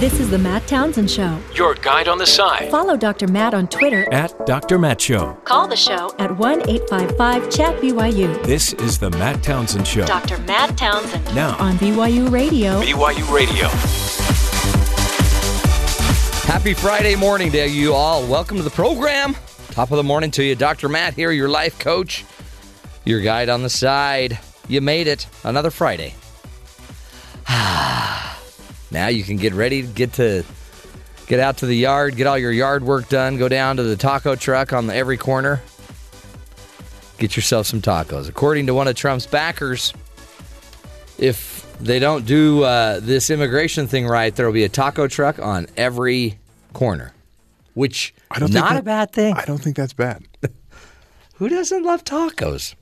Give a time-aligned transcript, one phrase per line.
[0.00, 1.38] This is the Matt Townsend Show.
[1.54, 2.70] Your guide on the side.
[2.70, 3.28] Follow Dr.
[3.28, 4.10] Matt on Twitter.
[4.10, 4.78] At Dr.
[4.78, 5.34] Matt Show.
[5.44, 8.42] Call the show at 1 855 Chat BYU.
[8.44, 10.06] This is the Matt Townsend Show.
[10.06, 10.38] Dr.
[10.38, 11.22] Matt Townsend.
[11.34, 12.80] Now on BYU Radio.
[12.80, 13.68] BYU Radio.
[16.50, 18.26] Happy Friday morning to you all.
[18.26, 19.36] Welcome to the program.
[19.72, 20.54] Top of the morning to you.
[20.54, 20.88] Dr.
[20.88, 22.24] Matt here, your life coach,
[23.04, 24.38] your guide on the side.
[24.66, 25.26] You made it.
[25.44, 26.14] Another Friday.
[27.52, 28.09] Ah.
[28.90, 30.44] Now you can get ready to get to
[31.26, 33.96] get out to the yard, get all your yard work done, go down to the
[33.96, 35.62] taco truck on the every corner.
[37.18, 38.28] Get yourself some tacos.
[38.28, 39.92] According to one of Trump's backers,
[41.18, 45.38] if they don't do uh, this immigration thing right, there will be a taco truck
[45.38, 46.38] on every
[46.72, 47.12] corner,
[47.74, 49.34] which I don't not think a bad thing.
[49.34, 50.24] I don't think that's bad.
[51.34, 52.74] Who doesn't love tacos?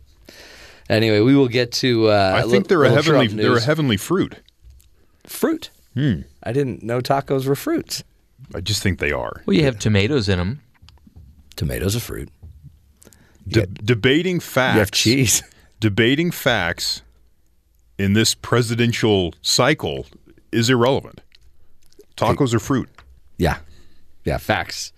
[0.88, 2.09] Anyway, we will get to.
[2.09, 4.37] Uh, I think they're a heavenly they're a heavenly fruit.
[5.25, 5.71] fruit.
[5.98, 6.20] Hmm.
[6.45, 8.05] I didn't know tacos were fruits.
[8.55, 9.43] I just think they are.
[9.47, 10.60] Well, you have tomatoes in them.
[11.57, 12.29] Tomatoes are fruit.
[13.49, 14.74] De- debating facts.
[14.74, 15.43] You have cheese.
[15.80, 17.02] Debating facts
[17.99, 20.07] in this presidential cycle
[20.52, 21.21] is irrelevant.
[22.16, 22.88] Tacos are fruit.
[23.37, 23.59] Yeah,
[24.24, 24.38] yeah.
[24.38, 24.93] Facts.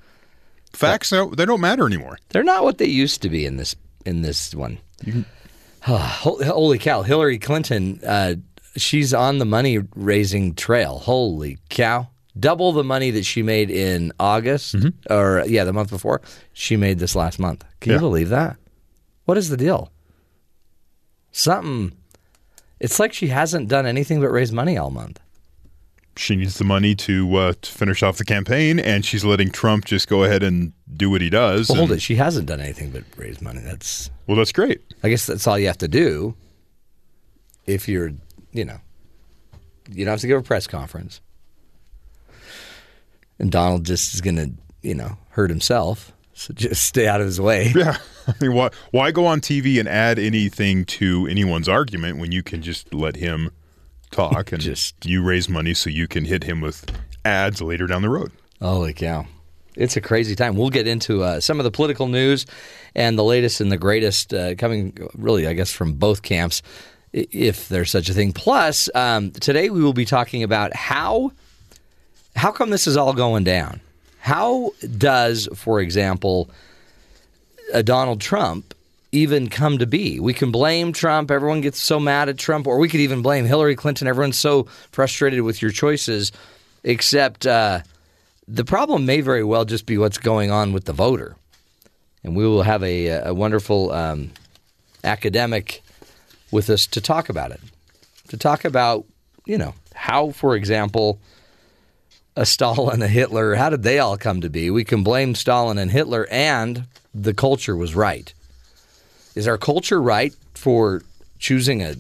[0.75, 2.19] Facts no, they don't matter anymore.
[2.29, 4.79] They're not what they used to be in this in this one.
[5.83, 7.03] Holy cow!
[7.03, 8.35] Hillary Clinton, uh,
[8.77, 10.99] she's on the money raising trail.
[10.99, 12.09] Holy cow!
[12.39, 14.77] Double the money that she made in August,
[15.11, 16.21] or yeah, the month before.
[16.53, 17.65] She made this last month.
[17.81, 17.97] Can Yeah.
[17.97, 18.57] you believe that?
[19.25, 19.91] What is the deal?
[21.33, 21.93] Something.
[22.79, 25.21] It's like she hasn't done anything but raise money all month.
[26.17, 29.85] She needs the money to, uh, to finish off the campaign, and she's letting Trump
[29.85, 31.69] just go ahead and do what he does.
[31.69, 32.03] Well, hold it.
[32.03, 33.61] She hasn't done anything but raise money.
[33.61, 34.81] That's Well, that's great.
[35.03, 36.35] I guess that's all you have to do
[37.67, 38.13] if you're,
[38.53, 38.79] you know,
[39.91, 41.21] you don't have to give a press conference.
[43.39, 44.51] And Donald just is going to,
[44.83, 46.13] you know, hurt himself.
[46.35, 47.73] So just stay out of his way.
[47.77, 47.97] Yeah.
[48.29, 52.43] I mean, why why go on TV and add anything to anyone's argument when you
[52.45, 53.51] can just let him
[54.13, 56.85] talk and Just- you raise money so you can hit him with
[57.25, 58.31] ads later down the road.
[58.61, 59.27] Holy cow.
[59.75, 60.57] It's a crazy time.
[60.57, 62.45] We'll get into uh, some of the political news
[62.95, 66.61] and the latest and the greatest uh, coming, really, I guess, from both camps,
[67.13, 68.33] if there's such a thing.
[68.33, 71.33] Plus, um, today we will be talking about how
[72.37, 73.81] how come this is all going down.
[74.21, 76.49] How does, for example,
[77.73, 78.75] a Donald Trump
[79.13, 80.21] even come to be?
[80.21, 81.31] We can blame Trump.
[81.31, 84.07] Everyone gets so mad at Trump, or we could even blame Hillary Clinton.
[84.07, 86.33] Everyone's so frustrated with your choices,
[86.85, 87.47] except.
[87.47, 87.81] Uh,
[88.51, 91.37] the problem may very well just be what's going on with the voter.
[92.25, 94.33] And we will have a, a wonderful um,
[95.05, 95.83] academic
[96.51, 97.61] with us to talk about it.
[98.29, 99.05] To talk about,
[99.45, 101.21] you know, how, for example,
[102.37, 104.71] a Stalin, a Hitler, how did they all come to be?
[104.71, 108.33] We can blame Stalin and Hitler, and the culture was right.
[109.35, 111.03] Is our culture right for
[111.39, 111.97] choosing a,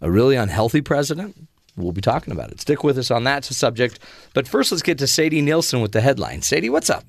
[0.00, 1.36] a really unhealthy president?
[1.76, 2.60] We'll be talking about it.
[2.60, 3.98] Stick with us on that subject.
[4.34, 6.42] But first, let's get to Sadie Nielsen with the headline.
[6.42, 7.04] Sadie, what's up?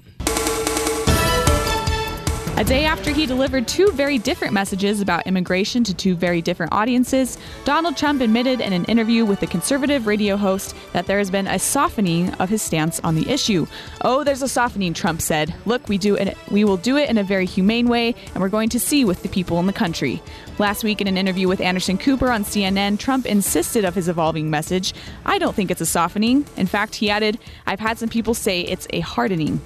[2.57, 6.73] A day after he delivered two very different messages about immigration to two very different
[6.73, 11.31] audiences, Donald Trump admitted in an interview with the conservative radio host that there has
[11.31, 13.65] been a softening of his stance on the issue.
[14.01, 15.55] Oh, there's a softening, Trump said.
[15.65, 18.49] Look, we do it we will do it in a very humane way and we're
[18.49, 20.21] going to see with the people in the country.
[20.59, 24.51] Last week in an interview with Anderson Cooper on CNN, Trump insisted of his evolving
[24.51, 24.93] message.
[25.25, 26.45] I don't think it's a softening.
[26.57, 29.61] In fact, he added, I've had some people say it's a hardening.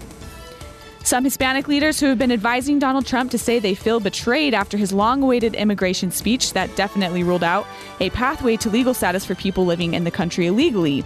[1.06, 4.76] Some Hispanic leaders who have been advising Donald Trump to say they feel betrayed after
[4.76, 7.68] his long awaited immigration speech that definitely ruled out
[8.00, 11.06] a pathway to legal status for people living in the country illegally.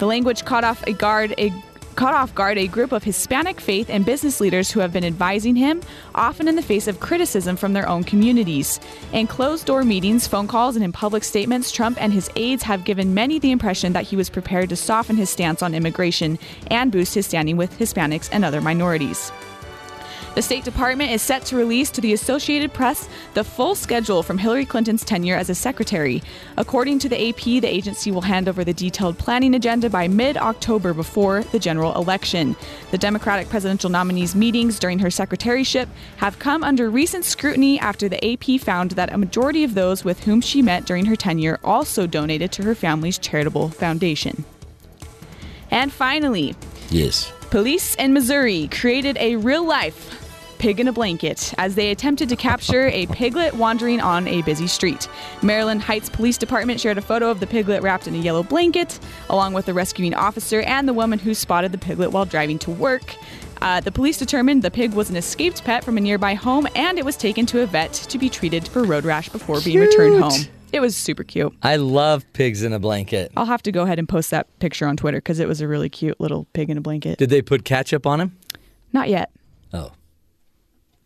[0.00, 1.52] The language caught off a guard a
[1.96, 5.56] caught off guard a group of Hispanic faith and business leaders who have been advising
[5.56, 5.80] him,
[6.14, 8.78] often in the face of criticism from their own communities.
[9.12, 12.84] In closed door meetings, phone calls, and in public statements, Trump and his aides have
[12.84, 16.38] given many the impression that he was prepared to soften his stance on immigration
[16.70, 19.32] and boost his standing with Hispanics and other minorities.
[20.36, 24.36] The State Department is set to release to the Associated Press the full schedule from
[24.36, 26.22] Hillary Clinton's tenure as a secretary.
[26.58, 30.36] According to the AP, the agency will hand over the detailed planning agenda by mid
[30.36, 32.54] October before the general election.
[32.90, 35.88] The Democratic presidential nominee's meetings during her secretaryship
[36.18, 40.24] have come under recent scrutiny after the AP found that a majority of those with
[40.24, 44.44] whom she met during her tenure also donated to her family's charitable foundation.
[45.70, 46.54] And finally,
[46.90, 47.32] Yes.
[47.50, 50.25] Police in Missouri created a real life
[50.58, 54.66] Pig in a Blanket as they attempted to capture a piglet wandering on a busy
[54.66, 55.08] street.
[55.42, 58.98] Maryland Heights Police Department shared a photo of the piglet wrapped in a yellow blanket,
[59.30, 62.70] along with the rescuing officer and the woman who spotted the piglet while driving to
[62.70, 63.14] work.
[63.62, 66.98] Uh, the police determined the pig was an escaped pet from a nearby home and
[66.98, 70.22] it was taken to a vet to be treated for road rash before being returned
[70.22, 70.40] home.
[70.72, 71.54] It was super cute.
[71.62, 73.32] I love pigs in a blanket.
[73.36, 75.68] I'll have to go ahead and post that picture on Twitter because it was a
[75.68, 77.18] really cute little pig in a blanket.
[77.18, 78.36] Did they put ketchup on him?
[78.92, 79.30] Not yet.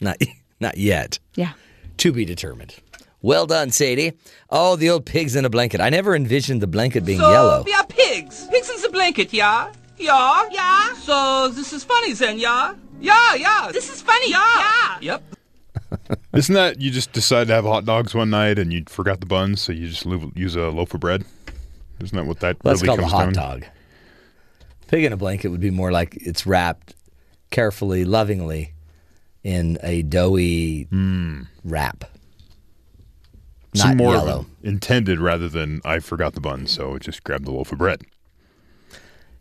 [0.00, 0.16] Not
[0.60, 1.18] not yet.
[1.34, 1.52] Yeah.
[1.98, 2.76] To be determined.
[3.22, 4.12] Well done, Sadie.
[4.48, 5.80] Oh, the old pigs in a blanket.
[5.80, 7.62] I never envisioned the blanket being so, yellow.
[7.62, 8.46] we are pigs.
[8.48, 9.70] Pigs in the blanket, yeah?
[9.98, 10.48] Yeah?
[10.50, 10.94] Yeah.
[10.94, 12.74] So, this is funny then, yeah?
[12.98, 13.70] Yeah, yeah.
[13.72, 14.38] This is funny, yeah.
[14.56, 14.98] yeah.
[15.02, 16.18] Yep.
[16.34, 19.26] Isn't that you just decided to have hot dogs one night and you forgot the
[19.26, 21.24] buns, so you just lo- use a loaf of bread?
[22.00, 23.60] Isn't that what that That's really called a hot down?
[23.60, 23.64] dog.
[24.88, 26.94] Pig in a blanket would be more like it's wrapped
[27.50, 28.72] carefully, lovingly
[29.42, 31.42] in a doughy hmm.
[31.64, 32.04] wrap.
[33.74, 34.46] Not Some more yellow.
[34.62, 38.02] intended rather than I forgot the bun, so just grab the loaf of bread.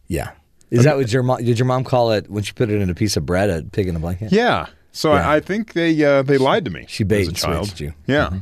[0.08, 0.32] Yeah.
[0.70, 2.90] Is that what your mom did your mom call it when she put it in
[2.92, 4.32] a piece of bread, a pig in a blanket?
[4.32, 4.68] Yeah.
[4.92, 5.28] So Yeah.
[5.28, 6.86] I, I think they uh, they lied to me.
[6.88, 7.66] She bait as a and child.
[7.68, 7.94] switched you.
[8.06, 8.28] Yeah.
[8.28, 8.38] Mm-hmm.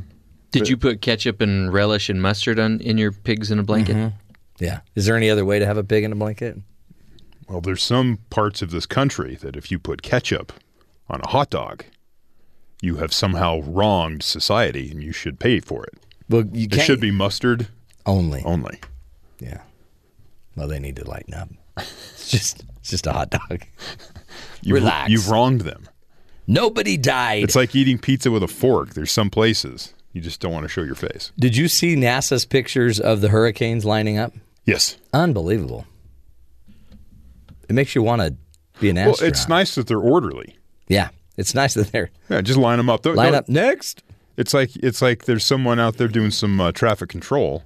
[0.50, 3.96] Did you put ketchup and relish and mustard on in your pigs in a blanket?
[3.96, 4.16] Mm-hmm.
[4.58, 4.80] Yeah.
[4.94, 6.58] Is there any other way to have a pig in a blanket?
[7.48, 10.52] Well, there's some parts of this country that if you put ketchup
[11.10, 11.84] on a hot dog,
[12.80, 15.94] you have somehow wronged society and you should pay for it.
[16.28, 17.68] Well, you It should be mustard
[18.06, 18.42] only.
[18.44, 18.80] only.
[19.40, 19.60] Yeah.
[20.56, 21.48] Well, they need to lighten up.
[21.76, 23.62] It's just it's just a hot dog.
[24.62, 25.10] You've, Relax.
[25.10, 25.88] You've wronged them.
[26.46, 27.44] Nobody died.
[27.44, 28.94] It's like eating pizza with a fork.
[28.94, 31.30] There's some places you just don't want to show your face.
[31.38, 34.32] Did you see NASA's pictures of the hurricanes lining up?
[34.64, 34.96] Yes.
[35.12, 35.86] Unbelievable.
[37.68, 38.34] It makes you want to
[38.80, 39.20] be an astronaut.
[39.20, 40.57] Well, it's nice that they're orderly.
[40.88, 43.02] Yeah, it's nice that they're Yeah, just line them up.
[43.02, 44.02] Don't- line don't- up next.
[44.36, 47.62] It's like it's like there's someone out there doing some uh, traffic control,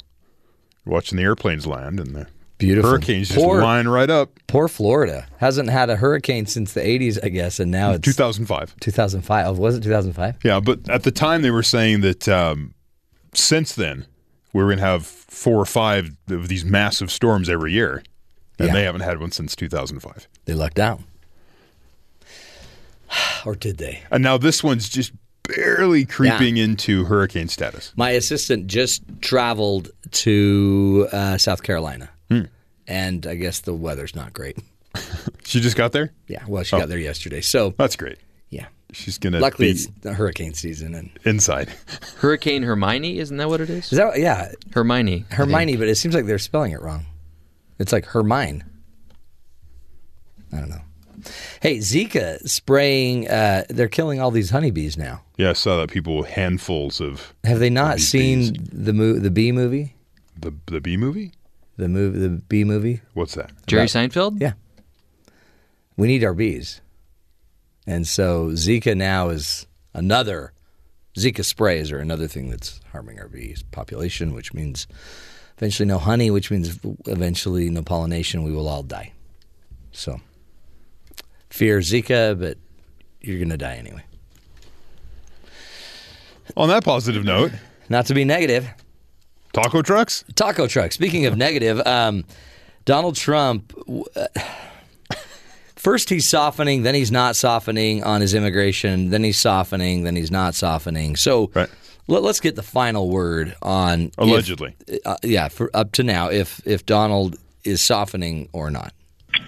[0.86, 2.26] watching the airplanes land, and the
[2.58, 2.90] Beautiful.
[2.92, 4.30] hurricanes just Poor- line right up.
[4.46, 8.74] Poor Florida hasn't had a hurricane since the 80s, I guess, and now it's 2005.
[8.80, 9.46] 2005.
[9.46, 10.36] Oh, was it 2005?
[10.44, 12.72] Yeah, but at the time they were saying that um,
[13.34, 14.06] since then
[14.54, 18.02] we're going to have four or five of these massive storms every year,
[18.58, 18.74] and Yeah.
[18.74, 20.26] they haven't had one since 2005.
[20.46, 21.00] They lucked out.
[23.46, 24.02] or did they?
[24.10, 25.12] And now this one's just
[25.44, 27.92] barely creeping into hurricane status.
[27.96, 32.42] My assistant just traveled to uh, South Carolina, Hmm.
[32.86, 34.58] and I guess the weather's not great.
[35.44, 36.12] She just got there.
[36.28, 38.16] Yeah, well, she got there yesterday, so That's great.
[38.48, 38.66] yeah.
[38.92, 41.68] She's going to Luckily, be it's the hurricane season, and inside.
[42.18, 43.92] Hurricane Hermione, isn't that what it is?
[43.92, 45.26] is that yeah Hermione.
[45.30, 45.76] Hermione?
[45.76, 47.04] But it seems like they're spelling it wrong.
[47.78, 48.64] It's like Hermine.
[50.52, 50.80] I don't know.
[51.60, 53.28] Hey, Zika spraying.
[53.28, 55.22] Uh, they're killing all these honeybees now.
[55.36, 58.68] Yeah, I saw that people with handfuls of Have they not seen bees.
[58.72, 59.96] the mo- the bee movie?
[60.38, 61.32] the the bee movie.
[61.76, 63.00] The movie, the bee movie.
[63.14, 63.50] What's that?
[63.66, 64.40] Jerry About- Seinfeld?
[64.40, 64.52] Yeah.
[65.96, 66.80] We need our bees.
[67.86, 70.52] And so Zika now is another
[71.16, 74.86] Zika sprays are another thing that's harming our bees population, which means
[75.58, 78.42] eventually no honey, which means eventually no pollination.
[78.44, 79.12] We will all die.
[79.92, 80.20] So
[81.52, 82.56] fear Zika, but
[83.20, 84.02] you're going to die anyway.
[86.56, 87.52] On that positive note,
[87.88, 88.68] Not to be negative,
[89.52, 90.24] taco trucks.
[90.34, 90.94] taco trucks.
[90.94, 92.24] Speaking of negative, um,
[92.84, 93.72] Donald Trump.
[94.16, 94.26] Uh,
[95.76, 100.30] first, he's softening, then he's not softening on his immigration, then he's softening, then he's
[100.30, 101.16] not softening.
[101.16, 101.68] So, Right.
[102.08, 104.74] let, us get the final word on if- Allegedly.
[105.06, 108.92] uh, yeah, for up to now, if if Donald is softening or not.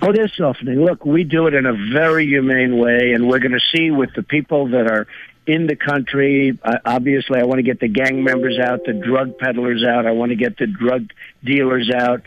[0.02, 0.84] Oh, they're softening.
[0.84, 4.10] Look, we do it in a very humane way, and we're going to see with
[4.14, 5.06] the people that are
[5.46, 6.58] in the country.
[6.62, 10.06] Uh, obviously, I want to get the gang members out, the drug peddlers out.
[10.06, 11.10] I want to get the drug
[11.42, 12.22] dealers out.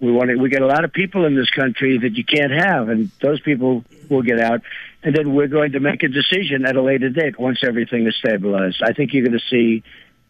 [0.00, 0.36] We want to.
[0.36, 3.40] We get a lot of people in this country that you can't have, and those
[3.40, 4.62] people will get out.
[5.02, 8.16] And then we're going to make a decision at a later date once everything is
[8.16, 8.82] stabilized.
[8.82, 9.82] I think you're going to see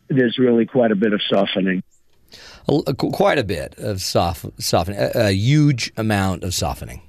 [0.09, 1.83] there's really quite a bit of softening.
[2.69, 7.03] A, quite a bit of soft, softening, a, a huge amount of softening.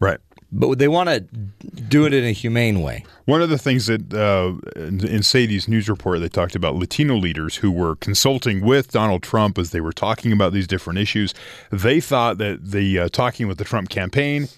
[0.00, 0.18] Right.
[0.54, 3.04] But they want to do it in a humane way.
[3.24, 7.16] One of the things that uh, in, in Sadie's news report, they talked about Latino
[7.16, 11.32] leaders who were consulting with Donald Trump as they were talking about these different issues.
[11.70, 14.48] They thought that the uh, talking with the Trump campaign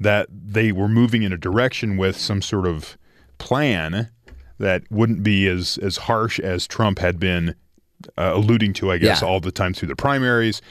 [0.00, 2.98] that they were moving in a direction with some sort of
[3.38, 4.10] plan
[4.58, 7.54] that wouldn't be as as harsh as Trump had been
[8.18, 9.28] uh, alluding to, I guess, Yeah.
[9.28, 10.62] all the time through the primaries.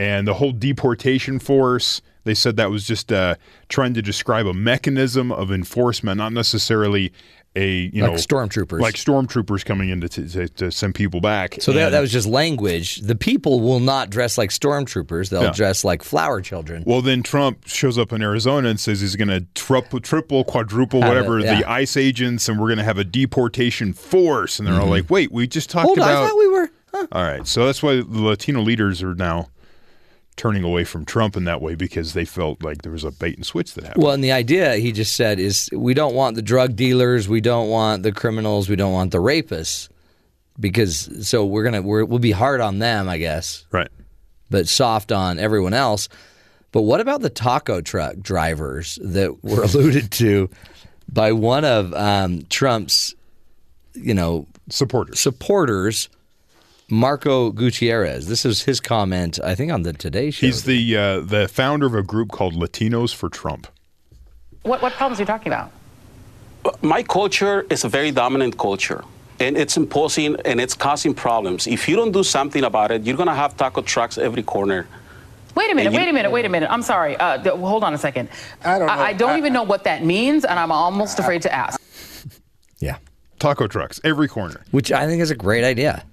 [0.00, 2.00] and the whole deportation force.
[2.22, 3.34] They said that was just uh,
[3.68, 7.12] trying to describe a mechanism of enforcement, not necessarily
[7.56, 8.80] a you Like know stormtroopers.
[8.80, 11.56] like stormtroopers coming in to, to, to send people back.
[11.60, 12.96] So that, that was just language.
[13.00, 15.30] The people will not dress like stormtroopers.
[15.30, 16.84] They'll dress like flower children.
[16.86, 21.00] Well, then Trump shows up in Arizona and says he's going to triple, triple, quadruple,
[21.00, 21.60] Have it, whatever yeah.
[21.60, 24.58] the ICE agents, and we're going to have a deportation force.
[24.60, 26.00] And they're all like, "Wait, we just talked Mm-hmm.
[26.00, 26.70] Hold on, about." I thought we were.
[26.92, 27.06] Huh.
[27.12, 29.48] all right, so that's why the Latino leaders are now
[30.36, 33.36] turning away from Trump in that way because they felt like there was a bait
[33.36, 34.04] and switch that happened.
[34.04, 37.40] Well, and the idea he just said is we don't want the drug dealers, we
[37.40, 39.88] don't want the criminals, we don't want the rapists,
[40.58, 43.88] because so we're gonna we're, we'll be hard on them, I guess, right.
[44.48, 46.08] but soft on everyone else.
[46.70, 50.48] But what about the taco truck drivers that were alluded to
[51.10, 53.14] by one of um, Trump's,
[53.94, 55.18] you know, Supporters.
[55.18, 56.08] supporters,
[56.90, 58.26] Marco Gutierrez?
[58.26, 60.46] This is his comment, I think, on the Today Show.
[60.46, 63.66] He's the uh, the founder of a group called Latinos for Trump.
[64.62, 65.70] What, what problems are you talking about?
[66.82, 69.02] my culture is a very dominant culture
[69.40, 73.16] and it's imposing and it's causing problems if you don't do something about it you're
[73.16, 74.86] going to have taco trucks every corner
[75.54, 76.70] Wait a minute, you- wait a minute, wait a minute.
[76.70, 77.16] I'm sorry.
[77.16, 78.28] Uh, th- hold on a second.
[78.64, 78.92] I don't know.
[78.92, 81.80] I, don't I- even know what that means, and I'm almost afraid to ask.
[82.80, 82.98] yeah,
[83.40, 84.62] Taco trucks every corner.
[84.72, 86.04] which I think is a great idea.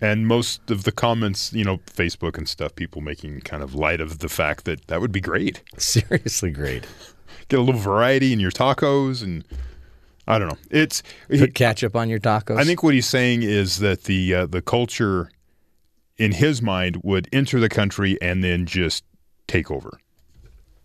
[0.00, 4.00] And most of the comments, you know, Facebook and stuff, people making kind of light
[4.00, 5.62] of the fact that that would be great.
[5.78, 6.86] Seriously great.
[7.48, 9.44] Get a little variety in your tacos, and
[10.26, 10.58] I don't know.
[10.70, 12.56] It's Put ketchup on your tacos.
[12.58, 15.30] I think what he's saying is that the uh, the culture,
[16.16, 19.04] in his mind, would enter the country and then just
[19.48, 19.98] take over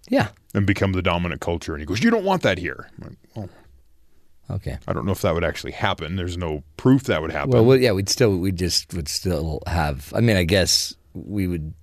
[0.09, 0.29] Yeah.
[0.55, 1.73] and become the dominant culture.
[1.73, 3.49] And he goes, "You don't want that here." I'm like, well,
[4.49, 4.77] Okay.
[4.87, 6.15] I don't know if that would actually happen.
[6.17, 7.51] There's no proof that would happen.
[7.51, 10.13] Well, we yeah, we'd still we just would still have.
[10.15, 11.73] I mean, I guess we would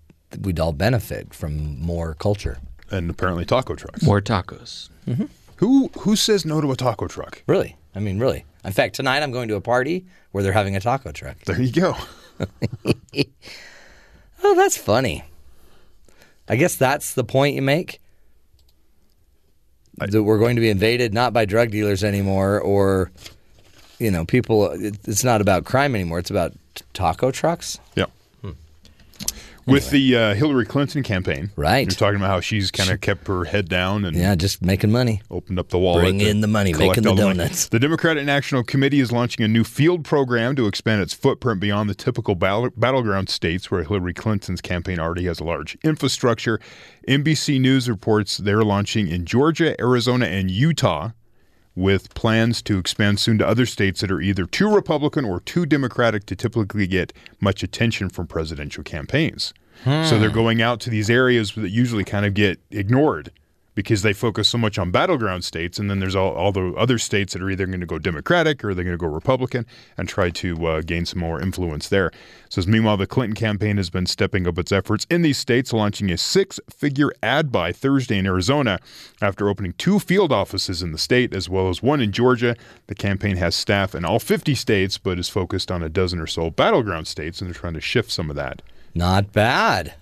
[0.41, 2.59] we'd all benefit from more culture.
[2.91, 4.03] and apparently, taco trucks.
[4.03, 4.89] More tacos.
[5.09, 5.25] Mm-hmm.
[5.57, 7.43] Who who says no to a taco truck?
[7.47, 8.45] Really, I mean, really.
[8.65, 11.39] In fact, tonight I'm going to a party where they're having a taco truck.
[11.41, 11.97] There you go.
[14.45, 15.23] Oh, that's funny.
[16.49, 18.01] I guess that's the point you make.
[20.11, 23.11] That we're going to be invaded not by drug dealers anymore, or
[23.99, 24.71] you know, people.
[24.73, 26.19] It, it's not about crime anymore.
[26.19, 27.79] It's about t- taco trucks.
[27.95, 28.07] Yeah.
[29.67, 31.87] With the uh, Hillary Clinton campaign, Right.
[31.87, 34.91] You're talking about how she's kind of kept her head down and Yeah, just making
[34.91, 35.23] money.
[35.31, 36.03] opened up the wallet.
[36.03, 37.69] Bring in the money, making the donuts.
[37.69, 41.89] The Democratic National Committee is launching a new field program to expand its footprint beyond
[41.89, 46.59] the typical battle, battleground states where Hillary Clinton's campaign already has a large infrastructure.
[47.09, 51.11] NBC News reports they're launching in Georgia, Arizona, and Utah.
[51.75, 55.65] With plans to expand soon to other states that are either too Republican or too
[55.65, 59.55] Democratic to typically get much attention from presidential campaigns.
[59.85, 60.35] So they're hmm.
[60.35, 63.33] going out to these areas that usually kind of get ignored
[63.75, 66.99] because they focus so much on battleground states, and then there's all, all the other
[66.99, 69.65] states that are either going to go Democratic or they're going to go Republican
[69.97, 72.11] and try to uh, gain some more influence there.
[72.51, 76.11] Says meanwhile, the Clinton campaign has been stepping up its efforts in these states, launching
[76.11, 78.79] a six-figure ad buy Thursday in Arizona
[79.23, 82.55] after opening two field offices in the state as well as one in Georgia.
[82.89, 86.27] The campaign has staff in all 50 states, but is focused on a dozen or
[86.27, 88.61] so battleground states, and they're trying to shift some of that
[88.95, 89.95] Not bad.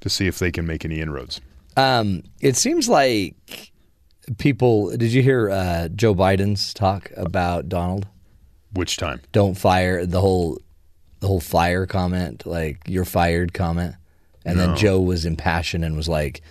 [0.00, 1.42] to see if they can make any inroads.
[1.78, 3.36] Um, it seems like
[4.38, 4.90] people.
[4.96, 8.06] Did you hear uh, Joe Biden's talk about Donald?
[8.72, 9.20] Which time?
[9.32, 10.60] Don't fire the whole
[11.20, 13.94] the whole fire comment, like you're fired comment,
[14.44, 16.42] and then Joe was impassioned and was like,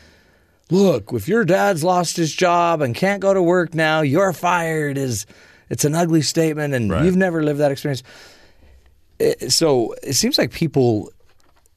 [0.71, 4.97] "Look, if your dad's lost his job and can't go to work now, you're fired."
[4.97, 5.25] Is
[5.69, 7.03] it's an ugly statement, and Right.
[7.03, 8.01] you've never lived that experience.
[9.19, 11.11] It- so it seems like people,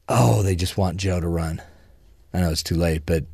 [0.08, 1.60] oh, they just want Joe to run.
[2.32, 3.24] I know it's too late, but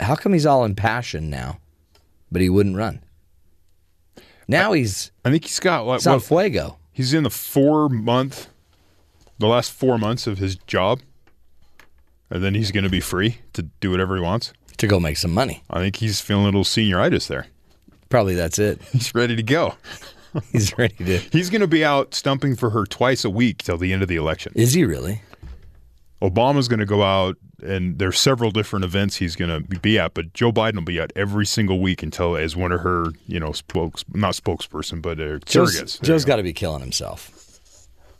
[0.00, 1.58] how come he's all impassioned now,
[2.32, 3.02] but he wouldn't run?
[4.48, 6.78] Now he's I think he's got what, he's on what fuego.
[6.92, 8.48] He's in the four month,
[9.38, 11.00] the last four months of his job,
[12.30, 14.52] and then he's going to be free to do whatever he wants.
[14.78, 15.62] to go make some money.
[15.70, 17.46] I think he's feeling a little senioritis there.
[18.08, 18.82] Probably that's it.
[18.92, 19.74] He's ready to go.
[20.52, 21.18] He's ready to.
[21.32, 24.08] He's going to be out stumping for her twice a week till the end of
[24.08, 24.52] the election.
[24.56, 25.22] Is he really?
[26.20, 30.14] Obama's going to go out, and there's several different events he's going to be at,
[30.14, 33.38] but Joe Biden will be at every single week until as one of her, you
[33.40, 35.98] know, spokes not spokesperson, but uh, Joe's, surrogates.
[35.98, 36.32] There Joe's you go.
[36.32, 37.58] got to be killing himself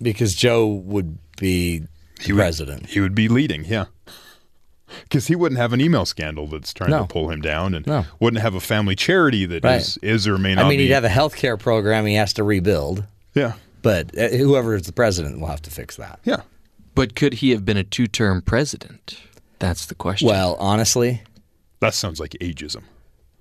[0.00, 1.82] because Joe would be
[2.20, 2.86] He would- president.
[2.86, 3.86] He would be leading, yeah.
[5.04, 7.02] Because he wouldn't have an email scandal that's trying No.
[7.02, 8.06] to pull him down, and No.
[8.18, 10.10] wouldn't have a family charity that is Right.
[10.10, 10.84] is or may not I mean, be.
[10.88, 13.04] he'd have a health care program he has to rebuild,
[13.34, 16.18] yeah, but uh, whoever is the president will have to fix that.
[16.24, 16.42] yeah.
[16.96, 19.16] But could he have been a two-term president?
[19.60, 20.26] That's the question.
[20.28, 21.22] Well, honestly,
[21.80, 22.82] That sounds like ageism.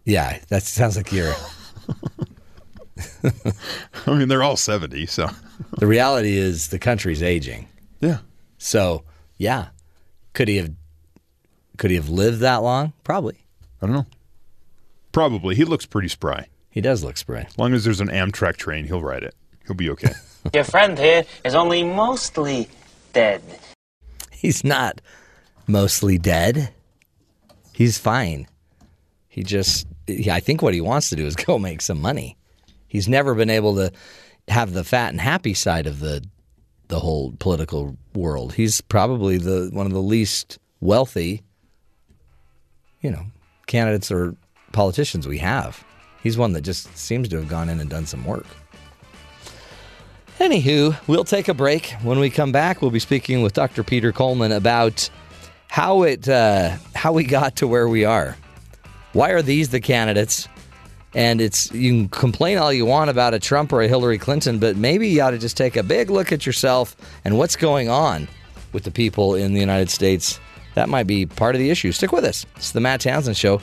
[0.05, 1.33] yeah, that sounds like you're.
[4.05, 5.29] I mean, they're all 70, so.
[5.77, 7.67] the reality is the country's aging.
[8.01, 8.19] Yeah.
[8.57, 9.03] So,
[9.37, 9.67] yeah,
[10.33, 10.71] could he have?
[11.77, 12.91] Could he have lived that long?
[13.05, 13.37] Probably.
[13.81, 14.05] I don't know.
[15.13, 15.55] Probably.
[15.55, 16.47] He looks pretty spry.
[16.69, 17.41] He does look spry.
[17.47, 19.33] As long as there's an Amtrak train, he'll ride it.
[19.65, 20.11] He'll be okay.
[20.53, 22.67] Your friend here is only mostly
[23.13, 23.41] dead.
[24.31, 24.99] He's not
[25.69, 26.73] mostly dead.
[27.71, 28.47] He's fine.
[29.27, 29.87] He just,
[30.29, 32.35] I think what he wants to do is go make some money.
[32.87, 33.91] He's never been able to
[34.47, 36.25] have the fat and happy side of the
[36.87, 38.53] the whole political world.
[38.53, 41.43] He's probably the one of the least wealthy,
[43.01, 43.25] you know,
[43.67, 44.35] candidates or
[44.71, 45.83] politicians we have.
[46.23, 48.47] He's one that just seems to have gone in and done some work.
[50.39, 51.91] Anywho, we'll take a break.
[52.01, 53.83] When we come back, we'll be speaking with Dr.
[53.83, 55.09] Peter Coleman about
[55.69, 58.35] how it uh, how we got to where we are.
[59.13, 60.49] Why are these the candidates?
[61.15, 64.59] And it's you can complain all you want about a Trump or a Hillary Clinton,
[64.59, 67.89] but maybe you ought to just take a big look at yourself and what's going
[67.89, 68.27] on
[68.73, 70.39] with the people in the United States.
[70.75, 71.91] That might be part of the issue.
[71.91, 72.45] Stick with us.
[72.57, 73.59] It's the Matt Townsend Show,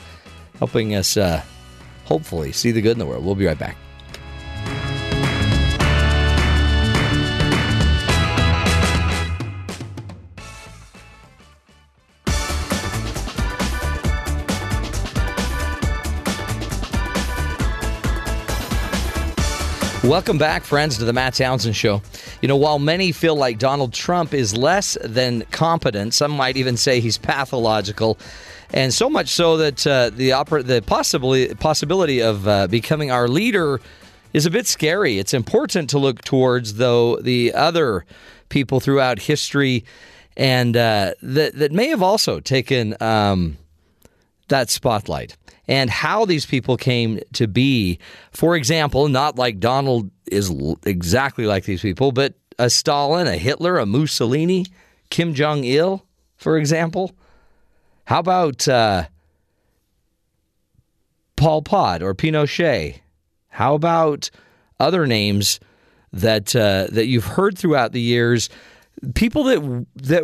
[0.59, 1.41] helping us uh,
[2.03, 3.23] hopefully see the good in the world.
[3.23, 3.77] We'll be right back.
[20.07, 22.01] Welcome back, friends, to the Matt Townsend Show.
[22.41, 26.77] You know, while many feel like Donald Trump is less than competent, some might even
[26.77, 28.17] say he's pathological,
[28.71, 33.27] and so much so that uh, the oper- the possibility possibility of uh, becoming our
[33.27, 33.81] leader
[34.31, 35.19] is a bit scary.
[35.19, 38.05] It's important to look towards, though, the other
[38.47, 39.83] people throughout history,
[40.37, 42.95] and uh, that that may have also taken.
[43.01, 43.57] Um,
[44.47, 45.35] that spotlight
[45.67, 47.99] and how these people came to be.
[48.31, 50.51] For example, not like Donald is
[50.85, 54.65] exactly like these people, but a Stalin, a Hitler, a Mussolini,
[55.09, 56.05] Kim Jong il,
[56.37, 57.15] for example.
[58.05, 59.05] How about uh,
[61.35, 63.01] Pol Pot or Pinochet?
[63.49, 64.29] How about
[64.79, 65.59] other names
[66.13, 68.49] that uh, that you've heard throughout the years?
[69.13, 70.23] People that that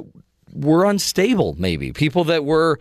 [0.53, 2.79] were unstable, maybe people that were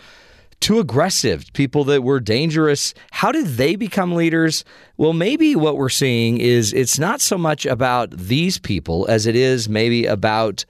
[0.63, 2.95] too aggressive, people that were dangerous.
[3.11, 4.65] How did they become leaders?
[4.97, 9.35] Well, maybe what we're seeing is it's not so much about these people as it
[9.35, 10.65] is maybe about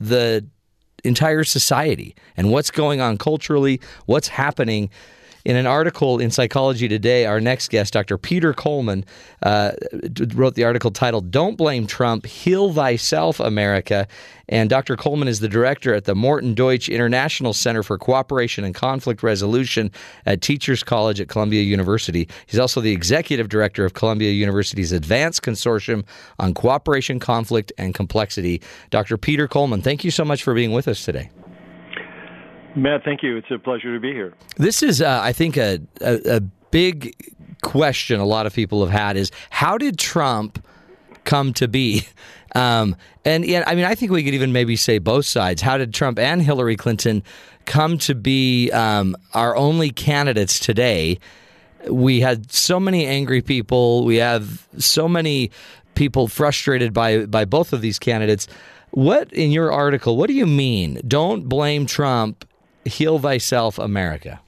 [0.00, 0.44] the
[1.04, 4.90] entire society and what's going on culturally, what's happening.
[5.46, 8.18] In an article in Psychology Today, our next guest, Dr.
[8.18, 9.04] Peter Coleman,
[9.44, 9.70] uh,
[10.34, 14.08] wrote the article titled Don't Blame Trump, Heal Thyself, America.
[14.48, 14.96] And Dr.
[14.96, 19.92] Coleman is the director at the Morton Deutsch International Center for Cooperation and Conflict Resolution
[20.26, 22.28] at Teachers College at Columbia University.
[22.46, 26.04] He's also the executive director of Columbia University's Advanced Consortium
[26.40, 28.60] on Cooperation, Conflict, and Complexity.
[28.90, 29.16] Dr.
[29.16, 31.30] Peter Coleman, thank you so much for being with us today.
[32.76, 33.36] Matt, thank you.
[33.36, 34.34] It's a pleasure to be here.
[34.56, 37.14] This is, uh, I think, a, a, a big
[37.62, 40.64] question a lot of people have had is how did Trump
[41.24, 42.06] come to be?
[42.54, 45.60] Um, and yeah, I mean, I think we could even maybe say both sides.
[45.60, 47.22] How did Trump and Hillary Clinton
[47.66, 51.18] come to be um, our only candidates today?
[51.86, 54.06] We had so many angry people.
[54.06, 55.50] We have so many
[55.96, 58.48] people frustrated by by both of these candidates.
[58.92, 60.16] What in your article?
[60.16, 61.02] What do you mean?
[61.06, 62.46] Don't blame Trump.
[62.86, 64.40] Heal thyself, America.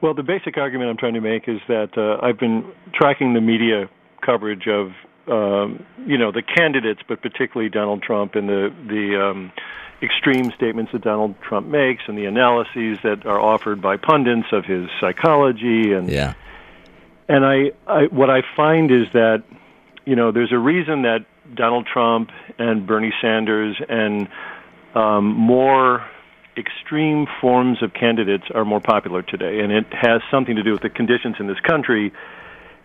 [0.00, 2.64] Well, the basic argument I'm trying to make is that uh, I've been
[2.94, 3.88] tracking the media
[4.24, 4.92] coverage of
[5.26, 9.52] um, you know the candidates, but particularly Donald Trump and the the um,
[10.00, 14.64] extreme statements that Donald Trump makes and the analyses that are offered by pundits of
[14.64, 16.34] his psychology and yeah.
[17.30, 19.42] And I, I what I find is that
[20.06, 24.28] you know there's a reason that Donald Trump and Bernie Sanders and
[24.94, 26.06] um, more
[26.58, 30.82] extreme forms of candidates are more popular today, and it has something to do with
[30.82, 32.12] the conditions in this country.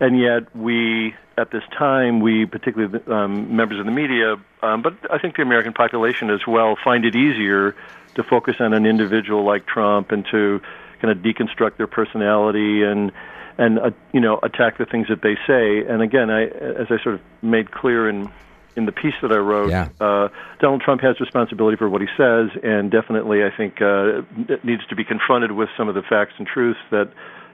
[0.00, 4.94] And yet, we at this time, we particularly um, members of the media, um, but
[5.10, 7.74] I think the American population as well, find it easier
[8.14, 10.60] to focus on an individual like Trump and to
[11.00, 13.12] kind of deconstruct their personality and
[13.58, 15.84] and uh, you know attack the things that they say.
[15.86, 18.30] And again, I as I sort of made clear in
[18.76, 19.88] in the piece that I wrote, yeah.
[20.00, 20.28] uh,
[20.60, 24.84] Donald Trump has responsibility for what he says, and definitely, I think, uh, it needs
[24.88, 27.12] to be confronted with some of the facts and truths that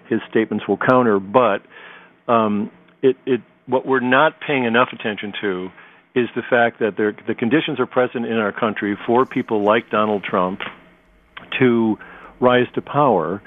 [0.08, 1.20] his statements will counter.
[1.20, 1.62] But
[2.26, 2.70] um,
[3.02, 5.70] it, it, what we're not paying enough attention to
[6.14, 9.90] is the fact that there, the conditions are present in our country for people like
[9.90, 10.60] Donald Trump
[11.58, 11.98] to
[12.40, 13.42] rise to power.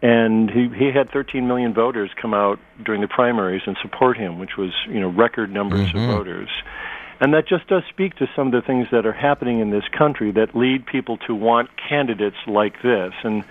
[0.00, 4.38] And he, he had 13 million voters come out during the primaries and support him,
[4.38, 5.98] which was you know record numbers Mm-hmm.
[5.98, 6.48] of voters.
[7.20, 9.84] And that just does speak to some of the things that are happening in this
[9.96, 13.12] country that lead people to want candidates like this.
[13.24, 13.44] And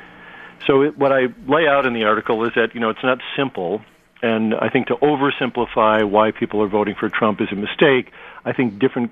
[0.65, 3.19] so it, what I lay out in the article is that you know it's not
[3.36, 3.82] simple,
[4.21, 8.12] and I think to oversimplify why people are voting for Trump is a mistake.
[8.45, 9.12] I think different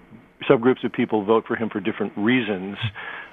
[0.50, 2.78] subgroups of people vote for him for different reasons,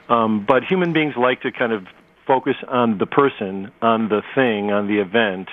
[0.09, 1.87] um, but human beings like to kind of
[2.27, 5.49] focus on the person, on the thing, on the event,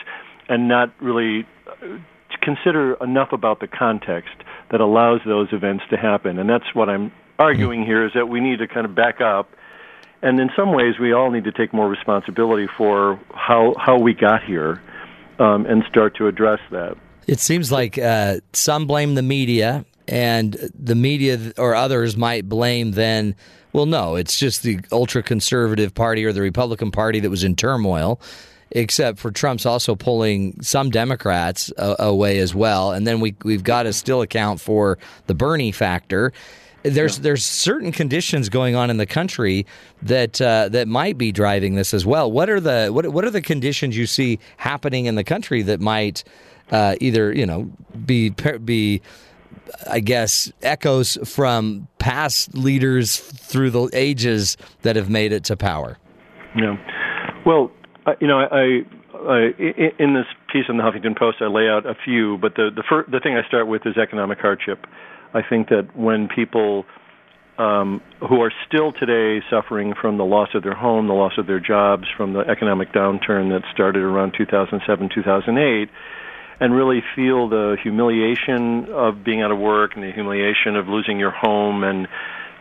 [0.47, 1.45] and not really
[2.55, 4.35] consider enough about the context
[4.71, 6.39] that allows those events to happen.
[6.39, 9.49] And that's what I'm arguing here is that we need to kind of back up
[10.21, 14.13] and in some ways, we all need to take more responsibility for how how we
[14.13, 14.81] got here,
[15.39, 16.97] um, and start to address that.
[17.27, 22.91] It seems like uh, some blame the media, and the media or others might blame
[22.91, 23.35] then.
[23.71, 27.55] Well, no, it's just the ultra conservative party or the Republican Party that was in
[27.55, 28.19] turmoil.
[28.71, 33.63] Except for Trump's also pulling some Democrats uh, away as well, and then we we've
[33.63, 36.31] got to still account for the Bernie factor.
[36.83, 39.65] There's there's certain conditions going on in the country
[40.03, 42.31] that uh, that might be driving this as well.
[42.31, 45.79] What are the what what are the conditions you see happening in the country that
[45.79, 46.23] might
[46.71, 47.71] uh, either you know
[48.05, 49.01] be be
[49.89, 55.97] I guess echoes from past leaders through the ages that have made it to power.
[56.55, 56.75] Yeah.
[57.45, 57.71] Well,
[58.19, 58.81] you know, I,
[59.13, 59.39] I
[59.99, 62.83] in this piece in the Huffington Post, I lay out a few, but the the
[62.87, 64.85] fir- the thing I start with is economic hardship.
[65.33, 66.85] I think that when people
[67.59, 71.45] um, who are still today suffering from the loss of their home, the loss of
[71.45, 75.89] their jobs, from the economic downturn that started around 2007, 2008,
[76.61, 81.19] and really feel the humiliation of being out of work and the humiliation of losing
[81.19, 82.07] your home and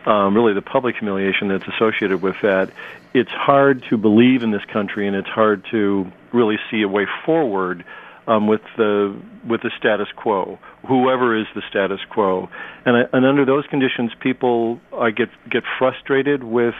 [0.05, 2.71] um, really the public humiliation that's associated with that,
[3.13, 7.05] it's hard to believe in this country and it's hard to really see a way
[7.25, 7.83] forward
[8.27, 12.47] um, with the with the status quo, whoever is the status quo,
[12.85, 16.75] and I, and under those conditions, people uh, get get frustrated with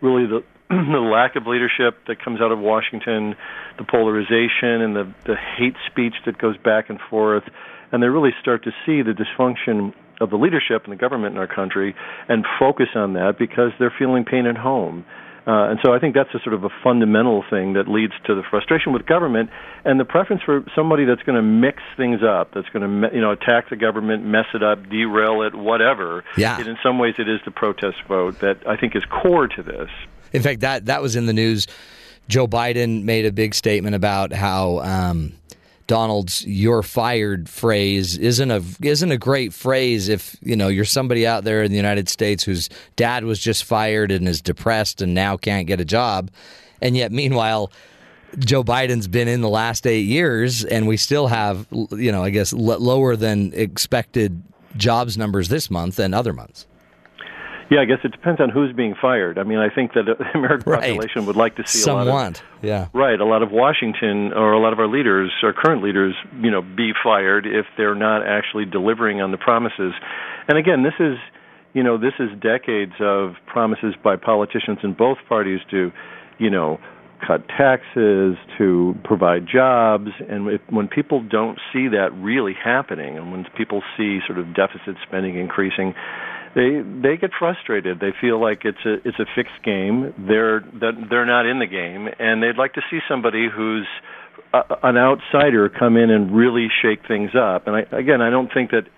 [0.00, 3.36] really the the lack of leadership that comes out of Washington,
[3.78, 7.44] the polarization and the the hate speech that goes back and forth,
[7.92, 11.38] and they really start to see the dysfunction of the leadership and the government in
[11.38, 11.94] our country
[12.28, 15.04] and focus on that because they're feeling pain at home.
[15.48, 18.34] Uh, and so I think that's a sort of a fundamental thing that leads to
[18.34, 19.48] the frustration with government
[19.86, 23.08] and the preference for somebody that's going to mix things up, that's going to me-
[23.14, 26.22] you know attack the government, mess it up, derail it, whatever.
[26.36, 26.58] Yeah.
[26.58, 29.62] And in some ways, it is the protest vote that I think is core to
[29.62, 29.88] this.
[30.34, 31.66] In fact, that that was in the news.
[32.28, 35.32] Joe Biden made a big statement about how um,
[35.88, 41.26] Donald's "you're fired" phrase isn't a isn't a great phrase if you know you're somebody
[41.26, 45.14] out there in the United States whose dad was just fired and is depressed and
[45.14, 46.30] now can't get a job,
[46.80, 47.72] and yet meanwhile.
[48.38, 52.28] Joe Biden's been in the last eight years, and we still have, you know, I
[52.28, 54.42] guess l- lower than expected
[54.76, 56.66] jobs numbers this month and other months.
[57.70, 59.38] Yeah, I guess it depends on who's being fired.
[59.38, 60.80] I mean, I think that uh, the American Right.
[60.80, 62.88] population would like to see a lot of Somewhat, yeah.
[62.94, 66.50] Right, a lot of Washington or a lot of our leaders, our current leaders, you
[66.50, 69.92] know, be fired if they're not actually delivering on the promises.
[70.48, 71.18] And again, this is,
[71.74, 75.92] you know, this is decades of promises by politicians in both parties to,
[76.38, 76.78] you know,
[77.26, 83.32] cut taxes, to provide jobs, and if, when people don't see that really happening, and
[83.32, 85.94] when people see sort of deficit spending increasing,
[86.58, 88.00] they they get frustrated.
[88.00, 90.12] They feel like it's a it's a fixed game.
[90.18, 90.64] They're
[91.08, 93.86] they're not in the game, and they'd like to see somebody who's
[94.52, 97.68] a, an outsider come in and really shake things up.
[97.68, 98.88] And I, again, I don't think that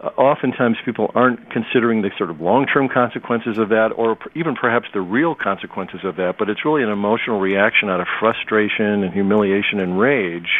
[0.00, 4.86] uh, oftentimes people aren't considering the sort of long-term consequences of that, or even perhaps
[4.92, 6.34] the real consequences of that.
[6.36, 10.50] But it's really an emotional reaction out of frustration and humiliation and rage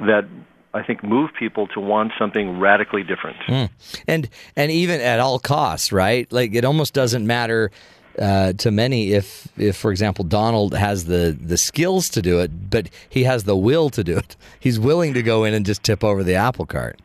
[0.00, 0.28] that
[0.74, 3.36] I think move people to want something radically different.
[3.48, 3.70] Mm.
[4.08, 6.30] And and even at all costs, right?
[6.32, 7.70] Like it almost doesn't matter
[8.18, 12.70] uh, to many if if for example Donald has the the skills to do it,
[12.70, 14.36] but he has the will to do it.
[14.60, 17.00] He's willing to go in and just tip over the apple cart.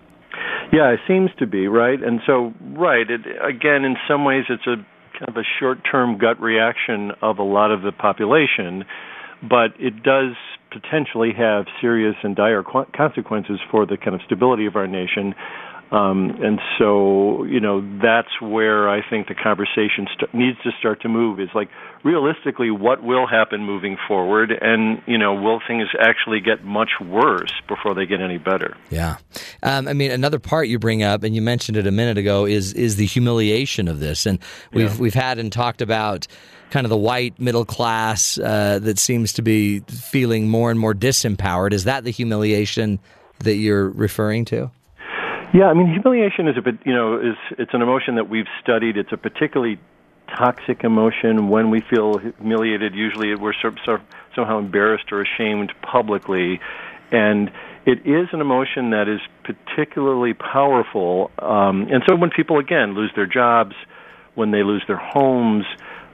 [0.72, 3.10] Yeah, it seems to be right, and so right.
[3.10, 4.76] It, again, in some ways, it's a
[5.18, 8.86] kind of a short-term gut reaction of a lot of the population,
[9.42, 10.36] but it does
[10.72, 15.36] potentially have serious and dire qu- consequences for the kind of stability of our nation.
[15.92, 21.02] Um, and so, you know, that's where I think the conversation st- needs to start
[21.02, 21.40] to move.
[21.40, 21.70] Is like
[22.04, 27.52] realistically, what will happen moving forward, and you know, will things actually get much worse
[27.68, 28.78] before they get any better?
[28.92, 29.18] Yeah,
[29.64, 32.46] um, I mean, another part you bring up, and you mentioned it a minute ago,
[32.46, 34.38] is is the humiliation of this, and
[34.72, 35.02] we've Yeah.
[35.02, 36.28] we've had and talked about
[36.70, 40.94] kind of the white middle class uh, that seems to be feeling more and more
[40.94, 41.74] disempowered.
[41.74, 43.00] Is that the humiliation
[43.40, 44.72] that you're referring to?
[45.54, 48.48] Yeah, I mean, humiliation is a bit, you know, is it's an emotion that we've
[48.62, 48.98] studied.
[48.98, 49.80] It's a particularly
[50.38, 51.50] toxic emotion.
[51.50, 53.98] When we feel humiliated, usually we're so, so,
[54.36, 56.60] somehow embarrassed or ashamed publicly,
[57.12, 57.52] and
[57.88, 61.32] it is an emotion that is particularly powerful.
[61.40, 63.74] Um, and so, when people again lose their jobs,
[64.36, 65.66] when they lose their homes,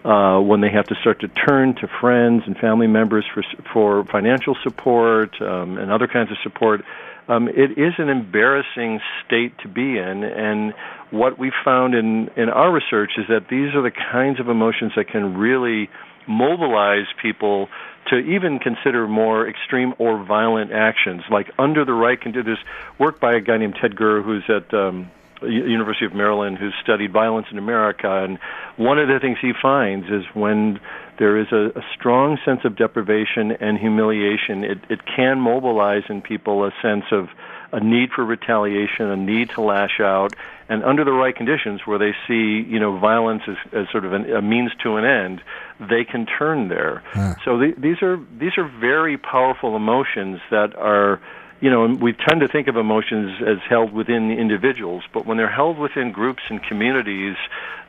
[0.06, 4.06] uh, when they have to start to turn to friends and family members for for
[4.06, 6.86] financial support um, and other kinds of support.
[7.28, 10.76] Um, it is an embarrassing state to be in, and
[11.10, 14.91] what we found in in our research is that these are the kinds of emotions
[14.96, 15.89] that can really
[16.28, 17.68] mobilize people
[18.10, 22.46] to even consider more extreme or violent actions, like under the right conditions.
[22.46, 25.10] There's work by a guy named Ted Gurr, who's at um,
[25.48, 28.40] University of Maryland, who's studied violence in America, and
[28.78, 30.80] one of the things he finds is when
[31.18, 36.22] there is a, a strong sense of deprivation and humiliation, it, it can mobilize in
[36.22, 37.30] people a sense of
[37.72, 40.34] a need for retaliation, a need to lash out,
[40.70, 44.14] and under the right conditions, where they see you know violence as, as sort of
[44.14, 45.42] an, a means to an end,
[45.80, 47.04] they can turn there.
[47.44, 51.20] So the, these are these are very powerful emotions that are
[51.62, 55.50] you know, we tend to think of emotions as held within individuals, but when they're
[55.50, 57.36] held within groups and communities,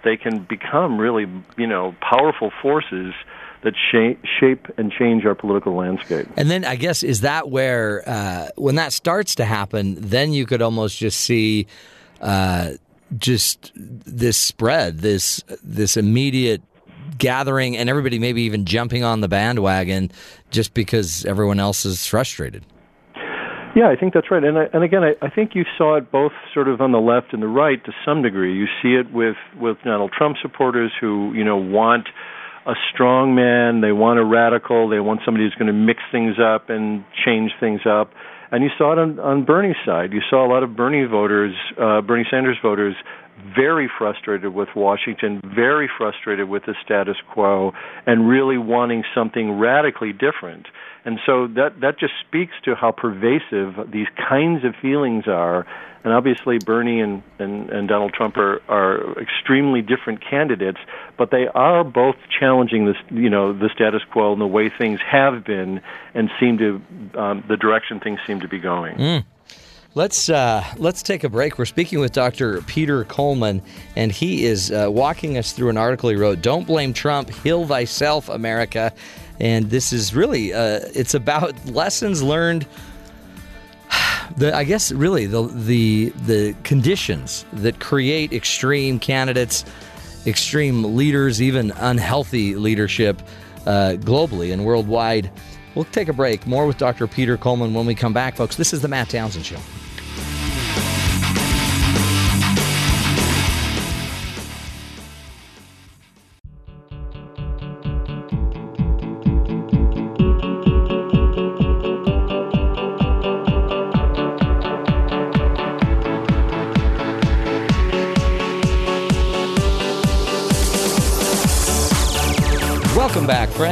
[0.04, 1.26] they can become really,
[1.56, 3.12] you know, powerful forces
[3.62, 6.28] that shape, shape and change our political landscape.
[6.36, 10.46] And then I guess is that where uh, when that starts to happen, then you
[10.46, 11.66] could almost just see
[12.20, 12.72] uh,
[13.18, 16.62] just this spread, this this immediate
[17.18, 20.10] gathering, and everybody maybe even jumping on the bandwagon
[20.50, 22.64] just because everyone else is frustrated.
[23.76, 24.42] Yeah, I think that's right.
[24.42, 26.98] And I, and again, I, I think you saw it both sort of on the
[26.98, 28.56] left and the right to some degree.
[28.56, 32.08] You see it with with Donald Trump supporters who you know want
[32.66, 36.36] a strong man, they want a radical, they want somebody who's going to mix things
[36.42, 38.10] up and change things up.
[38.50, 40.12] And you saw it on, on Bernie's side.
[40.12, 42.96] You saw a lot of Bernie voters, uh, Bernie Sanders voters,
[43.54, 47.72] very frustrated with Washington, very frustrated with the status quo,
[48.06, 50.66] and really wanting something radically different.
[51.04, 55.66] And so that that just speaks to how pervasive these kinds of feelings are.
[56.02, 60.78] And obviously, Bernie and, and, and Donald Trump are, are extremely different candidates,
[61.18, 65.00] but they are both challenging this, you know, the status quo and the way things
[65.00, 65.80] have been,
[66.14, 66.80] and seem to
[67.18, 68.96] um, the direction things seem to be going.
[68.96, 69.24] Mm.
[69.96, 71.56] Let's uh, let's take a break.
[71.56, 72.60] We're speaking with Dr.
[72.60, 73.62] Peter Coleman,
[73.96, 76.42] and he is uh, walking us through an article he wrote.
[76.42, 77.30] Don't blame Trump.
[77.30, 78.92] Heal thyself, America.
[79.40, 82.66] And this is really uh, it's about lessons learned.
[84.36, 89.64] The, I guess really the the the conditions that create extreme candidates,
[90.26, 93.22] extreme leaders, even unhealthy leadership
[93.64, 95.30] uh, globally and worldwide.
[95.74, 96.46] We'll take a break.
[96.46, 97.06] More with Dr.
[97.06, 98.56] Peter Coleman when we come back, folks.
[98.56, 99.60] This is the Matt Townsend Show.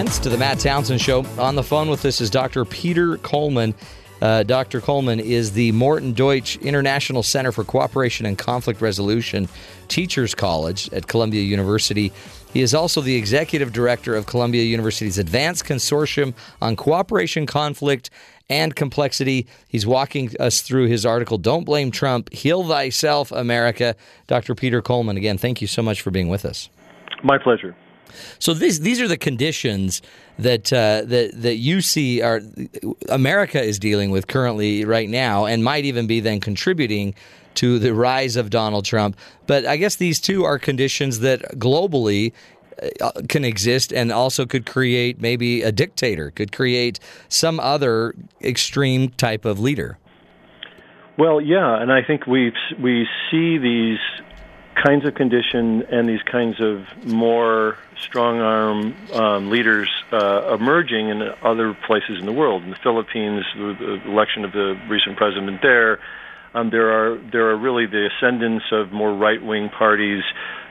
[0.05, 1.25] Friends, to the Matt Townsend Show.
[1.39, 2.67] On the phone with us is Dr.
[2.67, 3.75] Peter Coleman.
[4.21, 4.83] Uh, Dr.
[4.83, 9.49] Coleman is the Morton Deutsch International Center for Cooperation and Conflict Resolution
[9.89, 12.13] Teachers College at Columbia University.
[12.53, 18.11] He is also the executive director of Columbia University's Advanced Consortium on Cooperation, Conflict,
[18.51, 19.47] and Complexity.
[19.69, 23.97] He's walking us through his article, Don't Blame Trump, Heal Thyself, America.
[24.27, 24.55] Dr.
[24.55, 26.69] Peter Coleman, again, thank you so much for being with us.
[27.23, 27.75] My pleasure.
[28.39, 30.03] So these these are the conditions
[30.39, 32.41] that uh, that that you see are
[33.09, 37.15] America is dealing with currently right now, and might even be then contributing
[37.55, 39.17] to the rise of Donald Trump.
[39.47, 42.33] But I guess these two are conditions that globally
[43.01, 49.11] uh, can exist and also could create maybe a dictator, could create some other extreme
[49.11, 49.99] type of leader.
[51.17, 53.99] Well, yeah, and I think we we see these
[54.75, 61.23] kinds of condition and these kinds of more strong arm um, leaders uh, emerging in
[61.43, 62.63] other places in the world.
[62.63, 65.99] In the Philippines, the, election of the recent president there,
[66.55, 70.23] Um, there are there are really the ascendance of more right wing parties,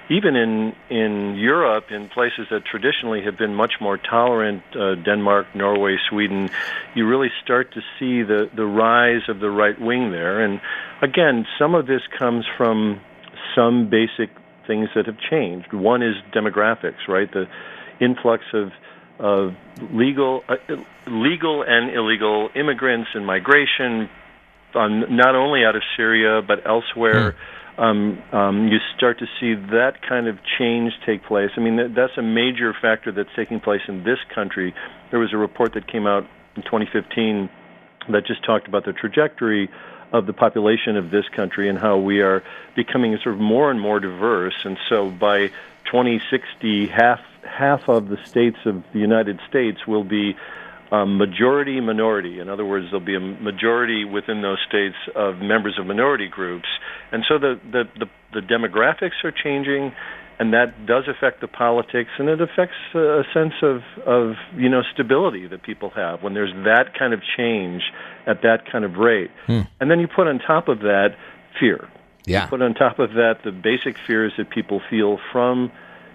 [0.10, 5.48] even in in Europe, in places that traditionally have been much more tolerant, uh, Denmark,
[5.54, 6.50] Norway, Sweden.
[6.96, 10.62] You really start to see the the rise of the right wing there, and
[11.02, 13.02] again, some of this comes from
[13.56, 14.30] some basic
[14.68, 15.74] things that have changed.
[15.74, 17.32] One is demographics, right?
[17.32, 17.46] The
[18.00, 18.70] influx of
[19.20, 19.54] of
[19.92, 20.56] legal uh,
[21.08, 24.10] legal and illegal immigrants and migration,
[24.76, 27.36] um, not only out of Syria but elsewhere.
[27.76, 31.50] Um, um, you start to see that kind of change take place.
[31.58, 34.76] I mean, that, that's a major factor that's taking place in this country.
[35.10, 36.24] There was a report that came out
[36.56, 37.50] in 2015
[38.12, 39.70] that just talked about the trajectory
[40.14, 42.44] of the population of this country and how we are
[42.76, 44.54] becoming sort of more and more diverse.
[44.64, 45.48] And so by
[45.86, 50.36] 2060, half half of the states of the United States will be
[50.92, 52.40] um, majority minority.
[52.40, 56.68] In other words, there'll be a majority within those states of members of minority groups,
[57.12, 59.92] and so the the the, the demographics are changing,
[60.40, 64.84] and that does affect the politics, and it affects a sense of of you know
[64.94, 67.82] stability that people have when there's that kind of change
[68.28, 69.62] at that kind of rate, Hmm.
[69.80, 71.16] and then you put on top of that
[71.60, 71.88] fear.
[72.26, 72.44] Yeah.
[72.44, 75.72] You put on top of that the basic fears that people feel from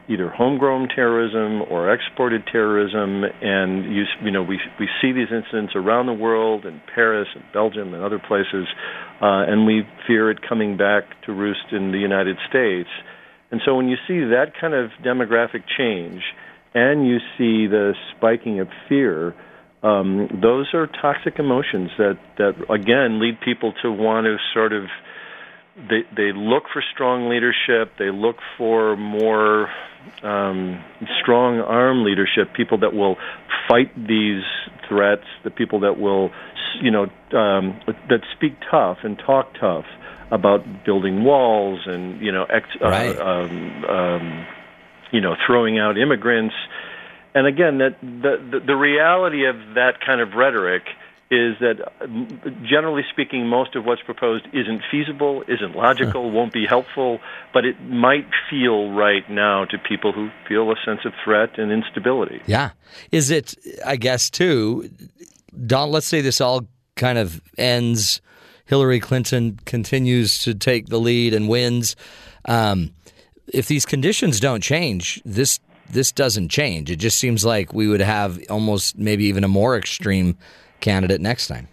[0.09, 5.75] either homegrown terrorism or exported terrorism, and you, you know we we see these incidents
[5.77, 8.67] around the world in Paris and Belgium and other places,
[9.21, 12.89] uh, and we fear it coming back to roost in the United States.
[13.51, 16.23] And so when you see that kind of demographic change,
[16.75, 19.35] and you see the spiking of fear,
[19.83, 24.85] um, those are toxic emotions that that again lead people to want to sort of
[25.77, 27.93] they they look for strong leadership.
[27.99, 29.69] They look for more
[30.23, 30.83] um,
[31.23, 32.55] strong arm leadership.
[32.57, 33.17] People that will
[33.69, 34.43] fight these
[34.89, 35.25] threats.
[35.45, 36.31] The people that will,
[36.83, 37.05] you know,
[37.39, 39.85] um, that speak tough and talk tough
[40.31, 43.17] about building walls and you know, ex- Right.
[43.17, 44.47] uh, um, um,
[45.13, 46.55] you know, throwing out immigrants.
[47.39, 50.83] And again, that the, the reality of that kind of rhetoric
[51.31, 51.77] is that
[52.65, 57.21] generally speaking, most of what's proposed isn't feasible, isn't logical, won't be helpful,
[57.53, 61.71] but it might feel right now to people who feel a sense of threat and
[61.71, 62.43] instability.
[62.47, 62.71] Yeah.
[63.13, 63.55] Is it,
[63.87, 64.91] I guess, too,
[65.65, 68.21] Don, let's say this all kind of ends.
[68.65, 71.95] Hillary Clinton continues to take the lead and wins.
[72.47, 72.91] Um,
[73.47, 76.91] if these conditions don't change, this this doesn't change.
[76.91, 80.37] It just seems like we would have almost maybe even a more extreme
[80.81, 81.69] candidate next time.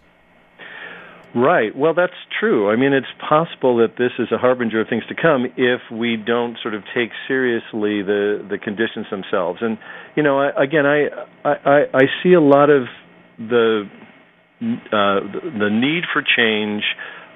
[1.34, 1.76] Right.
[1.76, 2.70] Well, that's true.
[2.70, 6.16] I mean, it's possible that this is a harbinger of things to come if we
[6.16, 9.58] don't sort of take seriously the the conditions themselves.
[9.60, 9.76] And
[10.16, 11.08] you know, I, again, I,
[11.44, 12.84] I I see a lot of
[13.38, 13.84] the
[14.62, 15.20] uh,
[15.58, 16.84] the need for change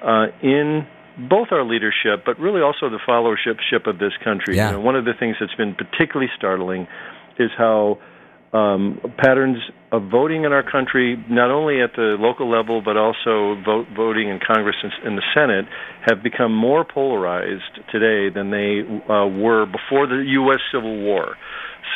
[0.03, 0.87] uh, in
[1.29, 4.55] both our leadership, but really also the followership of this country.
[4.55, 4.71] Yeah.
[4.71, 6.87] You know, one of the things that's been particularly startling
[7.39, 7.99] is how
[8.53, 9.57] um, patterns
[9.91, 14.29] of voting in our country, not only at the local level but also vote, voting
[14.29, 15.65] in Congress and in the Senate,
[16.05, 20.59] have become more polarized today than they uh, were before the U.S.
[20.71, 21.37] Civil War.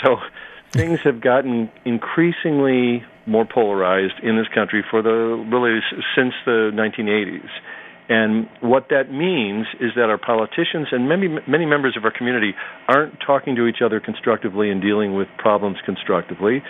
[0.04, 0.18] So
[0.72, 5.10] things have gotten increasingly more polarized in this country for the
[5.52, 5.80] really
[6.16, 7.50] since the 1980s.
[8.08, 12.54] And what that means is that our politicians and many many members of our community
[12.88, 16.62] aren't talking to each other constructively and dealing with problems constructively.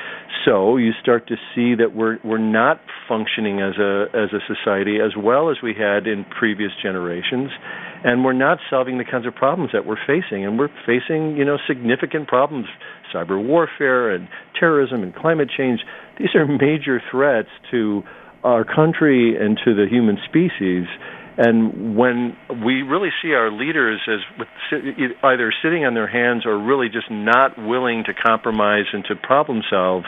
[0.45, 4.99] So you start to see that we're we're not functioning as a as a society
[5.03, 7.51] as well as we had in previous generations,
[8.05, 10.45] and we're not solving the kinds of problems that we're facing.
[10.45, 12.67] And we're facing you know significant problems,
[13.13, 15.81] cyber warfare and terrorism and climate change.
[16.17, 18.03] These are major threats to
[18.45, 20.85] our country and to the human species.
[21.37, 24.47] And when we really see our leaders as
[25.23, 29.61] either sitting on their hands or really just not willing to compromise and to problem
[29.69, 30.05] solve,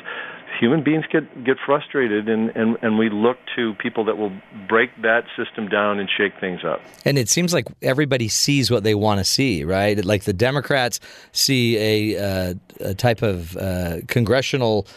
[0.60, 4.32] human beings get get frustrated, and, and, and we look to people that will
[4.68, 6.82] break that system down and shake things up.
[7.06, 10.04] And it seems like everybody sees what they want to see, right?
[10.04, 11.00] Like the Democrats
[11.32, 11.78] see
[12.16, 14.88] a, uh, a type of uh, congressional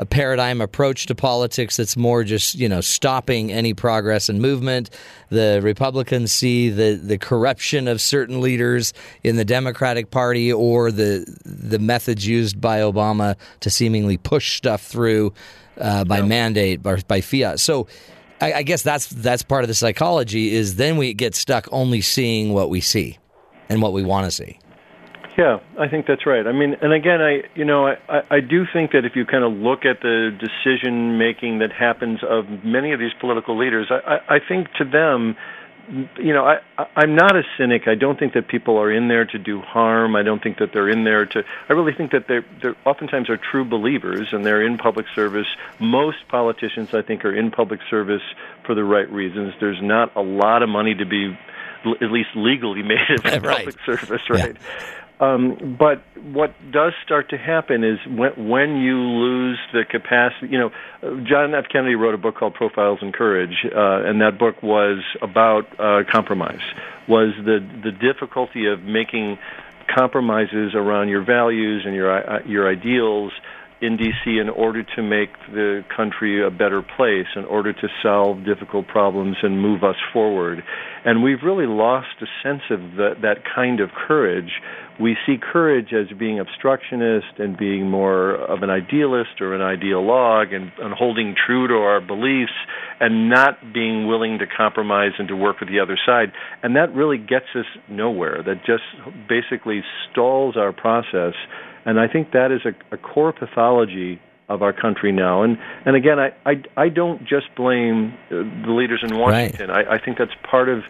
[0.00, 4.88] a paradigm approach to politics that's more just you know stopping any progress and movement.
[5.28, 11.26] The Republicans see the the corruption of certain leaders in the Democratic Party or the
[11.44, 15.34] the methods used by Obama to seemingly push stuff through
[15.78, 17.60] uh, by mandate or by fiat.
[17.60, 17.86] So.
[18.42, 20.54] I, I guess that's that's part of the psychology.
[20.54, 23.18] Is then we get stuck only seeing what we see,
[23.68, 24.59] and what we want to see.
[25.38, 26.46] Yeah, I think that's right.
[26.46, 29.44] I mean, and again, I you know, I, I- do think that if you kind
[29.44, 34.16] of look at the decision making that happens of many of these political leaders, I,
[34.16, 35.36] I, I think to them
[36.18, 36.58] you know, I,
[36.94, 37.88] I'm not a cynic.
[37.88, 40.14] I don't think that people are in there to do harm.
[40.14, 41.42] I don't think that they're in there to.
[41.68, 45.48] I really think that they're, they're oftentimes are true believers and they're in public service.
[45.80, 48.22] Most politicians, I think, are in public service
[48.64, 49.54] for the right reasons.
[49.58, 51.36] There's not a lot of money to be,
[51.84, 53.56] at least legally, made in Right.
[53.66, 54.56] public service, right?
[55.20, 56.02] Um, but
[56.32, 60.48] what does start to happen is when, when you lose the capacity.
[60.48, 60.70] You know,
[61.24, 61.66] John F.
[61.70, 66.04] Kennedy wrote a book called Profiles in Courage, uh, and that book was about uh,
[66.10, 66.62] compromise.
[67.06, 69.38] Was the the difficulty of making
[69.94, 73.32] compromises around your values and your uh, your ideals
[73.80, 78.44] in DC in order to make the country a better place, in order to solve
[78.44, 80.62] difficult problems and move us forward.
[81.04, 84.52] And we've really lost a sense of that, that kind of courage.
[85.00, 90.54] We see courage as being obstructionist and being more of an idealist or an ideologue
[90.54, 92.52] and, and holding true to our beliefs
[93.00, 96.32] and not being willing to compromise and to work with the other side.
[96.62, 98.42] And that really gets us nowhere.
[98.44, 98.84] That just
[99.28, 101.34] basically stalls our process
[101.84, 105.42] and I think that is a, a core pathology of our country now.
[105.42, 108.36] And and again, I I, I don't just blame uh,
[108.66, 109.70] the leaders in Washington.
[109.70, 110.82] I, I think that's part of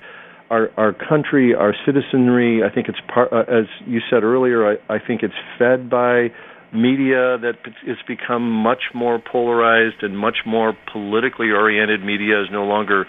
[0.50, 2.62] our our country, our citizenry.
[2.62, 4.72] I think it's part, uh, as you said earlier.
[4.72, 6.32] I, I think it's fed by
[6.72, 12.04] media that is become much more polarized and much more politically oriented.
[12.04, 13.06] Media is no longer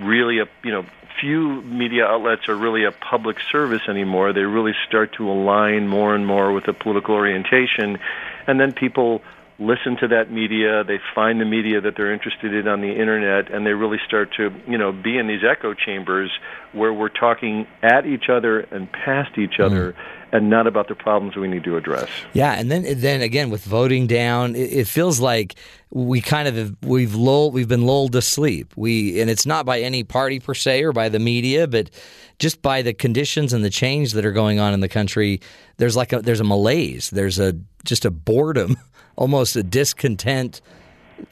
[0.00, 0.84] really a you know
[1.20, 4.32] few media outlets are really a public service anymore.
[4.32, 7.98] They really start to align more and more with a political orientation,
[8.46, 9.22] and then people
[9.60, 10.82] listen to that media.
[10.82, 14.32] They find the media that they're interested in on the internet, and they really start
[14.38, 16.30] to you know be in these echo chambers
[16.72, 19.62] where we're talking at each other and past each mm-hmm.
[19.62, 19.94] other.
[20.32, 22.08] And not about the problems we need to address.
[22.34, 25.56] Yeah, and then then again with voting down, it, it feels like
[25.90, 28.72] we kind of have, we've lulled, we've been lulled to sleep.
[28.76, 31.90] We and it's not by any party per se or by the media, but
[32.38, 35.40] just by the conditions and the change that are going on in the country.
[35.78, 37.10] There's like a there's a malaise.
[37.10, 37.54] There's a
[37.84, 38.76] just a boredom,
[39.16, 40.60] almost a discontent.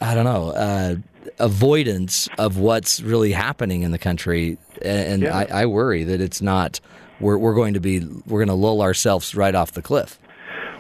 [0.01, 0.51] I don't know.
[0.51, 0.97] Uh,
[1.39, 5.37] avoidance of what's really happening in the country, and, Yeah.
[5.37, 6.81] I, I worry that it's not.
[7.21, 10.19] We're, we're going to be we're going to lull ourselves right off the cliff.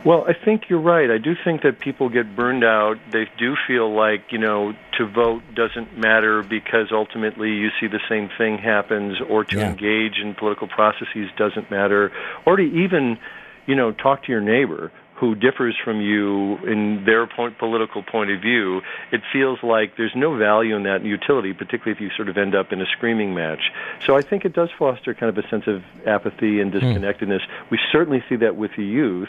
[0.04, 1.10] Well, I think you're right.
[1.10, 2.98] I do think that people get burned out.
[3.10, 8.00] They do feel like, you know, to vote doesn't matter because ultimately you see the
[8.08, 9.70] same thing happens, or to Yeah.
[9.70, 12.12] engage in political processes doesn't matter,
[12.46, 13.18] or to even,
[13.66, 18.30] you know, talk to your neighbor who differs from you in their point, political point
[18.30, 18.80] of view.
[19.10, 22.54] It feels like there's no value in that utility, particularly if you sort of end
[22.54, 23.70] up in a screaming match.
[24.06, 27.40] So I think it does foster kind of a sense of apathy and disconnectedness.
[27.70, 29.28] We certainly see that with the youth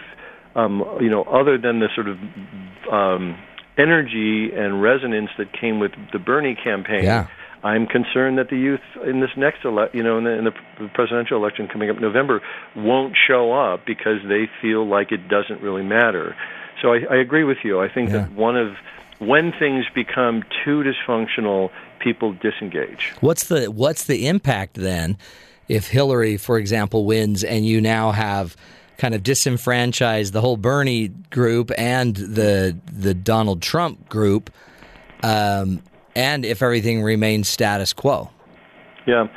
[0.56, 2.18] um, you know, other than the sort of
[2.92, 3.38] um,
[3.78, 7.28] energy and resonance that came with the Bernie campaign, Yeah.
[7.64, 10.53] I'm concerned that the youth in this next ele- you know, in the, in the
[10.93, 12.41] presidential election coming up in November,
[12.76, 16.36] won't show up because they feel like it doesn't really matter.
[16.82, 17.82] So I, I agree with you.
[17.82, 18.76] I think that one of
[19.20, 23.14] when things become too dysfunctional, people disengage.
[23.20, 25.18] What's the what's the impact then
[25.68, 28.55] if Hillary, for example, wins and you now have
[28.97, 34.49] kind of disenfranchised the whole Bernie group and the the Donald Trump group,
[35.24, 35.82] um,
[36.16, 38.30] and if everything remains status quo?
[39.05, 39.28] Yeah.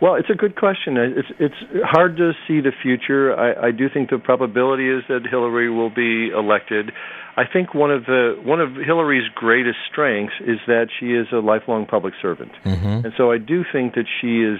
[0.00, 0.96] Well, it's a good question.
[0.96, 3.38] It's it's hard to see the future.
[3.38, 6.92] I, I do think the probability is that Hillary will be elected.
[7.36, 11.40] I think one of the one of Hillary's greatest strengths is that she is a
[11.40, 13.04] lifelong public servant, mm-hmm.
[13.04, 14.58] and so I do think that she is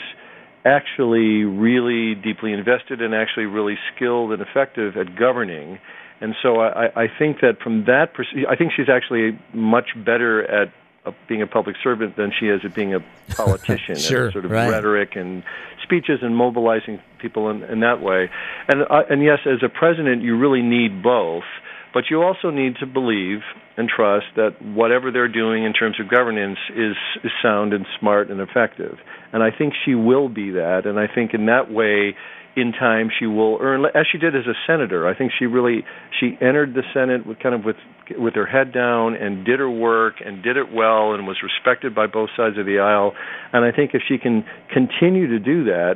[0.66, 5.78] actually really deeply invested and actually really skilled and effective at governing.
[6.20, 10.44] And so I, I think that from that, pers- I think she's actually much better
[10.44, 10.68] at
[11.07, 13.96] uh, being a public servant than she is at being a politician.
[13.96, 14.70] Sure, and sort of right.
[14.70, 15.42] rhetoric and
[15.82, 18.30] speeches and mobilizing people in, in that way.
[18.68, 21.44] And uh, and yes, as a president, you really need both.
[21.92, 23.40] But you also need to believe
[23.76, 26.94] and trust that whatever they're doing in terms of governance is,
[27.24, 28.98] is sound and smart and effective.
[29.32, 30.86] And I think she will be that.
[30.86, 32.14] And I think in that way,
[32.57, 35.07] in time, she will earn, as she did as a senator.
[35.07, 35.84] I think she really
[36.18, 37.76] she entered the Senate with kind of with
[38.18, 41.94] with her head down and did her work and did it well and was respected
[41.94, 43.12] by both sides of the aisle.
[43.53, 45.94] And I think if she can continue to do that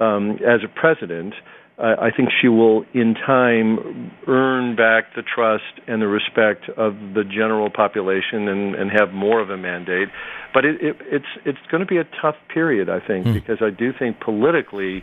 [0.00, 1.34] um, as a president.
[1.76, 6.94] Uh, I think she will, in time, earn back the trust and the respect of
[7.14, 10.08] the general population and, and have more of a mandate.
[10.52, 13.70] But it, it, it's it's going to be a tough period, I think, because I
[13.70, 15.02] do think politically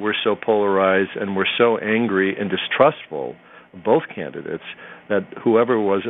[0.00, 3.36] we're so polarized and we're so angry and distrustful
[3.72, 4.64] of both candidates
[5.08, 6.02] that whoever was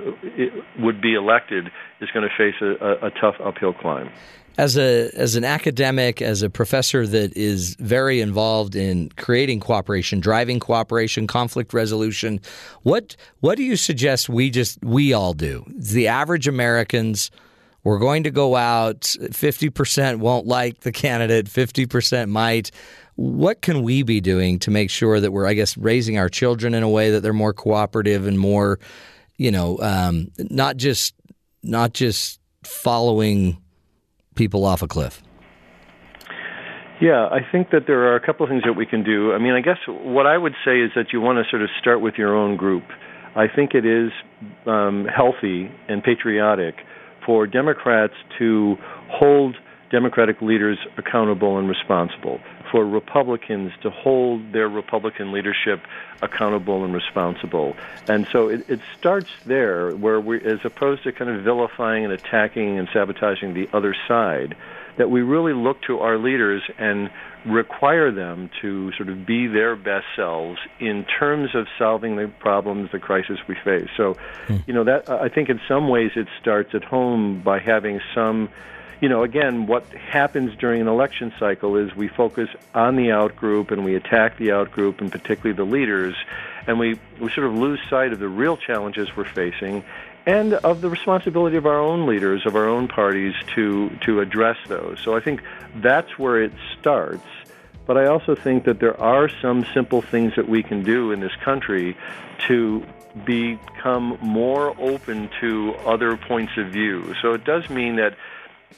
[0.78, 1.66] would be elected
[2.00, 4.10] is going to face a, a, a tough uphill climb.
[4.58, 10.20] as a as an academic, as a professor that is very involved in creating cooperation,
[10.20, 12.40] driving cooperation, conflict resolution,
[12.82, 15.64] what what do you suggest we just we all do?
[15.68, 17.30] The average Americans
[17.82, 22.70] we're going to go out 50% won't like the candidate, 50% might.
[23.20, 26.74] What can we be doing to make sure that we're I guess raising our children
[26.74, 28.78] in a way that they're more cooperative and more
[29.40, 31.14] you know, um, not just
[31.62, 33.56] not just following
[34.34, 35.22] people off a cliff?
[37.00, 39.32] Yeah, I think that there are a couple of things that we can do.
[39.32, 41.70] I mean, I guess what I would say is that you want to sort of
[41.80, 42.84] start with your own group.
[43.34, 44.10] I think it is
[44.66, 46.74] um, healthy and patriotic
[47.24, 48.76] for Democrats to
[49.08, 49.56] hold
[49.90, 55.80] Democratic leaders accountable and responsible, for Republicans to hold their Republican leadership
[56.22, 57.76] accountable and responsible.
[58.08, 62.12] And so it, it starts there, where we, as opposed to kind of vilifying and
[62.12, 64.56] attacking and sabotaging the other side,
[64.96, 67.10] that we really look to our leaders and
[67.46, 72.90] require them to sort of be their best selves in terms of solving the problems,
[72.92, 73.88] the crisis we face.
[73.96, 74.14] So,
[74.46, 74.56] hmm.
[74.66, 78.50] you know, that I think in some ways it starts at home by having some
[79.00, 83.70] you know, again, what happens during an election cycle is we focus on the outgroup
[83.70, 86.14] and we attack the outgroup and particularly the leaders,
[86.66, 89.82] and we, we sort of lose sight of the real challenges we're facing
[90.26, 94.58] and of the responsibility of our own leaders, of our own parties to, to address
[94.68, 95.00] those.
[95.02, 95.42] So I think
[95.76, 97.24] that's where it starts.
[97.86, 101.20] But I also think that there are some simple things that we can do in
[101.20, 101.96] this country
[102.46, 102.84] to
[103.24, 107.14] become more open to other points of view.
[107.22, 108.14] So it does mean that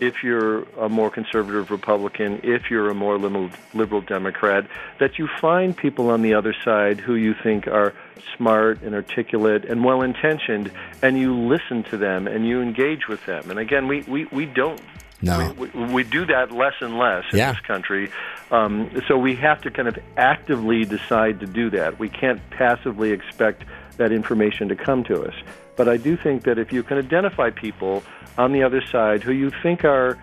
[0.01, 4.67] if you're a more conservative Republican, if you're a more liberal, liberal Democrat,
[4.99, 7.95] that you find people on the other side who you think are
[8.37, 10.71] smart and articulate and well intentioned,
[11.03, 13.51] and you listen to them and you engage with them.
[13.51, 14.81] And again, we, we, we don't.
[15.25, 15.53] No.
[15.57, 17.53] We, we, we do that less and less in Yeah.
[17.53, 18.11] this country.
[18.51, 21.99] Um, so we have to kind of actively decide to do that.
[21.99, 23.63] We can't passively expect
[23.99, 25.35] that information to come to us.
[25.77, 28.03] But I do think that if you can identify people
[28.39, 30.19] on the other side who you think are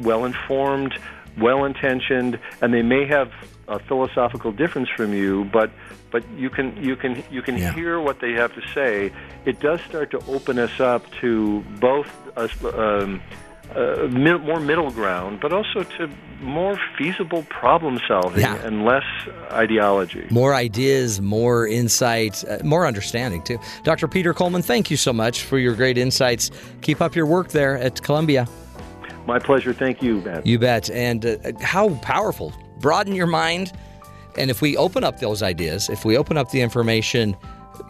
[0.00, 0.94] well informed,
[1.38, 3.32] well intentioned, and they may have
[3.68, 5.70] a philosophical difference from you, but
[6.10, 9.12] but you can you can you can hear what they have to say.
[9.44, 12.52] It does start to open us up to both us.
[12.64, 13.22] Um,
[13.76, 16.08] uh, mi- more middle ground, but also to
[16.40, 18.56] more feasible problem solving Yeah.
[18.66, 19.04] and less
[19.52, 20.26] ideology.
[20.30, 23.58] More ideas, more insight, uh, more understanding too.
[23.84, 24.08] Dr.
[24.08, 26.50] Peter Coleman, thank you so much for your great insights.
[26.80, 28.46] Keep up your work there at Columbia.
[29.26, 29.72] My pleasure.
[29.72, 30.44] Thank you, Matt.
[30.46, 30.90] You bet.
[30.90, 32.52] And uh, how powerful.
[32.80, 33.72] Broaden your mind.
[34.36, 37.36] And if we open up those ideas, if we open up the information,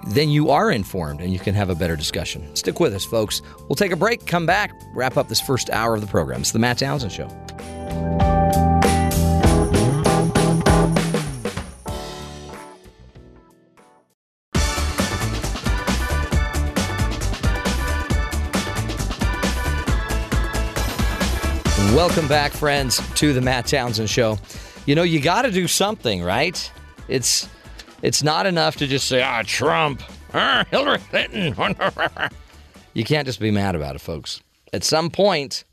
[0.08, 2.54] then you are informed and you can have a better discussion.
[2.56, 3.42] Stick with us, folks.
[3.68, 6.40] We'll take a break, come back, wrap up this first hour of the program.
[6.40, 7.28] It's the Matt Townsend Show.
[21.94, 24.38] Welcome back, friends, to the Matt Townsend Show.
[24.86, 26.72] You know, you got to do something, right?
[27.06, 27.48] It's
[28.02, 30.02] it's not enough to just say, "Ah, Trump,
[30.34, 31.54] ah, Hillary Clinton."
[32.94, 34.40] you can't just be mad about it, folks.
[34.72, 35.64] At some point,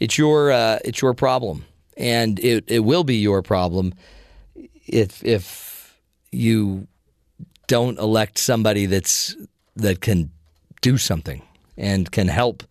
[0.00, 1.64] it's your uh, it's your problem,
[1.96, 3.94] and it, it will be your problem
[4.86, 5.98] if if
[6.30, 6.86] you
[7.66, 9.36] don't elect somebody that's
[9.76, 10.30] that can
[10.80, 11.42] do something
[11.76, 12.62] and can help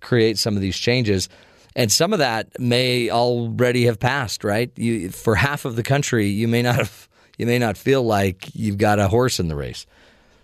[0.00, 1.28] create some of these changes.
[1.74, 4.70] And some of that may already have passed, right?
[4.76, 7.07] You, for half of the country, you may not have,
[7.38, 9.86] you may not feel like you've got a horse in the race.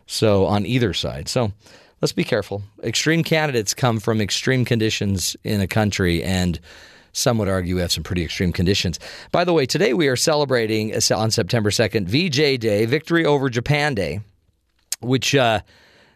[0.07, 1.53] So on either side, so
[2.01, 2.63] let's be careful.
[2.83, 6.59] Extreme candidates come from extreme conditions in a country, and
[7.13, 9.01] some would argue we have some pretty extreme conditions.
[9.33, 13.49] By the way, today we are celebrating uh, on September second VJ Day, Victory over
[13.49, 14.21] Japan Day,
[15.01, 15.61] which uh,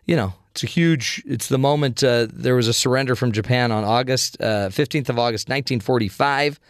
[0.05, 1.23] you know it's a huge.
[1.25, 5.19] It's the moment uh, there was a surrender from Japan on August uh, fifteenth of
[5.19, 6.61] August, nineteen forty-five,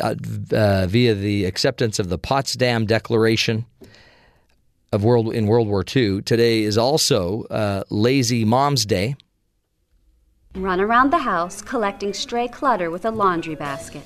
[0.00, 0.14] uh,
[0.52, 3.66] uh, via the acceptance of the Potsdam Declaration
[4.92, 6.22] of World in World War II.
[6.22, 9.16] Today is also uh, Lazy Mom's Day.
[10.54, 14.02] Run around the house collecting stray clutter with a laundry basket.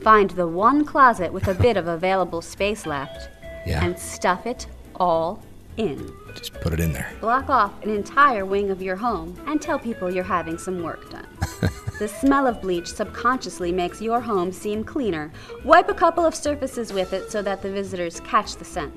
[0.00, 3.28] Find the one closet with a bit of available space left
[3.66, 3.84] Yeah.
[3.84, 5.42] and stuff it all
[5.76, 6.10] in.
[6.34, 7.12] Just put it in there.
[7.20, 11.10] Block off an entire wing of your home and tell people you're having some work
[11.10, 11.26] done.
[11.98, 15.32] the smell of bleach subconsciously makes your home seem cleaner.
[15.64, 18.94] Wipe a couple of surfaces with it so that the visitors catch the scent.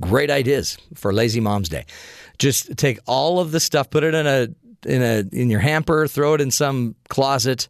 [0.00, 1.84] Great ideas for Lazy Mom's Day.
[2.38, 4.48] Just take all of the stuff, put it in a
[4.86, 7.68] in a in your hamper, throw it in some closet,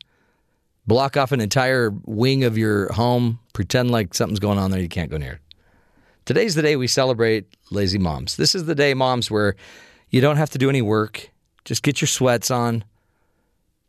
[0.91, 3.39] Block off an entire wing of your home.
[3.53, 4.81] Pretend like something's going on there.
[4.81, 5.41] You can't go near it.
[6.25, 8.37] Today's the day we celebrate lazy moms.
[8.37, 9.57] This is the day, moms, where
[10.11, 11.31] you don't have to do any work.
[11.65, 12.85] Just get your sweats on.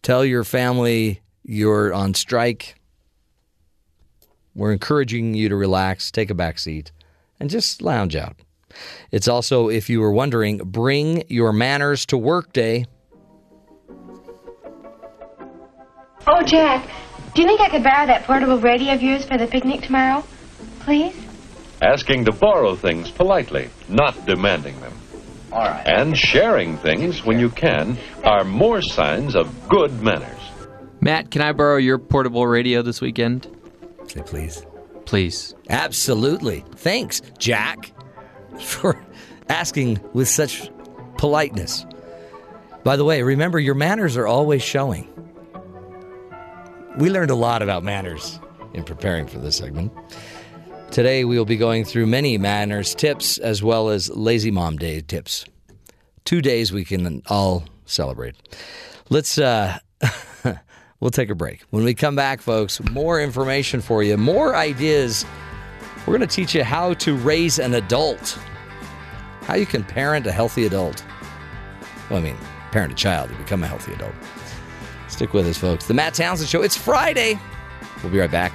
[0.01, 2.75] Tell your family you're on strike.
[4.55, 6.91] We're encouraging you to relax, take a back seat,
[7.39, 8.35] and just lounge out.
[9.11, 12.85] It's also, if you were wondering, bring your manners to work day.
[16.27, 16.89] Oh, Jack,
[17.33, 20.23] do you think I could borrow that portable radio of yours for the picnic tomorrow?
[20.81, 21.15] Please?
[21.81, 24.93] Asking to borrow things politely, not demanding them.
[25.51, 25.85] All right.
[25.85, 30.39] And sharing things when you can are more signs of good manners.
[31.01, 33.47] Matt, can I borrow your portable radio this weekend?
[34.07, 34.65] Say please.
[35.05, 35.55] Please.
[35.69, 36.63] Absolutely.
[36.75, 37.91] Thanks, Jack,
[38.59, 39.03] for
[39.49, 40.69] asking with such
[41.17, 41.85] politeness.
[42.83, 45.07] By the way, remember your manners are always showing.
[46.97, 48.39] We learned a lot about manners
[48.73, 49.91] in preparing for this segment.
[50.91, 54.99] Today we will be going through many manners tips as well as Lazy Mom Day
[54.99, 55.45] tips.
[56.25, 58.35] Two days we can all celebrate.
[59.09, 59.79] Let's uh
[60.99, 61.61] we'll take a break.
[61.69, 65.25] When we come back, folks, more information for you, more ideas.
[65.99, 68.37] We're going to teach you how to raise an adult.
[69.43, 71.05] How you can parent a healthy adult.
[72.09, 72.37] Well, I mean,
[72.71, 74.15] parent a child to become a healthy adult.
[75.07, 75.87] Stick with us, folks.
[75.87, 76.63] The Matt Townsend Show.
[76.63, 77.39] It's Friday.
[78.03, 78.51] We'll be right back.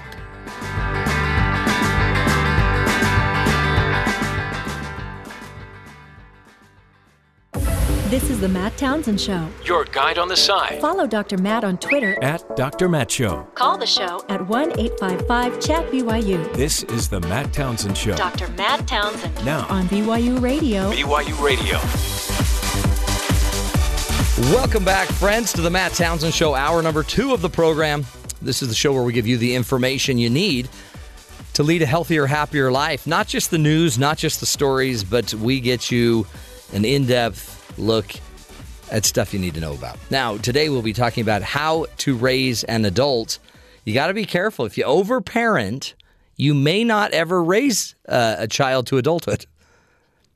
[8.11, 9.49] This is the Matt Townsend Show.
[9.65, 10.81] Your guide on the side.
[10.81, 11.39] Follow Dr.
[11.39, 12.89] Matt on Twitter At Dr.
[12.89, 13.49] Matt Show.
[13.57, 16.55] Call the show at 1 855 Chat BYU.
[16.55, 18.15] This is the Matt Townsend Show.
[18.15, 18.47] Dr.
[18.51, 20.89] Matt Townsend Now, on BYU Radio.
[20.93, 21.79] BYU Radio.
[24.55, 28.07] Welcome back, friends, to the Matt Townsend Show, hour number two of the program.
[28.41, 30.69] This is the show where we give you the information you need
[31.55, 33.05] to lead a healthier, happier life.
[33.05, 36.25] Not just the news, not just the stories, but we get you
[36.73, 38.12] an in depth look
[38.91, 39.99] at stuff you need to know about.
[40.11, 43.39] Now, today we'll be talking about how to raise an adult.
[43.85, 44.64] You got to be careful.
[44.64, 45.95] If you overparent,
[46.37, 49.47] you may not ever raise uh, a child to adulthood.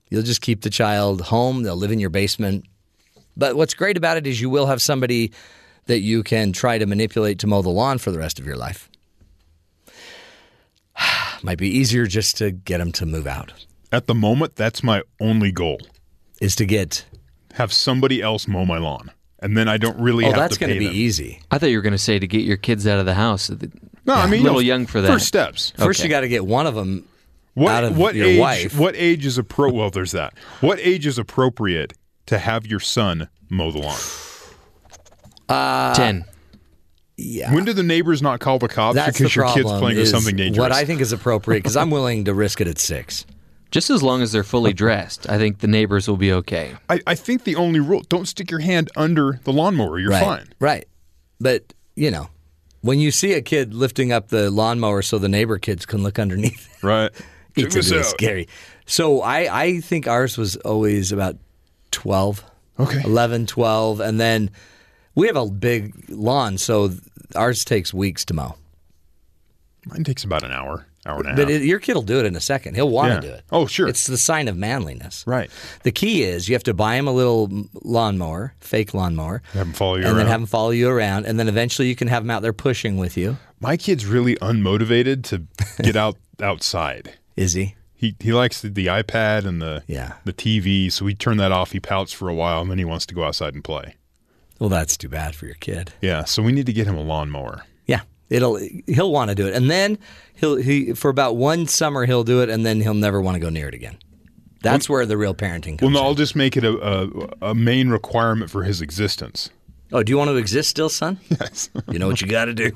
[0.09, 2.65] You'll just keep the child home, they'll live in your basement.
[3.37, 5.33] But what's great about it is you will have somebody
[5.87, 8.57] that you can try to manipulate to mow the lawn for the rest of your
[8.57, 8.91] life.
[11.43, 13.53] Might be easier just to get them to move out.
[13.93, 15.81] At the moment, that's my only goal.
[16.41, 17.05] Is to get
[17.61, 20.61] have somebody else mow my lawn, and then I don't really Oh, have that's to
[20.61, 20.95] gonna be them.
[20.95, 21.41] easy.
[21.51, 23.51] I thought you were going to say to get your kids out of the house.
[24.07, 25.09] No, I mean a little you know, young for that.
[25.09, 25.73] First steps.
[25.77, 26.09] First, Okay.
[26.09, 27.05] you got to get one of them
[27.55, 28.41] What out of what your age?
[28.41, 28.79] wife.
[28.79, 29.73] What age is appro?
[29.73, 30.35] Well, there's that.
[30.61, 31.93] What age is appropriate
[32.27, 33.99] to have your son mow the lawn?
[35.49, 36.25] Uh, Ten.
[37.17, 37.53] Yeah.
[37.53, 40.09] When do the neighbors not call the cops That's because the your kid's playing with
[40.09, 40.63] something dangerous?
[40.63, 43.27] What I think is appropriate, because I'm willing to risk it at six.
[43.71, 46.75] Just as long as they're fully dressed, I think the neighbors will be okay.
[46.89, 49.99] I, I think the only rule: don't stick your hand under the lawnmower.
[49.99, 50.25] You're right.
[50.25, 50.49] fine.
[50.59, 50.89] Right.
[51.41, 52.29] But, you know,
[52.81, 56.19] when you see a kid lifting up the lawnmower so the neighbor kids can look
[56.19, 57.11] underneath, Right.
[57.57, 58.05] It's a bit out.
[58.07, 58.49] scary.
[58.87, 61.37] So I, I think ours was always about
[61.93, 62.45] 12.
[62.79, 63.03] Okay.
[63.05, 64.01] 11, 12.
[64.01, 64.51] And then
[65.15, 66.91] we have a big lawn, so
[67.35, 68.57] ours takes weeks to mow.
[69.87, 71.37] Mine takes about an hour, hour and a half.
[71.39, 72.75] But your kid will do it in a second.
[72.75, 73.21] He'll want Yeah.
[73.21, 73.45] to do it.
[73.51, 73.89] Oh, sure.
[73.89, 75.25] It's the sign of manliness.
[75.27, 75.51] Right.
[75.83, 77.49] The key is you have to buy him a little
[77.83, 80.17] lawnmower, fake lawnmower, Have him follow you and around.
[80.19, 82.53] then have him follow you around, and then eventually you can have him out there
[82.53, 83.37] pushing with you.
[83.61, 85.43] My kid's really unmotivated to
[85.83, 87.15] get out outside.
[87.37, 87.75] Is he?
[87.95, 90.15] He he likes the, the iPad and the Yeah.
[90.25, 91.73] the TV, so we turn that off.
[91.73, 93.97] He pouts for a while, and then he wants to go outside and play.
[94.59, 95.93] Well, that's too bad for your kid.
[96.03, 97.63] Yeah, so we need to get him a lawnmower.
[98.31, 98.57] It'll
[98.87, 99.99] he'll want to do it, and then
[100.35, 103.41] he'll he for about one summer he'll do it, and then he'll never want to
[103.41, 103.99] go near it again.
[104.63, 105.83] That's where the real parenting comes.
[105.83, 105.93] In.
[105.93, 106.73] Well, no, I'll just make it a,
[107.43, 109.51] a a main requirement for his existence.
[109.93, 111.19] oh, do you want to exist still, son?
[111.41, 111.71] Yes.
[111.91, 112.71] You know what you got to do.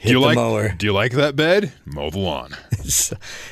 [0.00, 0.68] Hit do you the like mower.
[0.70, 1.72] Do you like that bed?
[1.86, 2.56] Mow the lawn.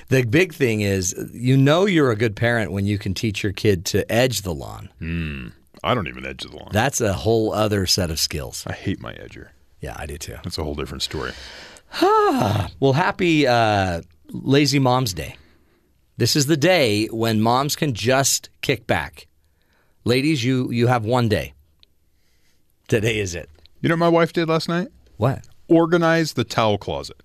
[0.08, 3.52] The big thing is, you know, you're a good parent when you can teach your
[3.52, 4.88] kid to edge the lawn.
[4.98, 5.48] Hmm.
[5.84, 6.70] I don't even edge the lawn.
[6.72, 8.64] That's a whole other set of skills.
[8.66, 9.48] I hate my edger.
[9.80, 10.36] Yeah, I do too.
[10.42, 11.32] That's a whole different story.
[12.80, 15.36] Well, happy uh, Lazy Moms Day.
[16.18, 19.26] This is the day when moms can just kick back.
[20.04, 21.54] Ladies, you you have one day.
[22.88, 23.48] Today is it.
[23.80, 24.88] You know what my wife did last night?
[25.16, 25.46] What?
[25.68, 27.22] Organize the towel closet.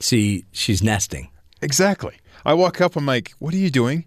[0.00, 1.30] See, she's nesting.
[1.62, 2.14] Exactly.
[2.44, 4.04] I walk up, I'm like, what are you doing?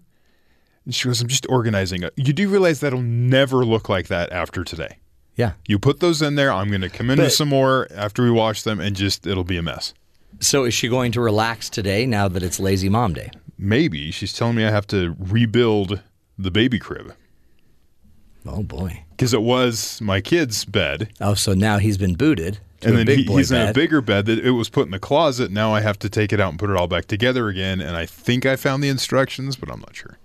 [0.84, 2.12] And she goes, I'm just organizing it.
[2.16, 4.98] You do realize that'll never look like that after today.
[5.40, 5.52] Yeah.
[5.66, 6.52] You put those in there.
[6.52, 9.26] I'm going to come in But- with some more after we wash them, and just
[9.26, 9.94] it'll be a mess.
[10.38, 13.30] So is she going to relax today now that it's Lazy Mom Day?
[13.58, 16.00] Maybe she's telling me I have to rebuild
[16.38, 17.14] the baby crib
[18.46, 19.04] Oh boy.
[19.10, 21.10] because it was my kid's bed.
[21.20, 22.58] Oh, so now he's been booted.
[22.80, 24.90] To and a then he, he's in a bigger bed that it was put in
[24.92, 25.50] the closet.
[25.50, 27.80] Now I have to take it out and put it all back together again.
[27.82, 30.16] And I think I found the instructions, but I'm not sure.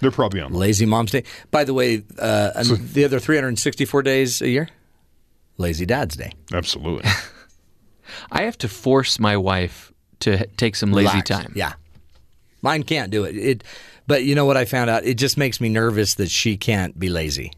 [0.00, 0.52] They're probably on.
[0.52, 1.24] Lazy Mom's Day.
[1.50, 4.68] By the way, uh, and the other 364 days a year,
[5.56, 6.32] Lazy Dad's Day.
[6.52, 7.10] Absolutely.
[8.30, 11.28] I have to force my wife to take some lazy Relax.
[11.28, 11.52] time.
[11.54, 11.72] Yeah.
[12.62, 13.36] Mine can't do it.
[13.36, 13.64] It,
[14.06, 15.04] but you know what I found out?
[15.04, 17.52] It just makes me nervous that she can't be lazy.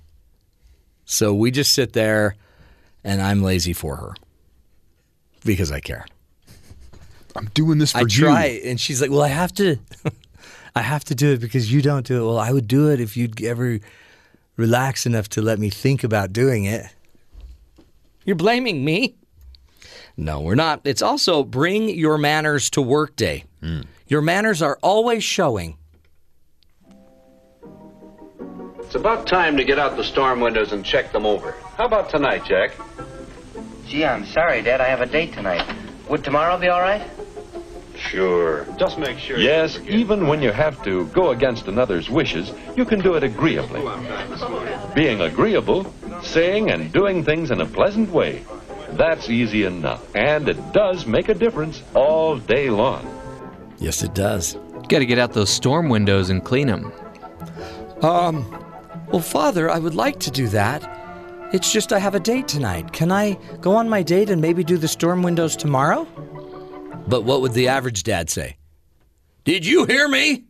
[1.05, 2.37] So we just sit there,
[3.05, 4.15] and I'm lazy for her
[5.45, 6.07] because I care.
[7.37, 8.09] I'm doing this for I you.
[8.09, 9.79] try, and she's like, "Well, I have to,
[10.75, 13.01] I have to do it because you don't do it." Well, I would do it
[13.01, 13.81] if you'd ever
[14.57, 16.87] relax enough to let me think about doing it.
[18.25, 19.17] You're blaming me?
[20.17, 20.83] No, we're not.
[20.85, 23.45] It's also bring your manners to work day.
[23.63, 23.81] Hmm.
[24.07, 25.77] Your manners are always showing.
[28.81, 31.53] It's about time to get out the storm windows and check them over.
[31.77, 32.73] How about tonight, Jack?
[33.87, 34.81] Gee, I'm sorry, Dad.
[34.81, 35.65] I have a date tonight.
[36.09, 37.09] Would tomorrow be all right?
[38.01, 38.67] Sure.
[38.79, 39.39] Just make sure.
[39.39, 43.83] Yes, even when you have to go against another's wishes, you can do it agreeably.
[44.95, 45.93] Being agreeable,
[46.23, 48.43] saying and doing things in a pleasant way,
[48.93, 50.03] that's easy enough.
[50.17, 53.07] And it does make a difference all day long.
[53.79, 54.57] Yes, it does.
[54.89, 56.93] Got to get out those storm windows and clean them.
[58.03, 58.45] Um,
[59.13, 60.99] well, Father, I would like to do that.
[61.53, 62.93] It's just I have a date tonight.
[62.93, 66.07] Can I go on my date and maybe do the storm windows tomorrow?
[67.07, 68.57] But what would the average dad say?
[69.45, 70.45] Did you hear me?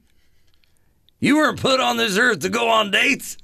[1.20, 3.36] You weren't put on this earth to go on dates.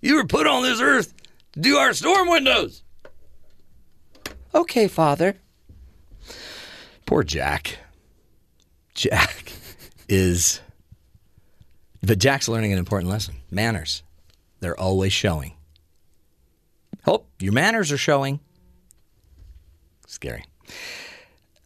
[0.00, 1.12] You were put on this earth
[1.52, 2.82] to do our storm windows.
[4.54, 5.36] Okay, Father.
[7.06, 7.78] Poor Jack.
[8.94, 9.52] Jack
[10.08, 10.60] is.
[12.02, 14.02] But Jack's learning an important lesson manners.
[14.60, 15.54] They're always showing.
[17.06, 18.40] Oh, your manners are showing.
[20.06, 20.44] Scary.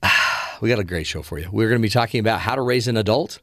[0.05, 0.32] Ah.
[0.63, 1.49] We got a great show for you.
[1.51, 3.41] We're going to be talking about how to raise an adult.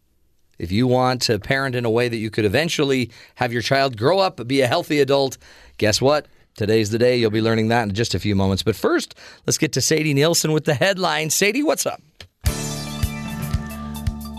[0.58, 3.98] If you want to parent in a way that you could eventually have your child
[3.98, 5.38] grow up, be a healthy adult,
[5.78, 6.28] guess what?
[6.56, 7.18] Today's the day.
[7.18, 8.64] You'll be learning that in just a few moments.
[8.64, 9.16] But first,
[9.46, 11.30] let's get to Sadie Nielsen with the headline.
[11.30, 12.02] Sadie, what's up?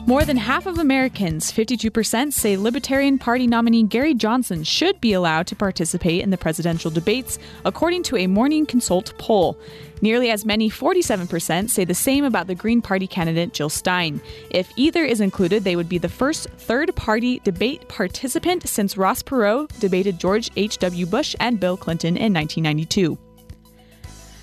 [0.07, 5.47] More than half of Americans, 52%, say Libertarian Party nominee Gary Johnson should be allowed
[5.49, 9.57] to participate in the presidential debates, according to a Morning Consult poll.
[10.01, 14.21] Nearly as many, 47%, say the same about the Green Party candidate Jill Stein.
[14.51, 19.23] If either is included, they would be the first third party debate participant since Ross
[19.23, 21.07] Perot debated George H.W.
[21.07, 23.17] Bush and Bill Clinton in 1992.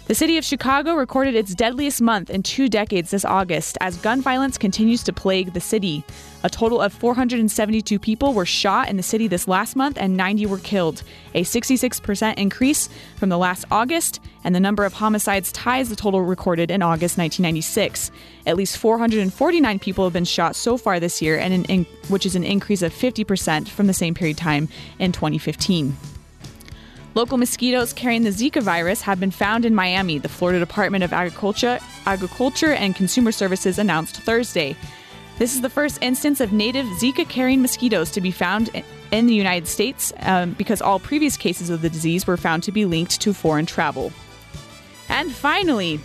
[0.07, 4.21] The city of Chicago recorded its deadliest month in two decades this August as gun
[4.21, 6.01] violence continues to plague the city.
[6.45, 10.45] A total of 472 people were shot in the city this last month and 90
[10.45, 11.03] were killed,
[11.33, 12.87] a 66% increase
[13.17, 17.17] from the last August, and the number of homicides ties the total recorded in August
[17.17, 18.09] 1996.
[18.45, 22.25] At least 449 people have been shot so far this year, and an in- which
[22.25, 25.97] is an increase of 50% from the same period time in 2015.
[27.17, 31.11] Local mosquitoes carrying the Zika virus have been found in Miami, the Florida Department of
[31.11, 34.75] Agriculture, Agriculture and Consumer Services announced Thursday.
[35.39, 38.69] This is the first instance of native Zika carrying mosquitoes to be found
[39.11, 42.71] in the United States um, because all previous cases of the disease were found to
[42.71, 44.13] be linked to foreign travel.
[45.09, 45.99] And finally,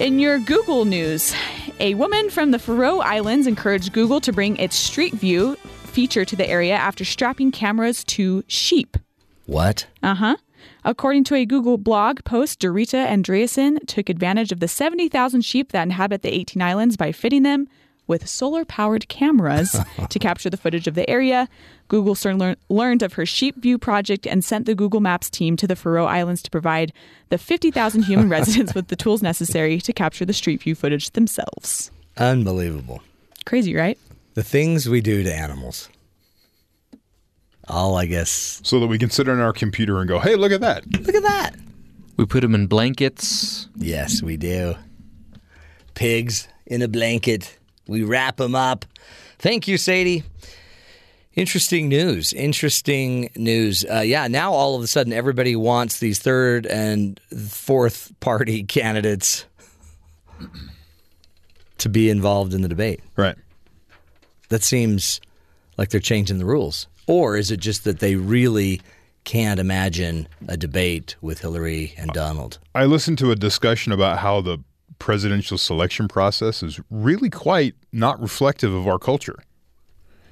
[0.00, 1.32] in your Google news,
[1.78, 6.34] a woman from the Faroe Islands encouraged Google to bring its Street View feature to
[6.34, 8.96] the area after strapping cameras to sheep.
[9.46, 9.86] What?
[10.02, 10.36] Uh huh.
[10.84, 15.82] According to a Google blog post, Dorita Andreasen took advantage of the 70,000 sheep that
[15.82, 17.68] inhabit the 18 islands by fitting them
[18.06, 19.76] with solar powered cameras
[20.08, 21.48] to capture the footage of the area.
[21.88, 25.56] Google soon lear- learned of her Sheep View project and sent the Google Maps team
[25.56, 26.92] to the Faroe Islands to provide
[27.28, 31.90] the 50,000 human residents with the tools necessary to capture the Street View footage themselves.
[32.16, 33.02] Unbelievable.
[33.44, 33.98] Crazy, right?
[34.34, 35.88] The things we do to animals.
[37.68, 38.60] All, I guess.
[38.64, 40.84] So that we can sit on our computer and go, hey, look at that.
[41.00, 41.54] Look at that.
[42.16, 43.68] We put them in blankets.
[43.76, 44.74] Yes, we do.
[45.94, 47.58] Pigs in a blanket.
[47.86, 48.84] We wrap them up.
[49.38, 50.24] Thank you, Sadie.
[51.34, 52.32] Interesting news.
[52.32, 53.84] Interesting news.
[53.90, 59.46] Uh, yeah, now all of a sudden everybody wants these third and fourth party candidates
[61.78, 63.00] to be involved in the debate.
[63.16, 63.36] Right.
[64.50, 65.20] That seems
[65.78, 66.86] like they're changing the rules.
[67.06, 68.80] Or is it just that they really
[69.24, 72.58] can't imagine a debate with Hillary and Donald.
[72.74, 74.58] I listened to a discussion about how the
[74.98, 79.36] presidential selection process is really quite not reflective of our culture.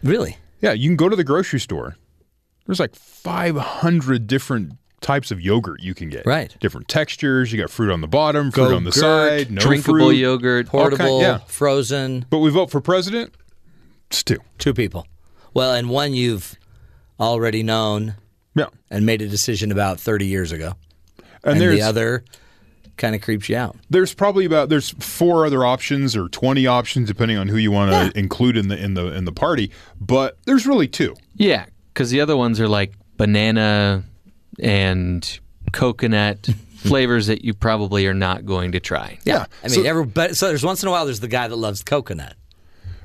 [0.02, 0.36] Really?
[0.60, 1.96] Yeah, you can go to the grocery store.
[2.66, 6.26] There's like 500 different types of yogurt you can get.
[6.26, 6.54] Right.
[6.60, 7.52] Different textures.
[7.52, 10.72] You got fruit on the bottom, fruit on the side, no drinkable fruit, yogurt.
[10.74, 11.38] all kind- Portable, yeah.
[11.46, 12.26] frozen.
[12.28, 13.34] But we vote for president?
[14.08, 14.38] It's two.
[14.58, 15.06] Two people.
[15.54, 16.56] Well, and one you've
[17.20, 18.14] already known
[18.54, 18.66] Yeah.
[18.90, 20.74] and made a decision about 30 years ago.
[21.44, 22.24] And And, there's- the other
[22.96, 23.76] kind of creeps you out.
[23.88, 27.90] There's probably about there's four other options or 20 options depending on who you want
[28.12, 31.14] to include in the in the in the party, but there's really two.
[31.36, 31.64] Yeah,
[31.94, 34.02] because the other ones are like banana
[34.58, 35.40] and
[35.72, 39.18] coconut flavors that you probably are not going to try.
[39.24, 39.46] Yeah.
[39.64, 41.56] I mean, so- every, but, so there's once in a while there's the guy that
[41.56, 42.34] loves coconut.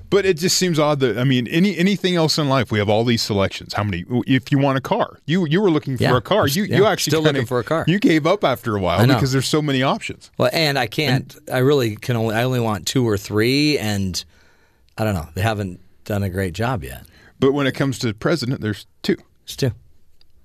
[0.10, 2.90] But it just seems odd that I mean, any anything else in life, we have
[2.90, 3.74] all these selections.
[3.74, 4.06] How many?
[4.28, 6.18] If you want a car, you you were looking for Yeah.
[6.18, 6.48] a car.
[6.48, 6.78] You Yeah.
[6.78, 7.86] you actually Still kinda- looking for a car.
[7.88, 10.32] You gave up after a while because there's so many options.
[10.38, 11.36] Well, and I can't.
[11.52, 12.36] I really can only.
[12.36, 14.24] I only want two or three, and
[14.98, 15.28] I don't know.
[15.36, 17.04] They haven't done a great job yet.
[17.40, 19.18] But when it comes to the president, there's two.
[19.46, 19.72] Just two.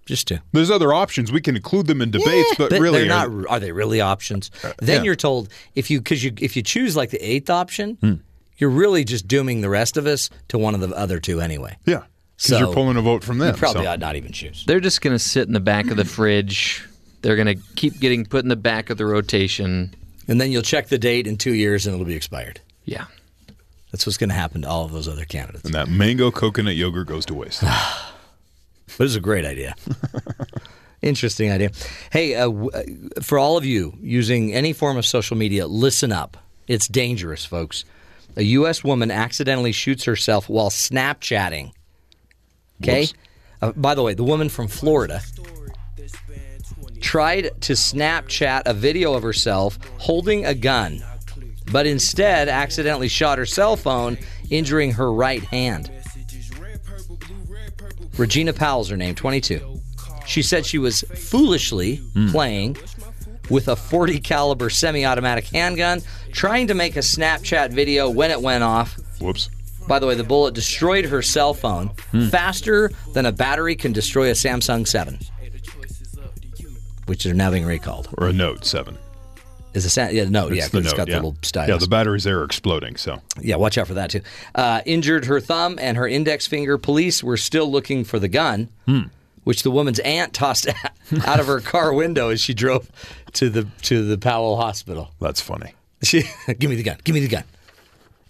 [0.06, 0.38] Just two.
[0.52, 1.30] There's other options.
[1.30, 3.30] We can include them in debates, but, really, they're not.
[3.48, 4.50] Are they really options?
[4.80, 5.02] then yeah.
[5.04, 8.14] you're told if you because you if you choose like the eighth option, Hmm.
[8.60, 11.76] You're really just dooming the rest of us to one of the other two anyway.
[11.86, 12.04] Yeah,
[12.36, 13.54] because you're pulling a vote from them.
[13.54, 13.90] You probably so.
[13.90, 14.64] ought not even choose.
[14.66, 16.86] They're just going to sit in the back of the fridge.
[17.22, 19.94] They're going to keep getting put in the back of the rotation.
[20.28, 22.60] And then you'll check the date in two years, and it'll be expired.
[22.84, 23.06] Yeah.
[23.90, 25.64] That's what's going to happen to all of those other candidates.
[25.64, 27.64] And that mango coconut yogurt goes to waste.
[28.98, 29.76] But it's a great idea.
[31.02, 31.70] Interesting idea.
[32.10, 32.82] Hey, uh, w- uh,
[33.22, 36.36] for all of you using any form of social media, listen up.
[36.66, 37.84] It's dangerous, folks.
[38.36, 38.84] A U.S.
[38.84, 41.72] woman accidentally shoots herself while Snapchatting.
[42.82, 43.08] Okay?
[43.60, 45.20] Uh, by the way, the woman from Florida
[47.00, 51.02] tried to Snapchat a video of herself holding a gun,
[51.72, 54.16] but instead accidentally shot her cell phone,
[54.50, 55.90] injuring her right hand.
[58.16, 59.80] Regina Powell's her name, 22.
[60.26, 62.00] She said she was foolishly
[62.30, 62.76] playing
[63.50, 66.00] with a 40 caliber semi-automatic handgun,
[66.32, 68.96] trying to make a Snapchat video when it went off.
[69.20, 69.50] Whoops.
[69.88, 71.90] By the way, the bullet destroyed her cell phone
[72.30, 75.18] faster than a battery can destroy a Samsung 7,
[77.06, 78.08] which are now being recalled.
[78.18, 78.96] Or a Note 7.
[79.72, 81.14] Is a Sa- yeah, no, It's yeah, the it's Note, got yeah.
[81.14, 81.68] the little stylus.
[81.68, 82.96] Yeah, the batteries there are exploding.
[82.96, 84.20] So Yeah, watch out for that too.
[84.54, 86.76] Uh, injured her thumb and her index finger.
[86.76, 88.68] Police were still looking for the gun,
[89.44, 90.68] which the woman's aunt tossed
[91.26, 92.90] out of her car window as she drove
[93.34, 95.10] to the to the Powell Hospital.
[95.20, 95.74] that's funny.
[96.02, 96.22] She,
[96.58, 96.96] give me the gun.
[97.04, 97.44] Give me the gun.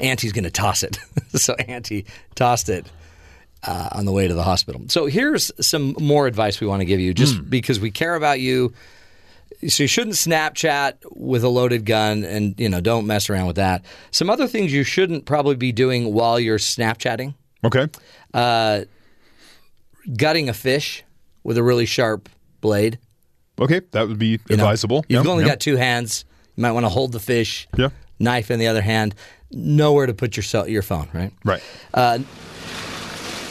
[0.00, 0.98] Auntie's going to toss it.
[1.34, 2.86] so Auntie tossed it
[3.62, 4.82] uh, on the way to the hospital.
[4.88, 8.40] So here's some more advice we want to give you, just because we care about
[8.40, 8.72] you.
[9.68, 13.56] So you shouldn't Snapchat with a loaded gun, and you know don't mess around with
[13.56, 13.84] that.
[14.10, 17.86] Some other things you shouldn't probably be doing while you're Snapchatting: Okay.
[18.32, 18.82] uh,
[20.16, 21.04] gutting a fish
[21.44, 22.28] with a really sharp
[22.60, 22.98] blade.
[23.60, 25.04] Okay, that would be You know, advisable.
[25.08, 26.24] You've only got two hands.
[26.56, 27.68] You might want to hold the fish.
[27.76, 27.90] Yeah.
[28.18, 29.14] Knife in the other hand.
[29.50, 31.08] Nowhere to put your cell, your phone.
[31.12, 31.32] Right.
[31.44, 31.62] Right.
[31.92, 32.18] Uh,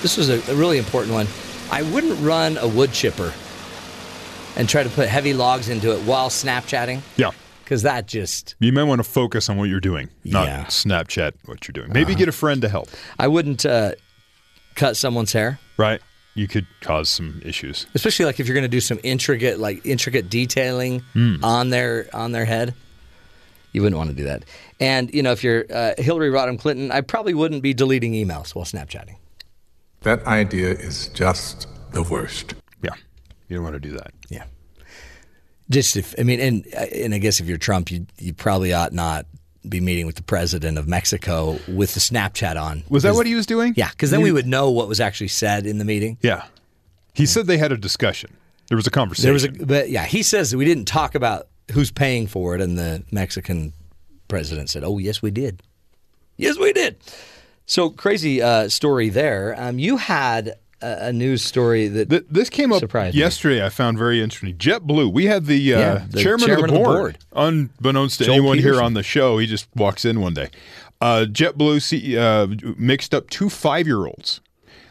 [0.01, 1.27] this was a, a really important one.
[1.71, 3.33] I wouldn't run a wood chipper
[4.55, 7.31] and try to put heavy logs into it while Snapchatting Yeah.
[7.63, 10.65] because that just You may want to focus on what you're doing, not Yeah.
[10.65, 11.91] Snapchat what you're doing.
[11.93, 12.89] Maybe get a friend to help.
[13.19, 13.91] I wouldn't uh,
[14.75, 15.59] cut someone's hair.
[15.77, 16.01] Right.
[16.35, 17.85] You could cause some issues.
[17.95, 21.43] especially like if you're going to do some intricate like intricate detailing Hmm.
[21.43, 22.73] on their on their head
[23.73, 24.45] you wouldn't want to do that
[24.79, 28.55] and you know if you're uh, hillary rodham clinton i probably wouldn't be deleting emails
[28.55, 29.15] while snapchatting
[30.01, 32.53] That idea is just the worst.
[32.81, 32.93] Yeah.
[33.47, 34.11] You don't want to do that.
[34.29, 34.45] yeah
[35.69, 38.73] just if i mean and uh, and i guess if you're trump you you probably
[38.73, 39.25] ought not
[39.67, 43.35] be meeting with the president of mexico with the snapchat on Was that what he
[43.35, 43.73] was doing?
[43.75, 46.45] yeah because then He- we would know what was actually said in the meeting Yeah.
[47.13, 48.29] He said they had a discussion.
[48.69, 49.25] There was a conversation.
[49.25, 52.55] There was a, but yeah, he says that we didn't talk about who's paying for
[52.55, 53.73] it, and the Mexican
[54.29, 55.61] president said, "Oh, yes, we did.
[56.37, 56.95] Yes, we did."
[57.65, 59.53] So crazy uh, story there.
[59.57, 63.21] Um, you had a, a news story that Th- this came up surprised me.
[63.21, 63.65] yesterday.
[63.65, 64.55] I found very interesting.
[64.57, 65.11] JetBlue.
[65.13, 67.17] We had the, uh, Yeah, the chairman, chairman of the of the board, board.
[67.47, 69.37] unbeknownst to Joel anyone here on the show.
[69.37, 70.49] He just walks in one day.
[71.01, 74.41] Uh, JetBlue C- uh, mixed up two five-year-olds.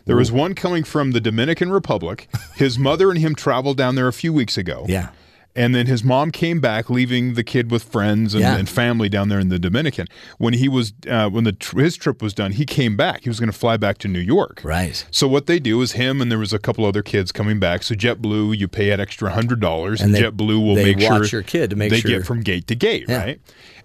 [0.07, 2.29] There was one coming from the Dominican Republic.
[2.57, 4.87] His mother and him traveled down there a few weeks ago.
[4.89, 5.11] Yeah.
[5.59, 8.57] And then his mom came back, leaving the kid with friends and, Yeah.
[8.57, 10.07] and family down there in the Dominican.
[10.39, 13.25] When he was uh, when the his trip was done, he came back.
[13.25, 14.61] He was going to fly back to New York.
[14.63, 15.05] Right.
[15.11, 17.83] So what they do is him and there was a couple other kids coming back.
[17.83, 21.11] So JetBlue, you pay an extra hundred dollars, And and, they- JetBlue will make sure
[21.21, 21.97] watch your kid to make sure.
[21.97, 23.19] they sure- get from gate to gate, Yeah.
[23.25, 23.41] right?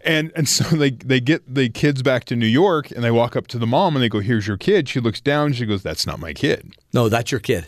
[0.06, 3.36] And and so they they get the kids back to New York, and they walk
[3.36, 5.54] up to the mom and they go, "Here's your kid." She looks down.
[5.54, 7.66] She goes, "That's not my kid." No, that's your kid.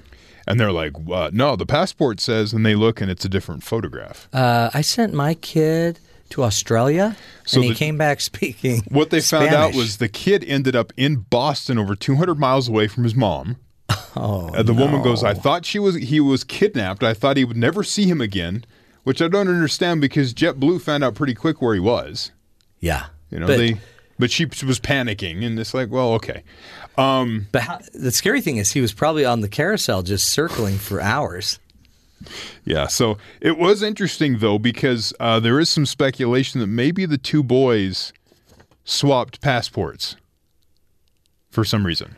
[0.47, 3.63] And they're like, uh, "No, the passport says." And they look, and it's a different
[3.63, 4.27] photograph.
[4.33, 7.15] Uh, I sent my kid to Australia,
[7.45, 8.83] So and he the- came back speaking.
[8.89, 12.87] What they found out was the kid ended up in Boston, over 200 miles away
[12.87, 13.57] from his mom.
[14.15, 17.03] Oh, Uh, the woman goes, "I thought she was he was kidnapped.
[17.03, 18.63] I thought he would never see him again."
[19.03, 22.31] Which I don't understand because JetBlue found out pretty quick where he was.
[22.79, 23.77] Yeah, You know, But- they
[24.19, 26.43] but she was panicking and it's like, well, okay.
[26.97, 30.77] Um, But how, the scary thing is, he was probably on the carousel just circling
[30.77, 31.59] for hours.
[32.63, 37.17] yeah, so it was interesting though because uh, there is some speculation that maybe the
[37.17, 38.13] two boys
[38.85, 40.15] swapped passports
[41.51, 42.15] for some reason.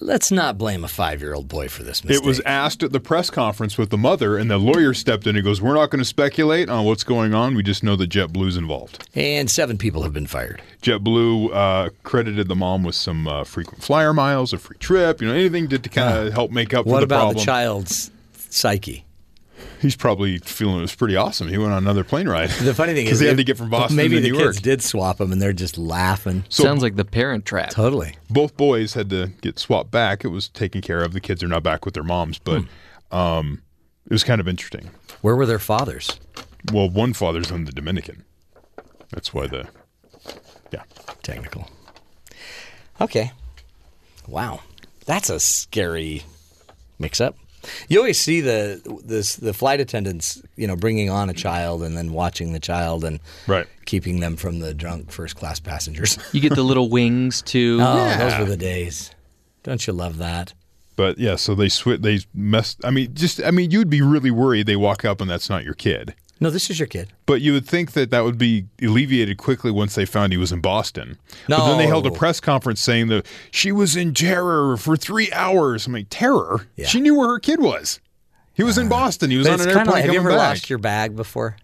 [0.00, 2.22] Let's not blame a five-year-old boy for this mistake.
[2.22, 5.36] It was asked at the press conference with the mother, and the lawyer stepped in
[5.36, 7.54] and goes, "We're not going to speculate on what's going on.
[7.54, 10.60] We just know that JetBlue's involved." and seven people have been fired.
[10.82, 15.28] JetBlue uh, credited the mom with some uh, frequent flyer miles, a free trip, you
[15.28, 19.04] know, anything to, to kind of help make up for What about the child's psyche?
[19.80, 21.48] He's probably feeling it was pretty awesome.
[21.48, 22.50] He went on another plane ride.
[22.62, 24.56] The funny thing is, he had to get from Boston Maybe to the New kids
[24.56, 24.62] York.
[24.62, 26.44] did swap them, and they're just laughing.
[26.48, 27.70] So- Sounds like the Parent Trap.
[27.70, 28.16] Totally.
[28.30, 30.24] Both boys had to get swapped back.
[30.24, 31.12] It was taken care of.
[31.12, 32.62] The kids are now back with their moms, but
[33.10, 33.16] Hmm.
[33.16, 33.62] um,
[34.06, 34.90] it was kind of interesting.
[35.20, 36.18] Where were their fathers?
[36.72, 38.24] Well, one father's in the Dominican.
[39.10, 39.66] That's why the
[40.72, 40.82] yeah
[41.22, 41.68] technical.
[43.00, 43.32] Okay.
[44.28, 44.60] Wow,
[45.06, 46.22] that's a scary
[46.98, 47.36] mix-up.
[47.88, 51.96] You always see the this the flight attendants, you know, bringing on a child and
[51.96, 53.66] then watching the child and right.
[53.86, 56.18] keeping them from the drunk first class passengers.
[56.32, 57.78] You get the little wings too.
[57.80, 59.10] Oh, those were the days.
[59.62, 60.54] Don't you love that?
[60.96, 62.76] But yeah, so they sw- they mess.
[62.84, 65.64] I mean, just I mean, you'd be really worried they walk up and that's not
[65.64, 66.14] your kid.
[66.42, 67.12] No, this is your kid.
[67.24, 70.50] But you would think that that would be alleviated quickly once they found he was
[70.50, 71.16] in Boston.
[71.48, 75.30] But then they held a press conference saying that she was in terror for three
[75.32, 75.86] hours.
[75.86, 76.66] I mean, terror?
[76.84, 78.00] She knew where her kid was.
[78.54, 79.30] He was in uh, Boston.
[79.30, 80.38] He was But on an airplane like, have you ever back.
[80.38, 81.56] lost your bag before?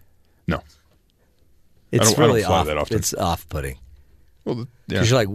[0.47, 0.61] No.
[1.91, 2.43] It's don't- I don't really
[2.77, 2.91] off.
[2.91, 3.77] It's off-putting.
[4.45, 5.03] Well, the- yeah.
[5.03, 5.27] you're like,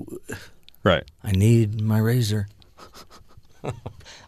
[0.82, 1.05] right.
[1.22, 2.49] I need my razor.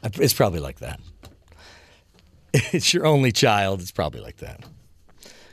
[0.05, 1.01] it's probably like that.
[2.73, 3.81] It's your only child.
[3.83, 4.61] It's probably like that.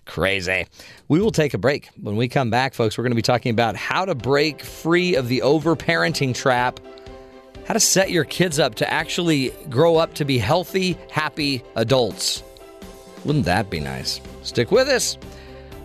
[0.06, 0.68] Crazy.
[1.08, 1.90] We will take a break.
[2.02, 5.16] When we come back, folks, we're going to be talking about how to break free
[5.16, 6.80] of the overparenting trap,
[7.66, 12.44] how to set your kids up to actually grow up to be healthy, happy adults.
[13.24, 14.20] Wouldn't that be nice?
[14.44, 15.18] Stick with us.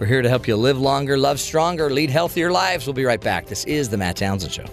[0.01, 2.87] We're here to help you live longer, love stronger, lead healthier lives.
[2.87, 3.47] We'll be right back.
[3.47, 4.67] This is The Matt Townsend Show.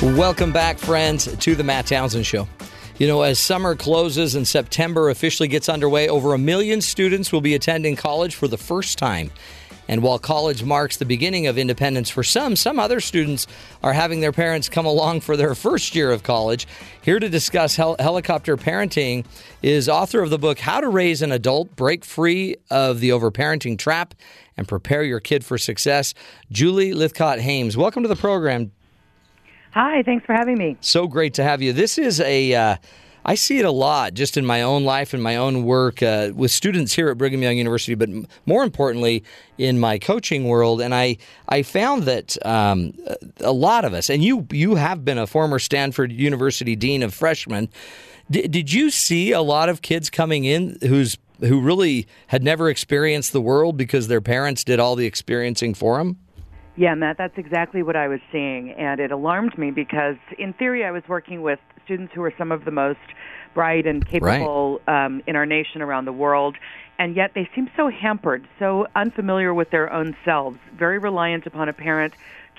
[0.00, 2.46] Welcome back, friends, to the Matt Townsend Show.
[2.98, 7.40] You know, as summer closes and September officially gets underway, over a million students will
[7.40, 9.32] be attending college for the first time.
[9.88, 13.48] And while college marks the beginning of independence for some, some other students
[13.82, 16.68] are having their parents come along for their first year of college.
[17.02, 19.24] Here to discuss hel- helicopter parenting
[19.62, 23.76] is author of the book How to Raise an Adult, Break Free of the Overparenting
[23.76, 24.14] Trap,
[24.56, 26.14] and Prepare Your Kid for Success,
[26.52, 27.76] Julie Lythcott-Haims.
[27.76, 28.70] Welcome to the program,
[29.78, 30.76] Hi, thanks for having me.
[30.80, 31.72] so great to have you.
[31.72, 32.76] This is a, uh,
[33.24, 36.32] I see it a lot just in my own life and my own work uh,
[36.34, 38.08] with students here at Brigham Young University, but
[38.44, 39.22] more importantly
[39.56, 40.80] in my coaching world.
[40.80, 41.18] And I,
[41.48, 42.92] I found that um,
[43.38, 47.14] a lot of us, and you, you have been a former Stanford University dean of
[47.14, 47.68] freshmen.
[48.28, 52.68] D- did you see a lot of kids coming in who's who really had never
[52.68, 56.16] experienced the world because their parents did all the experiencing for them?
[56.78, 60.84] Yeah, Matt, that's exactly what I was seeing, and it alarmed me because, in theory,
[60.84, 63.00] I was working with students who are some of the most
[63.52, 66.56] bright and capable um, in our nation around the world,
[66.96, 71.68] and yet they seem so hampered, so unfamiliar with their own selves, very reliant upon
[71.68, 72.14] a parent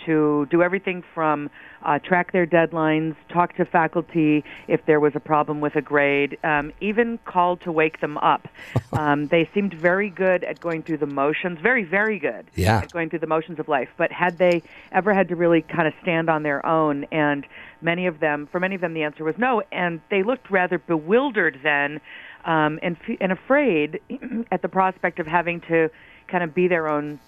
[0.06, 1.50] to do everything from
[1.84, 6.38] uh, track their deadlines, talk to faculty if there was a problem with a grade,
[6.44, 8.48] um, even call to wake them up.
[8.92, 12.80] Um, they seemed very good at going through the motions, very, very good Yeah.
[12.80, 13.88] at going through the motions of life.
[13.98, 17.04] But had they ever had to really kind of stand on their own?
[17.12, 17.46] And
[17.82, 19.62] many of them, for many of them, the answer was no.
[19.72, 22.02] And they looked rather bewildered then
[22.46, 24.00] um, and, f- and afraid
[24.52, 25.90] at the prospect of having to
[26.28, 27.20] kind of be their own,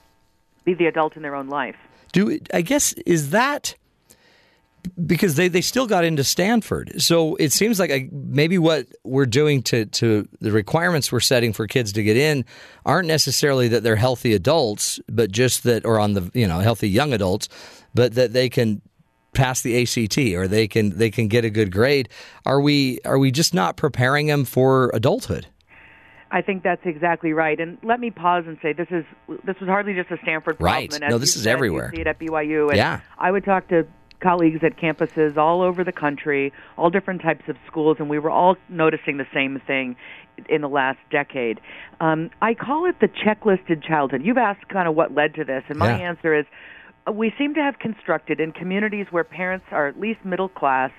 [0.66, 1.78] be the adult in their own life.
[2.12, 3.76] Do I guess is that
[5.05, 7.01] because they, they still got into Stanford.
[7.01, 11.53] So it seems like I, maybe what we're doing to, to the requirements we're setting
[11.53, 12.45] for kids to get in
[12.86, 16.89] aren't necessarily that they're healthy adults, but just that, or on the, you know, healthy
[16.89, 17.49] young adults,
[17.93, 18.82] but that they can
[19.34, 22.09] pass the ACT or they can, they can get a good grade.
[22.45, 25.47] Are we, are we just not preparing them for adulthood?
[26.34, 27.59] I think that's exactly right.
[27.59, 29.03] And let me pause and say this is
[29.43, 30.75] this was hardly just a Stanford problem.
[30.75, 30.93] Right.
[30.93, 31.91] And No, this is said, you everywhere.
[31.93, 32.69] see it at BYU.
[32.69, 33.01] And Yeah.
[33.19, 33.86] I would talk to
[34.22, 38.30] colleagues at campuses all over the country, all different types of schools, and we were
[38.30, 39.95] all noticing the same thing
[40.49, 41.59] in the last decade.
[41.99, 44.22] Um, I call it the checklisted childhood.
[44.24, 46.09] You've asked kind of what led to this, and my Yeah.
[46.09, 46.45] answer is
[47.07, 50.91] uh, we seem to have constructed in communities where parents are at least middle class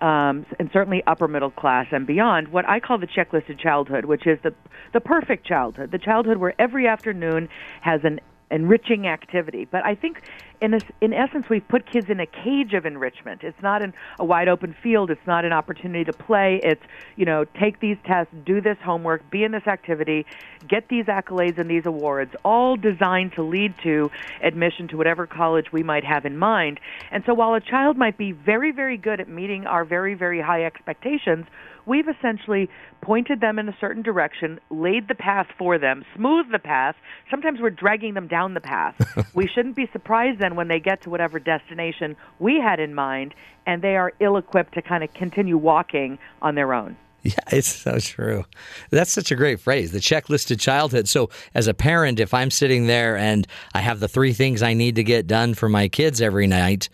[0.00, 4.26] um, and certainly upper middle class and beyond, what I call the checklisted childhood, which
[4.26, 4.54] is the
[4.92, 7.48] the perfect childhood, the childhood where every afternoon
[7.80, 8.20] has an
[8.50, 9.64] enriching activity.
[9.64, 10.22] But I think,
[10.60, 13.42] in a, in essence, we've put kids in a cage of enrichment.
[13.42, 15.10] It's not in a wide open field.
[15.10, 16.60] It's not an opportunity to play.
[16.62, 16.82] It's
[17.16, 20.26] you know take these tests, do this homework, be in this activity,
[20.66, 24.10] get these accolades and these awards, all designed to lead to
[24.42, 26.80] admission to whatever college we might have in mind.
[27.10, 30.40] And so while a child might be very, very good at meeting our very, very
[30.40, 31.46] high expectations,
[31.88, 32.68] we've essentially
[33.00, 36.94] pointed them in a certain direction, laid the path for them, smoothed the path.
[37.30, 38.94] Sometimes we're dragging them down the path.
[39.34, 43.34] we shouldn't be surprised then when they get to whatever destination we had in mind
[43.66, 46.96] and they are ill equipped to kind of continue walking on their own.
[47.22, 48.44] Yeah, it's so true.
[48.90, 51.08] That's such a great phrase, the checklisted childhood.
[51.08, 54.72] So, as a parent, if I'm sitting there and I have the three things I
[54.72, 56.88] need to get done for my kids every night,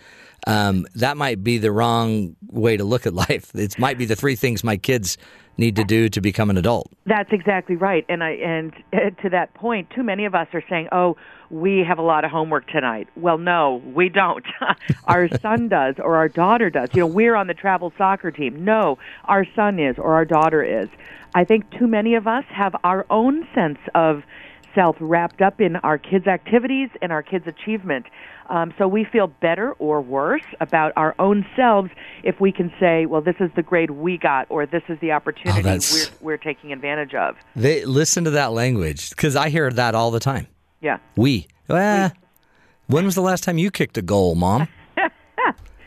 [0.46, 3.54] um, that might be the wrong way to look at life.
[3.54, 5.18] It might be the three things my kids
[5.56, 6.90] need to do to become an adult.
[7.06, 8.04] That's exactly right.
[8.08, 11.16] And I and uh, to that point, too many of us are saying, "Oh,
[11.50, 14.44] we have a lot of homework tonight." Well, no, we don't.
[15.04, 16.88] our son does or our daughter does.
[16.92, 18.64] You know, we're on the travel soccer team.
[18.64, 20.88] No, our son is or our daughter is.
[21.36, 24.22] I think too many of us have our own sense of
[24.74, 28.06] self wrapped up in our kids' activities and our kids' achievement.
[28.50, 31.90] Um, so we feel better or worse about our own selves
[32.22, 35.12] if we can say, well, this is the grade we got, or this is the
[35.12, 37.36] opportunity that's- we're, we're taking advantage of.
[37.56, 40.46] They listen to that language because I hear that all the time.
[40.80, 40.98] Yeah.
[41.16, 41.46] We.
[41.68, 42.12] Well,
[42.88, 44.68] when was the last time you kicked a goal, mom?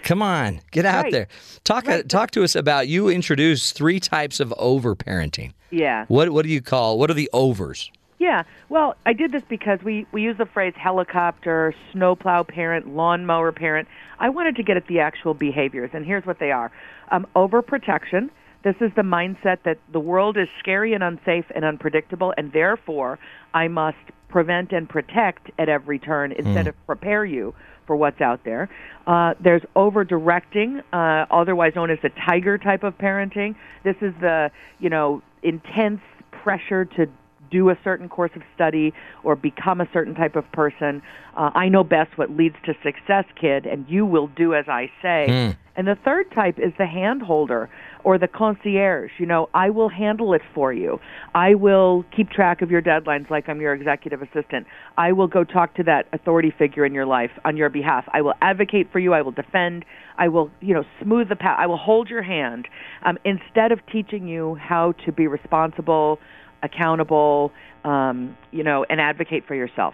[0.04, 1.12] Come on, get out Right.
[1.12, 1.28] there.
[1.66, 5.52] Talk uh, talk to us about you introduced three types of overparenting.
[5.70, 6.06] Yeah.
[6.08, 7.92] What what do you call what are the overs?
[8.20, 8.44] Yeah.
[8.70, 13.88] Well, I did this because we, we use the phrase helicopter, snowplow parent, lawnmower parent.
[14.20, 16.72] I wanted to get at the actual behaviors, and here's what they are
[17.12, 18.30] um, overprotection.
[18.64, 23.20] This is the mindset that the world is scary and unsafe and unpredictable, and therefore
[23.54, 23.98] I must
[24.30, 26.70] prevent and protect at every turn instead Mm.
[26.70, 27.54] of prepare you
[27.86, 28.68] for what's out there.
[29.06, 33.56] Uh, there's over directing, uh, otherwise known as the tiger type of parenting.
[33.84, 36.02] This is the you know intense
[36.32, 37.08] pressure to
[37.50, 38.94] do a certain course of study
[39.24, 41.02] or become a certain type of person.
[41.36, 44.90] Uh, I know best what leads to success, kid, and you will do as I
[45.02, 45.26] say.
[45.28, 45.62] Hmm.
[45.78, 47.70] And the third type is the hand holder
[48.04, 49.12] or the concierge.
[49.20, 51.00] You know, I will handle it for you.
[51.36, 54.66] I will keep track of your deadlines like I'm your executive assistant.
[54.98, 58.06] I will go talk to that authority figure in your life on your behalf.
[58.12, 59.14] I will advocate for you.
[59.14, 59.86] I will defend.
[60.18, 61.58] I will, you know, smooth the path.
[61.60, 62.68] I will hold your hand
[63.06, 66.18] um, instead of teaching you how to be responsible,
[66.64, 67.52] accountable,
[67.84, 69.94] um, you know, and advocate for yourself.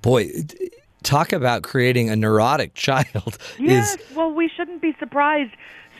[0.00, 0.30] Boy,
[1.02, 3.38] talk about creating a neurotic child.
[3.58, 5.52] Yes, Is well, we shouldn't be surprised.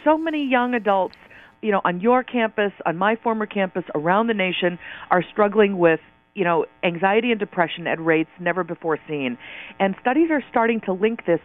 [0.04, 1.16] So many young adults,
[1.60, 4.78] you know, on your campus, on my former campus, around the nation,
[5.10, 6.00] are struggling with,
[6.34, 9.38] you know, anxiety and depression at rates never before seen.
[9.78, 11.40] And studies are starting to link this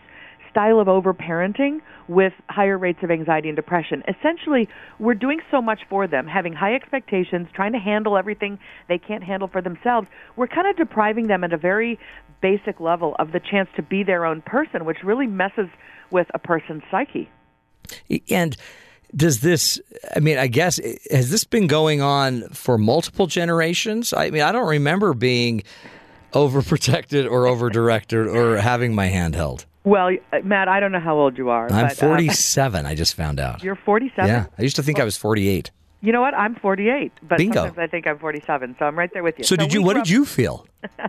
[0.49, 4.03] style of overparenting with higher rates of anxiety and depression.
[4.07, 4.69] Essentially,
[4.99, 9.23] we're doing so much for them, having high expectations, trying to handle everything they can't
[9.23, 10.07] handle for themselves.
[10.35, 11.99] We're kind of depriving them at a very
[12.41, 15.69] basic level of the chance to be their own person, which really messes
[16.11, 17.29] with a person's psyche.
[18.29, 18.55] and
[19.15, 19.79] does this
[20.15, 20.79] I mean, I guess
[21.11, 24.13] has this been going on for multiple generations?
[24.13, 25.63] I mean, I don't remember being
[26.33, 29.65] overprotected or overdirected or having my hand held.
[29.87, 31.71] Well, uh, Matt, I don't know how old you are.
[31.71, 33.63] I'm but, uh, 47, I just found out.
[33.63, 34.27] you're 47?
[34.27, 35.71] Yeah, I used to think I was 48.
[36.01, 36.33] You know what?
[36.33, 37.55] I'm 48, but Bingo.
[37.55, 39.45] sometimes I think I'm 47, so I'm right there with you.
[39.45, 40.67] So did you what did you feel?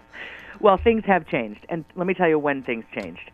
[0.61, 3.31] Well, things have changed, and let me tell you when things changed.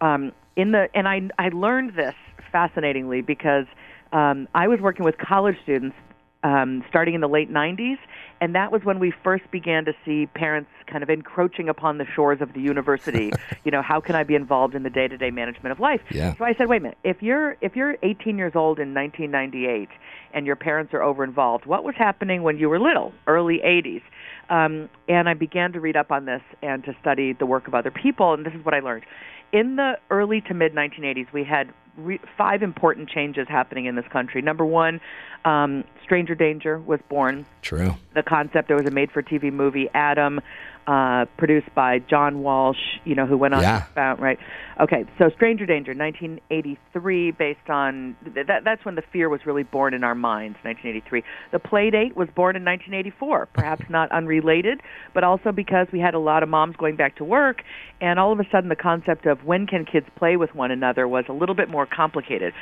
[0.00, 2.14] Um, in the and I I learned this
[2.52, 3.66] fascinatingly because
[4.12, 5.96] um, I was working with college students
[6.44, 7.98] um, starting in the late 90s.
[8.40, 12.06] And that was when we first began to see parents kind of encroaching upon the
[12.14, 13.32] shores of the university.
[13.64, 16.00] you know, how can I be involved in the day-to-day management of life?
[16.10, 16.36] Yeah.
[16.36, 16.98] So I said, wait a minute.
[17.02, 19.88] If you're if you're 18 years old in 1998
[20.32, 24.02] and your parents are over involved, what was happening when you were little, early 80s?
[24.50, 27.74] Um, and I began to read up on this and to study the work of
[27.74, 28.34] other people.
[28.34, 29.04] And this is what I learned.
[29.52, 34.06] In the early to mid 1980s, we had re- five important changes happening in this
[34.12, 34.40] country.
[34.42, 35.00] Number one,
[35.48, 37.46] um, Stranger Danger was born.
[37.62, 37.94] True.
[38.14, 40.40] The concept there was a made-for-TV movie, Adam,
[40.86, 42.78] uh, produced by John Walsh.
[43.04, 43.82] You know who went on Yeah.
[43.94, 44.38] found right.
[44.80, 48.62] Okay, so Stranger Danger, 1983, based on that.
[48.64, 50.56] That's when the fear was really born in our minds.
[50.62, 51.24] 1983.
[51.50, 53.46] The Playdate was born in 1984.
[53.52, 54.80] Perhaps not unrelated,
[55.14, 57.62] but also because we had a lot of moms going back to work,
[58.00, 61.06] and all of a sudden the concept of when can kids play with one another
[61.06, 62.54] was a little bit more complicated.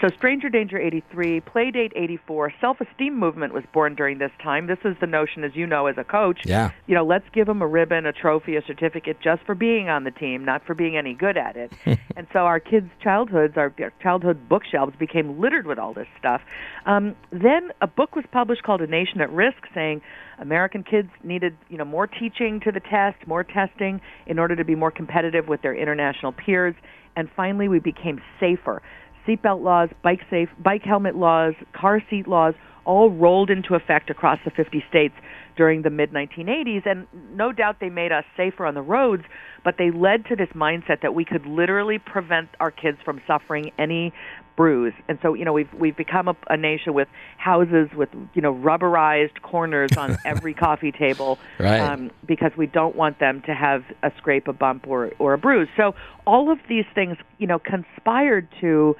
[0.00, 4.66] So Stranger Danger 83, Playdate 84, Self-Esteem Movement was born during this time.
[4.66, 6.40] This is the notion, as you know, as a coach.
[6.44, 6.70] Yeah.
[6.86, 10.04] You know, let's give them a ribbon, a trophy, a certificate just for being on
[10.04, 11.72] the team, not for being any good at it.
[12.16, 16.42] and so our kids' childhoods, our our childhood bookshelves became littered with all this stuff.
[16.86, 20.02] Um, then a book was published called A Nation at Risk, saying
[20.38, 24.64] American kids needed, you know, more teaching to the test, more testing in order to
[24.64, 26.74] be more competitive with their international peers.
[27.14, 28.82] And finally, we became safer.
[29.26, 32.54] Seatbelt laws, bike safe, bike helmet laws, car seat laws,
[32.84, 35.14] all rolled into effect across the 50 states
[35.56, 36.86] during the mid 1980s.
[36.86, 39.24] And no doubt they made us safer on the roads,
[39.64, 43.70] but they led to this mindset that we could literally prevent our kids from suffering
[43.78, 44.12] any
[44.56, 44.92] bruise.
[45.08, 48.54] And so, you know, we've we've become a, a nation with houses with you know
[48.54, 51.80] rubberized corners on every coffee table, Right.
[51.80, 55.38] um, because we don't want them to have a scrape, a bump, or or a
[55.38, 55.68] bruise.
[55.76, 55.94] So
[56.26, 58.96] all of these things, you know, conspired to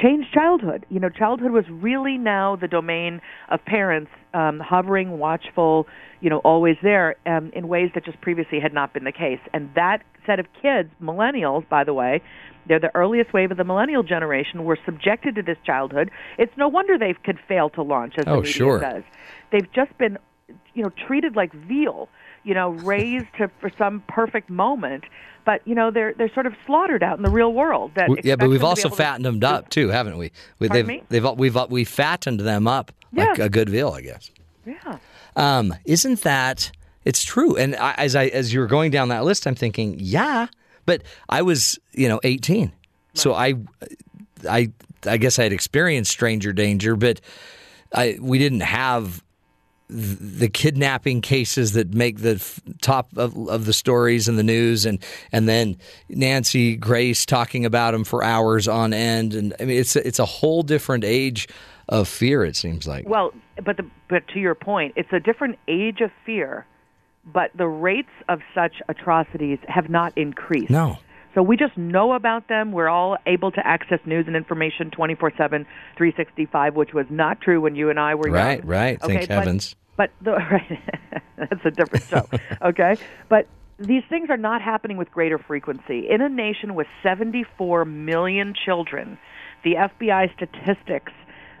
[0.00, 0.86] change childhood.
[0.88, 3.20] You know, childhood was really now the domain
[3.50, 5.86] of parents, um, hovering, watchful,
[6.20, 9.40] you know, always there, um, in ways that just previously had not been the case.
[9.52, 12.22] And that set of kids, millennials, by the way,
[12.66, 16.10] they're the earliest wave of the millennial generation, were subjected to this childhood.
[16.38, 18.80] It's no wonder they could fail to launch, as the Oh, media sure.
[18.80, 19.02] says.
[19.50, 20.18] They've just been,
[20.74, 22.08] you know, treated like veal.
[22.42, 25.04] You know, raised to for some perfect moment,
[25.44, 27.92] but you know they're they're sort of slaughtered out in the real world.
[27.96, 30.16] That yeah, but we've them to be also able to- fattened them up too, haven't
[30.16, 30.32] we?
[30.58, 31.02] we they've, me?
[31.10, 33.44] they've we've we fattened them up like Yeah.
[33.44, 34.30] a good veal, I guess.
[34.64, 34.98] Yeah.
[35.36, 36.70] Um, isn't that
[37.04, 37.56] it's true?
[37.56, 40.46] And I, as I as you were going down that list, I'm thinking, yeah,
[40.86, 42.72] but I was you know 18,
[43.14, 43.54] so I
[44.48, 44.70] I
[45.06, 47.20] I guess I had experienced stranger danger, but
[47.94, 49.22] I we didn't have
[49.90, 54.86] the kidnapping cases that make the f- top of, of the stories in the news,
[54.86, 55.02] and
[55.32, 55.76] and then
[56.08, 60.18] Nancy Grace talking about them for hours on end, and I mean it's a, it's
[60.18, 61.48] a whole different age
[61.88, 62.44] of fear.
[62.44, 63.08] It seems like.
[63.08, 63.32] Well,
[63.64, 66.66] but the, but to your point, it's a different age of fear,
[67.24, 70.70] but the rates of such atrocities have not increased.
[70.70, 70.98] No.
[71.34, 72.72] So we just know about them.
[72.72, 75.64] We're all able to access news and information 24/7,
[75.96, 78.66] 365, which was not true when you and I were Right, young.
[78.66, 79.00] right.
[79.00, 79.76] Thank Okay, but- heavens.
[79.96, 80.78] But the, right,
[81.36, 82.26] that's a different show.
[82.62, 82.96] okay,
[83.28, 83.46] but
[83.78, 89.18] these things are not happening with greater frequency in a nation with 74 million children.
[89.62, 91.12] The FBI statistics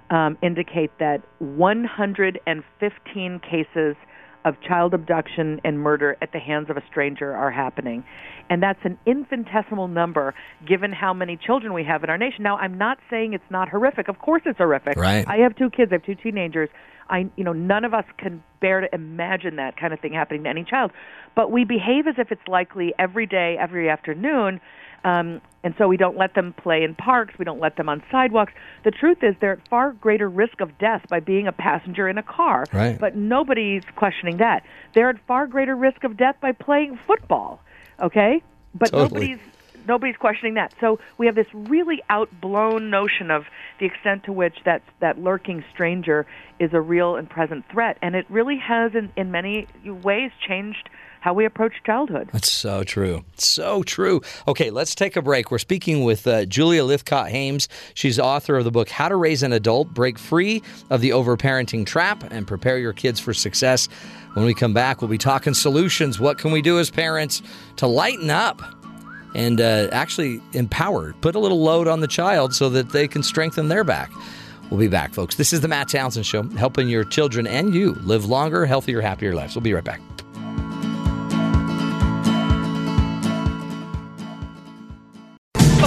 [0.08, 3.96] um, indicate that 115 cases
[4.44, 8.04] of child abduction and murder at the hands of a stranger are happening.
[8.48, 10.34] And that's an infinitesimal number
[10.66, 12.42] given how many children we have in our nation.
[12.42, 14.08] Now, I'm not saying it's not horrific.
[14.08, 14.96] Of course it's horrific.
[14.96, 15.26] Right.
[15.28, 16.68] I have two kids, I have two teenagers.
[17.08, 20.44] I you know, none of us can bear to imagine that kind of thing happening
[20.44, 20.92] to any child.
[21.34, 24.60] But we behave as if it's likely every day, every afternoon.
[25.04, 27.34] Um, and so we don't let them play in parks.
[27.38, 28.52] We don't let them on sidewalks.
[28.84, 32.18] The truth is, they're at far greater risk of death by being a passenger in
[32.18, 32.66] a car.
[32.72, 32.98] Right.
[32.98, 34.64] But nobody's questioning that.
[34.94, 37.60] They're at far greater risk of death by playing football.
[38.00, 38.42] Okay.
[38.74, 39.08] But Totally.
[39.08, 39.38] nobody's
[39.86, 40.72] nobody's questioning that.
[40.80, 43.46] So we have this really outblown notion of
[43.78, 46.26] the extent to which that that lurking stranger
[46.58, 50.88] is a real and present threat, and it really has, in, in many ways, changed
[51.20, 52.30] how we approach childhood.
[52.32, 53.24] That's so true.
[53.36, 54.22] So true.
[54.48, 55.50] Okay, let's take a break.
[55.50, 57.68] We're speaking with uh, Julia Lythcott-Haims.
[57.94, 61.86] She's author of the book How to Raise an Adult, Break Free of the Overparenting
[61.86, 63.86] Trap, and Prepare Your Kids for Success.
[64.32, 66.18] When we come back, we'll be talking solutions.
[66.18, 67.42] What can we do as parents
[67.76, 68.62] to lighten up
[69.34, 73.22] and uh, actually empower, put a little load on the child so that they can
[73.22, 74.10] strengthen their back?
[74.70, 75.34] We'll be back, folks.
[75.34, 79.34] This is the Matt Townsend Show, helping your children and you live longer, healthier, happier
[79.34, 79.56] lives.
[79.56, 80.00] We'll be right back.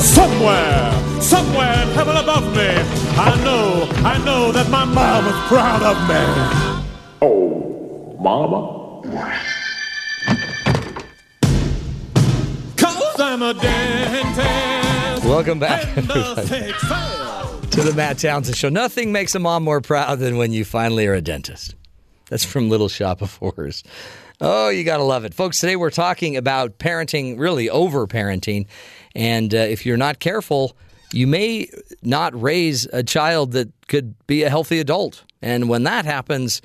[0.03, 2.67] Somewhere, somewhere in heaven above me,
[3.17, 6.85] I know, I know that my mom is proud of me.
[7.21, 8.81] Oh, mama.
[12.75, 15.25] Cause I'm a dentist.
[15.25, 16.47] Welcome back, everybody,
[17.69, 18.67] to the Matt Townsend Show.
[18.67, 21.75] Nothing makes a mom more proud than when you finally are a dentist.
[22.29, 23.85] That's from Little Shop of Horrors.
[24.41, 25.33] Oh, you got to love it.
[25.33, 28.67] Folks, today we're talking about parenting, really over parenting.
[29.15, 30.75] And uh, if you're not careful,
[31.11, 31.69] you may
[32.01, 35.23] not raise a child that could be a healthy adult.
[35.41, 36.61] And when that happens,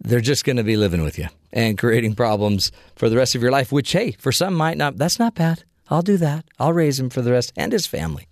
[0.00, 3.42] they're just going to be living with you and creating problems for the rest of
[3.42, 5.64] your life, which, hey, for some might not, that's not bad.
[5.88, 6.44] I'll do that.
[6.58, 8.28] I'll raise him for the rest and his family.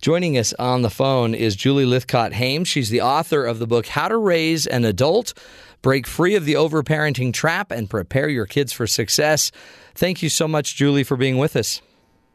[0.00, 2.68] Joining us on the phone is Julie Lythcott-Haims.
[2.68, 5.34] She's the author of the book How to Raise an Adult,
[5.86, 9.52] Break Free of the Overparenting Trap, and Prepare Your Kids for Success.
[9.94, 11.80] Thank you so much, Julie, for being with us.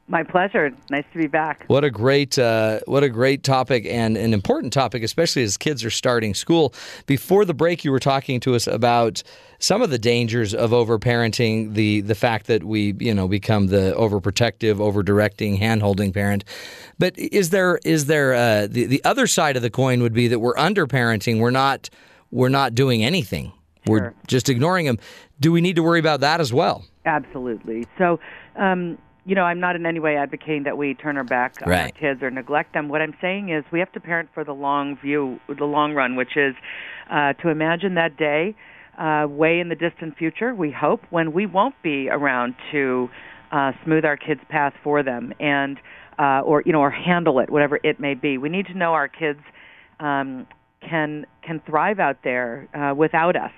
[0.07, 0.71] My pleasure.
[0.89, 1.65] Nice to be back.
[1.67, 5.83] What a great, uh, what a great topic and an important topic, especially as kids
[5.83, 6.73] are starting school.
[7.07, 9.21] Before the break, you were talking to us about
[9.59, 13.93] some of the dangers of overparenting, the the fact that we, you know, become the
[13.97, 16.45] overprotective, overdirecting, handholding parent.
[16.99, 20.29] But is there is there uh, the the other side of the coin would be
[20.29, 21.41] that we're underparenting.
[21.41, 21.89] We're not
[22.31, 23.53] we're not doing anything.
[23.85, 24.99] We're just ignoring them.
[25.39, 26.85] Do we need to worry about that as well?
[27.05, 27.85] Absolutely.
[27.97, 28.19] So,
[28.55, 31.71] um, you know, I'm not in any way advocating that we turn our back on
[31.71, 32.89] our kids or neglect them.
[32.89, 36.15] What I'm saying is we have to parent for the long view, the long run,
[36.15, 36.55] which is
[37.09, 38.55] uh, to imagine that day
[38.97, 43.09] uh, way in the distant future, we hope, when we won't be around to
[43.51, 45.77] uh, smooth our kids' path for them and
[46.19, 48.37] uh, or you know or handle it, whatever it may be.
[48.37, 49.39] We need to know our kids
[49.99, 50.45] um,
[50.81, 53.51] can can thrive out there uh, without us.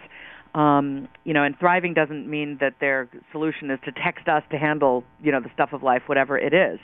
[0.55, 4.57] Um, you know, and thriving doesn't mean that their solution is to text us to
[4.57, 6.79] handle, you know, the stuff of life, whatever it is.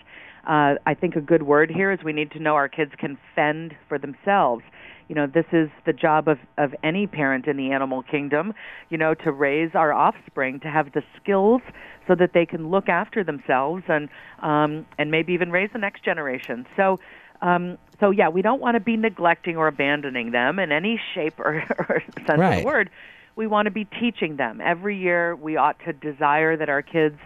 [0.47, 3.17] Uh, I think a good word here is we need to know our kids can
[3.35, 4.63] fend for themselves.
[5.07, 8.53] You know, this is the job of, of any parent in the animal kingdom,
[8.89, 11.61] you know, to raise our offspring to have the skills
[12.07, 14.07] so that they can look after themselves and
[14.41, 16.65] um, and maybe even raise the next generation.
[16.77, 16.99] So
[17.41, 21.39] um, so yeah, we don't want to be neglecting or abandoning them in any shape
[21.39, 21.55] or,
[21.89, 22.89] or sense of the word.
[23.35, 24.61] We want to be teaching them.
[24.61, 27.17] Every year, we ought to desire that our kids,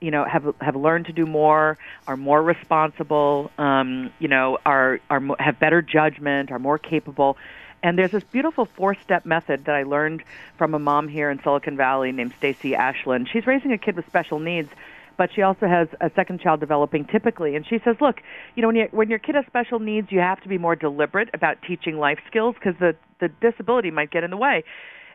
[0.00, 1.76] you know, have have learned to do more,
[2.06, 7.36] are more responsible, um, you know, are are have better judgment, are more capable.
[7.82, 10.22] And there's this beautiful four-step method that I learned
[10.56, 13.28] from a mom here in Silicon Valley named Stacy Ashland.
[13.32, 14.70] She's raising a kid with special needs,
[15.16, 17.56] but she also has a second child developing typically.
[17.56, 18.16] And she says, look,
[18.54, 20.76] you know, when, you, when your kid has special needs, you have to be more
[20.76, 24.64] deliberate about teaching life skills because the, the disability might get in the way.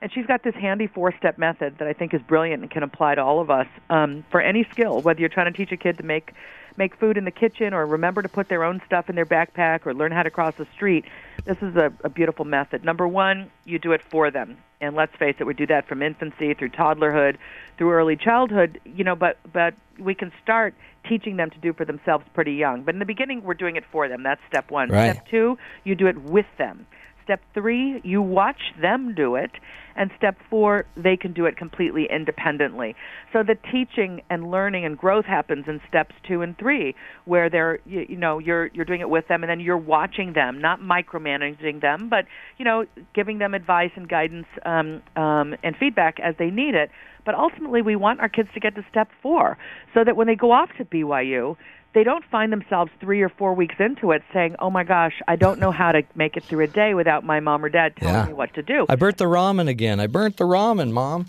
[0.01, 2.81] And she's got this handy four step method that I think is brilliant and can
[2.81, 5.77] apply to all of us um, for any skill, whether you're trying to teach a
[5.77, 6.31] kid to make
[6.77, 9.85] make food in the kitchen or remember to put their own stuff in their backpack
[9.85, 11.05] or learn how to cross the street.
[11.45, 12.83] This is a, a beautiful method.
[12.83, 14.57] Number one, you do it for them.
[14.79, 17.37] And let's face it, we do that from infancy through toddlerhood,
[17.77, 20.73] through early childhood, you know, but but we can start
[21.07, 22.83] teaching them to do for themselves pretty young.
[22.83, 24.23] But in the beginning we're doing it for them.
[24.23, 24.89] That's step one.
[24.89, 25.13] Right.
[25.13, 26.87] Step two, you do it with them.
[27.31, 29.51] Step three, you watch them do it.
[29.95, 32.93] And step four, they can do it completely independently.
[33.31, 36.93] So the teaching and learning and growth happens in steps two and three,
[37.23, 40.33] where they're you, you know you're you're doing it with them, and then you're watching
[40.33, 42.25] them, not micromanaging them, but
[42.57, 46.89] you know giving them advice and guidance um, um, and feedback as they need it.
[47.25, 49.57] But ultimately, we want our kids to get to step four,
[49.93, 51.55] so that when they go off to BYU,
[51.93, 55.35] they don't find themselves three or four weeks into it saying, "Oh my gosh, I
[55.35, 58.15] don't know how to make it through a day without my mom or dad telling
[58.15, 58.25] Yeah.
[58.27, 59.99] me what to do." I burnt the ramen again.
[59.99, 61.25] I burnt the ramen, mom.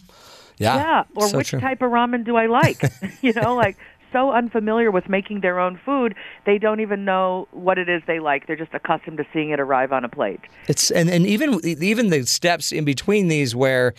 [0.58, 0.76] Yeah.
[0.76, 1.60] Yeah, or so which true.
[1.60, 2.82] type of ramen do I like?
[3.22, 3.76] you know, like
[4.12, 6.14] so unfamiliar with making their own food,
[6.44, 8.46] they don't even know what it is they like.
[8.46, 10.40] They're just accustomed to seeing it arrive on a plate.
[10.68, 13.94] It's and, and even even the steps in between these where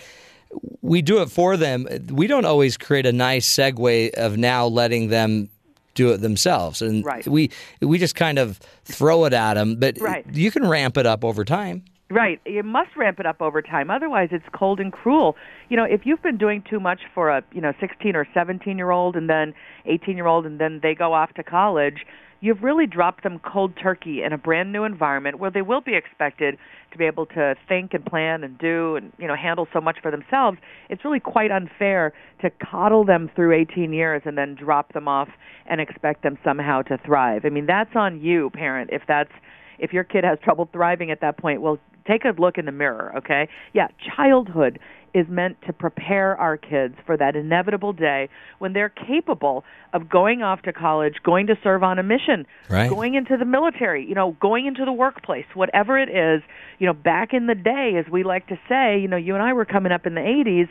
[0.81, 5.07] we do it for them, we don't always create a nice segue of now letting
[5.09, 5.49] them
[5.95, 7.27] do it themselves, and Right.
[7.27, 7.49] we
[7.81, 9.75] we just kind of throw it at them.
[9.79, 10.25] But Right.
[10.31, 11.83] you can ramp it up over time.
[12.09, 12.39] Right.
[12.45, 13.89] You must ramp it up over time.
[13.89, 15.35] Otherwise, it's cold and cruel.
[15.69, 18.77] You know, if you've been doing too much for a, you know, 16 or 17
[18.77, 19.53] year old and then
[19.85, 22.05] 18 year old and then they go off to college,
[22.43, 25.95] you've really dropped them cold turkey in a brand new environment where they will be
[25.95, 26.57] expected
[26.91, 29.95] to be able to think and plan and do and, you know, handle so much
[30.01, 30.57] for themselves.
[30.89, 32.11] It's really quite unfair
[32.41, 35.29] to coddle them through 18 years and then drop them off
[35.67, 37.43] and expect them somehow to thrive.
[37.45, 39.31] I mean, that's on you, parent, if that's
[39.79, 42.71] if your kid has trouble thriving at that point, well, take a look in the
[42.71, 43.47] mirror, okay?
[43.73, 44.79] Yeah, childhood
[45.13, 49.63] is meant to prepare our kids for that inevitable day when they're capable
[49.93, 52.89] of going off to college, going to serve on a mission, Right.
[52.89, 56.41] going into the military, you know, going into the workplace, whatever it is.
[56.79, 59.43] You know, back in the day, as we like to say, you know, you and
[59.43, 60.67] I were coming up in the 80s,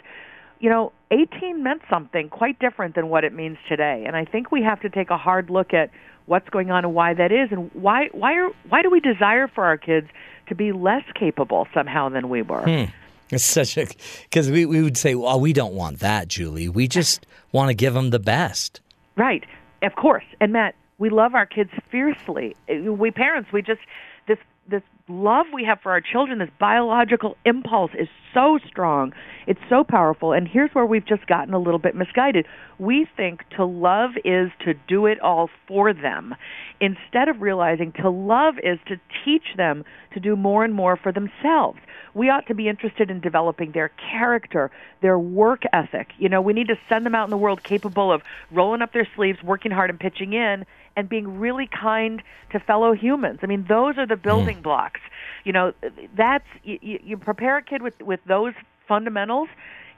[0.59, 4.05] you know, 18 meant something quite different than what it means today.
[4.07, 5.91] And I think we have to take a hard look at
[6.27, 9.49] what's going on and why that is and why why are why do we desire
[9.49, 10.07] for our kids
[10.49, 12.63] to be less capable somehow than we were?
[12.63, 12.91] Hmm.
[13.33, 13.87] It's such a
[14.25, 16.69] because we, we would say, well, we don't want that, Julie.
[16.69, 18.81] We just want to give them the best.
[19.17, 19.45] Right.
[19.83, 20.25] Of course.
[20.41, 22.55] And Matt, we love our kids fiercely.
[22.69, 23.81] We parents, we just
[24.29, 24.39] this
[24.69, 24.83] this
[25.13, 29.13] love we have for our children, this biological impulse is so strong.
[29.47, 30.33] It's so powerful.
[30.33, 32.47] And here's where we've just gotten a little bit misguided.
[32.79, 36.35] We think to love is to do it all for them
[36.81, 39.85] instead of realizing to love is to teach them
[40.15, 41.79] to do more and more for themselves.
[42.15, 44.71] We ought to be interested in developing their character,
[45.01, 46.09] their work ethic.
[46.19, 48.93] You know, we need to send them out in the world capable of rolling up
[48.93, 50.67] their sleeves, working hard, and pitching in,
[50.97, 53.41] and being really kind to fellow humans.
[53.43, 55.01] I mean, those are the building blocks.
[55.45, 55.73] You know,
[56.17, 58.55] that's you, you you prepare a kid with with those
[58.87, 59.49] fundamentals.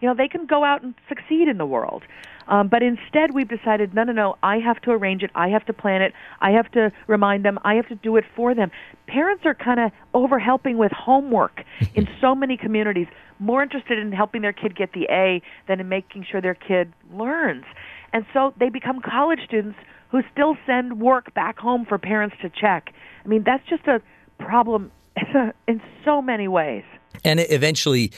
[0.00, 2.02] You know, they can go out and succeed in the world.
[2.46, 5.30] Um, but instead, we've decided, no, no, no, I have to arrange it.
[5.34, 6.12] I have to plan it.
[6.40, 7.58] I have to remind them.
[7.64, 8.70] I have to do it for them.
[9.06, 11.64] Parents are kind of over helping with homework
[11.94, 13.06] in so many communities,
[13.38, 16.92] more interested in helping their kid get the A than in making sure their kid
[17.12, 17.64] learns.
[18.12, 19.78] And so they become college students
[20.14, 22.94] who still send work back home for parents to check.
[23.24, 24.00] I mean, that's just a
[24.38, 24.92] problem
[25.66, 26.84] in so many ways.
[27.24, 28.12] And eventually,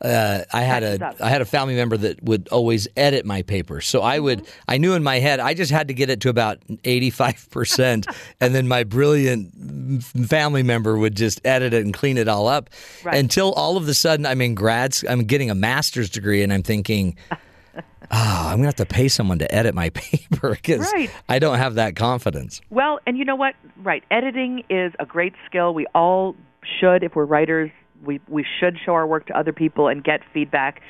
[0.00, 3.86] uh, I had a had a family member that would always edit my papers.
[3.86, 4.60] So I would Mm-hmm.
[4.68, 7.46] I knew in my head I just had to get it to about eighty five
[7.50, 8.06] percent,
[8.40, 12.70] and then my brilliant family member would just edit it and clean it all up
[13.04, 13.18] Right.
[13.18, 14.96] until all of a sudden I'm in grad.
[15.06, 17.14] I'm getting a master's degree, and I'm thinking.
[17.74, 21.10] Oh, I'm gonna have to pay someone to edit my paper because Right.
[21.28, 22.60] I don't have that confidence.
[22.70, 23.54] Well, and you know what?
[23.82, 25.72] Right, editing is a great skill.
[25.74, 26.36] We all
[26.80, 27.70] should, if we're writers,
[28.04, 30.82] we we should show our work to other people and get feedback.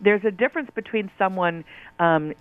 [0.00, 1.64] There's a difference between someone
[1.98, 2.32] um,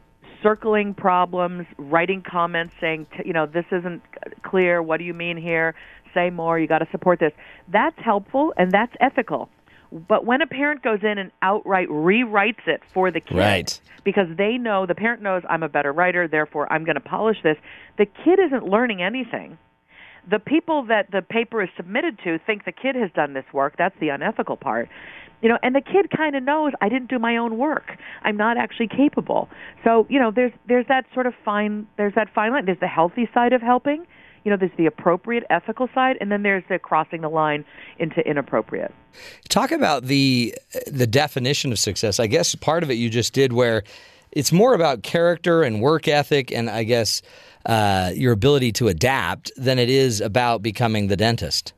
[0.41, 4.01] circling problems, writing comments, saying, t- you know, this isn't
[4.43, 4.81] clear.
[4.81, 5.76] What do you mean here?
[6.13, 6.57] Say more.
[6.57, 7.34] You got to support this.
[7.67, 9.49] That's helpful and that's ethical.
[9.91, 13.81] But when a parent goes in and outright rewrites it for the kid, Right.
[14.03, 17.37] because they know the parent knows I'm a better writer, therefore I'm going to polish
[17.41, 17.57] this.
[17.97, 19.57] The kid isn't learning anything.
[20.29, 23.75] The people that the paper is submitted to think the kid has done this work.
[23.77, 24.89] That's the unethical part.
[25.41, 27.95] You know, and the kid kind of knows I didn't do my own work.
[28.23, 29.49] I'm not actually capable.
[29.85, 32.65] So, you know, there's there's that sort of fine there's that fine line.
[32.65, 34.05] There's the healthy side of helping.
[34.43, 37.65] You know, there's the appropriate ethical side and then there's the crossing the line
[37.97, 38.93] into inappropriate.
[39.49, 40.55] Talk about the
[40.87, 42.19] the definition of success.
[42.19, 43.83] I guess part of it you just did where
[44.31, 47.21] it's more about character and work ethic and I guess
[47.65, 51.73] uh, your ability to adapt than it is about becoming the dentist.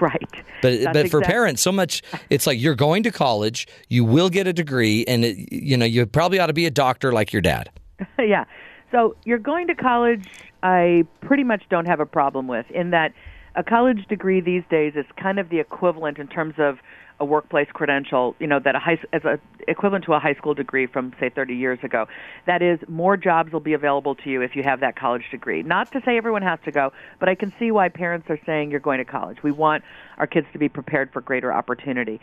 [0.00, 0.22] Right.
[0.62, 4.04] But That's but for exact- parents, so much it's like you're going to college, you
[4.04, 7.12] will get a degree, and it, you know you probably ought to be a doctor
[7.12, 7.70] like your dad.
[8.18, 8.44] yeah.
[8.90, 10.26] So you're going to college.
[10.62, 13.12] I pretty much don't have a problem with in that
[13.54, 16.78] a college degree these days is kind of the equivalent in terms of
[17.20, 18.36] a workplace credential.
[18.38, 21.28] You know that a high as a equivalent to a high school degree from say
[21.28, 22.06] 30 years ago.
[22.46, 25.62] That is, more jobs will be available to you if you have that college degree.
[25.62, 28.70] Not to say everyone has to go, but I can see why parents are saying
[28.70, 29.42] you're going to college.
[29.42, 29.84] We want
[30.16, 32.20] our kids to be prepared for greater opportunity.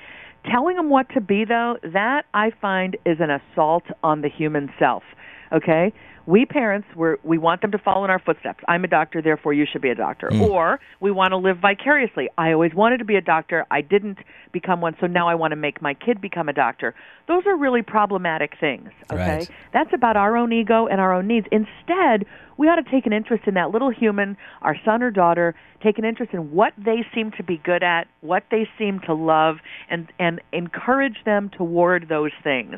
[0.49, 4.71] Telling them what to be, though, that I find is an assault on the human
[4.79, 5.03] self.
[5.51, 5.91] Okay?
[6.27, 8.63] We parents, we're, we want them to follow in our footsteps.
[8.67, 10.29] I'm a doctor, therefore you should be a doctor.
[10.29, 10.41] Mm.
[10.41, 12.29] Or we want to live vicariously.
[12.37, 13.65] I always wanted to be a doctor.
[13.69, 14.17] I didn't
[14.51, 16.95] become one, so now I want to make my kid become a doctor.
[17.27, 18.89] Those are really problematic things.
[19.11, 19.37] Okay?
[19.37, 19.49] Right.
[19.71, 21.47] That's about our own ego and our own needs.
[21.51, 22.25] Instead,
[22.57, 25.53] we ought to take an interest in that little human, our son or daughter,
[25.83, 29.13] take an interest in what they seem to be good at, what they seem to
[29.13, 29.57] love,
[29.89, 32.75] and, and encourage them toward those things.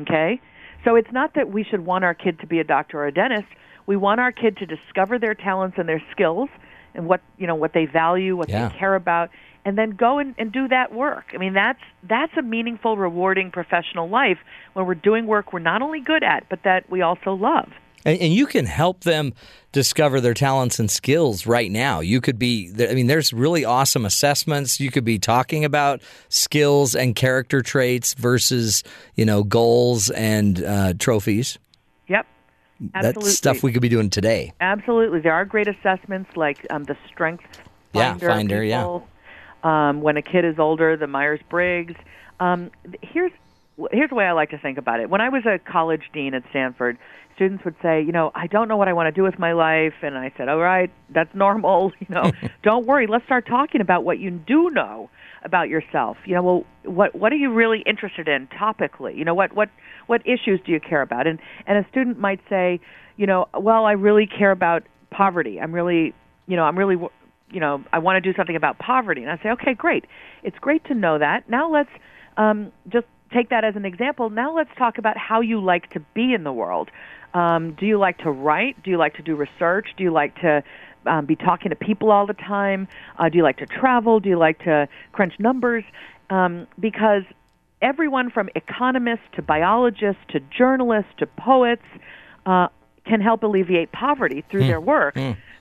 [0.00, 0.40] Okay?
[0.86, 3.12] So it's not that we should want our kid to be a doctor or a
[3.12, 3.48] dentist.
[3.86, 6.48] We want our kid to discover their talents and their skills
[6.94, 8.68] and what you know what they value, what Yeah.
[8.68, 9.30] they care about,
[9.64, 11.26] and then go and, and do that work.
[11.34, 14.38] I mean that's that's a meaningful, rewarding professional life
[14.74, 17.68] when we're doing work we're not only good at, but that we also love.
[18.06, 19.34] And, and you can help them
[19.72, 22.00] discover their talents and skills right now.
[22.00, 24.80] You could be, I mean, there's really awesome assessments.
[24.80, 26.00] You could be talking about
[26.30, 28.82] skills and character traits versus,
[29.16, 31.58] you know, goals and uh, trophies.
[32.06, 32.26] Yep.
[32.94, 33.22] Absolutely.
[33.24, 34.54] That's stuff we could be doing today.
[34.60, 35.20] Absolutely.
[35.20, 37.44] There are great assessments like um, the Strength
[37.92, 38.28] Yeah, Finder.
[38.28, 39.00] Finder, yeah.
[39.64, 41.96] Um, when a kid is older, the Myers Briggs.
[42.38, 42.70] Um,
[43.02, 43.32] here's
[43.90, 45.10] here's the way I like to think about it.
[45.10, 46.98] When I was a college dean at Stanford,
[47.36, 49.52] students would say, you know, I don't know what I want to do with my
[49.52, 51.92] life, and I said, all right, that's normal.
[52.00, 52.32] You know,
[52.62, 53.06] don't worry.
[53.06, 55.10] Let's start talking about what you do know
[55.44, 56.16] about yourself.
[56.24, 59.16] You know, well, what what are you really interested in topically?
[59.16, 59.70] You know, what what
[60.06, 61.26] what issues do you care about?
[61.26, 62.80] And and a student might say,
[63.16, 65.60] you know, well, I really care about poverty.
[65.60, 66.14] I'm really,
[66.46, 66.96] you know, I'm really,
[67.50, 69.22] you know, I want to do something about poverty.
[69.22, 70.04] And I say, okay, great.
[70.42, 71.48] It's great to know that.
[71.48, 71.90] Now let's
[72.36, 74.30] um, just take that as an example.
[74.30, 76.90] Now let's talk about how you like to be in the world.
[77.36, 78.82] Um, do you like to write?
[78.82, 79.88] Do you like to do research?
[79.98, 80.62] Do you like to
[81.04, 82.88] um, be talking to people all the time?
[83.18, 84.20] Uh, do you like to travel?
[84.20, 85.84] Do you like to crunch numbers?
[86.30, 87.24] Um, because
[87.82, 91.82] everyone from economists to biologists to journalists to poets
[92.46, 92.68] uh,
[93.04, 94.68] can help alleviate poverty through Hmm.
[94.68, 95.14] their work.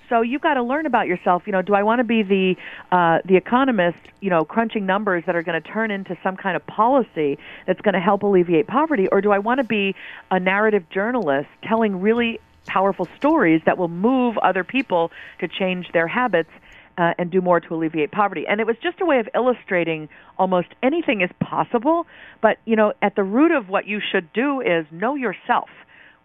[0.10, 1.44] So you've got to learn about yourself.
[1.46, 2.56] You know, do I want to be the
[2.92, 3.98] uh, the economist?
[4.22, 7.82] You know, crunching numbers that are going to turn into some kind of policy that's
[7.82, 9.96] going to help alleviate poverty, or do I want to be
[10.32, 16.08] a narrative journalist telling really powerful stories that will move other people to change their
[16.08, 16.50] habits
[16.98, 18.46] uh, and do more to alleviate poverty.
[18.48, 22.08] And it was just a way of illustrating almost anything is possible.
[22.42, 25.70] But you know, at the root of what you should do is know yourself.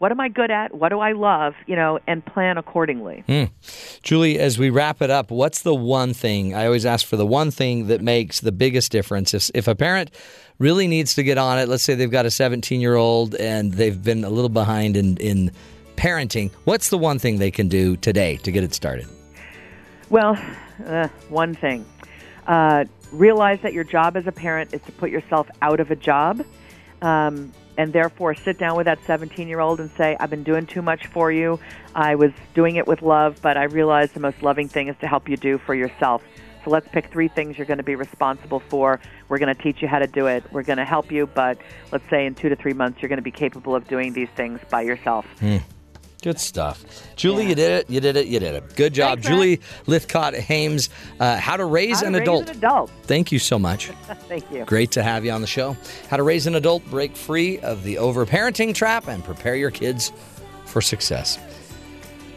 [0.00, 0.74] What am I good at?
[0.74, 1.54] What do I love?
[1.66, 3.22] You know, and plan accordingly.
[3.26, 3.44] Hmm.
[4.02, 6.54] Julie, as we wrap it up, what's the one thing?
[6.54, 9.34] I always ask for the one thing that makes the biggest difference.
[9.34, 10.10] If, if a parent
[10.58, 13.74] really needs to get on it, let's say they've got a 17 year old and
[13.74, 15.50] they've been a little behind in, in
[15.96, 19.06] parenting, what's the one thing they can do today to get it started?
[20.08, 20.42] Well,
[20.86, 21.84] uh, one thing.
[22.46, 25.96] Uh, realize that your job as a parent is to put yourself out of a
[25.96, 26.42] job.
[27.02, 30.66] Um, and therefore, sit down with that 17 year old and say, I've been doing
[30.66, 31.58] too much for you.
[31.94, 35.06] I was doing it with love, but I realized the most loving thing is to
[35.06, 36.22] help you do for yourself.
[36.64, 39.00] So let's pick three things you're going to be responsible for.
[39.28, 40.44] We're going to teach you how to do it.
[40.52, 41.58] We're going to help you, but
[41.90, 44.28] let's say in two to three months, you're going to be capable of doing these
[44.36, 45.24] things by yourself.
[45.38, 45.58] Hmm.
[46.20, 46.84] Good stuff.
[47.16, 47.90] Julie, you did it.
[47.90, 48.26] You did it.
[48.26, 48.76] You did it.
[48.76, 49.20] Good job.
[49.20, 52.48] Julie Lythcott-Haims, uh, How to Raise How to an raise Adult.
[52.50, 52.90] an adult.
[53.04, 53.86] Thank you so much.
[54.28, 54.64] Thank you.
[54.64, 55.76] Great to have you on the show.
[56.08, 60.12] How to raise an adult, break free of the overparenting trap, and prepare your kids
[60.66, 61.38] for success.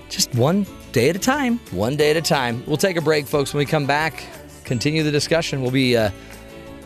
[0.09, 1.59] Just one day at a time.
[1.71, 2.63] One day at a time.
[2.67, 3.53] We'll take a break, folks.
[3.53, 4.23] When we come back,
[4.63, 5.61] continue the discussion.
[5.61, 6.11] We'll be uh,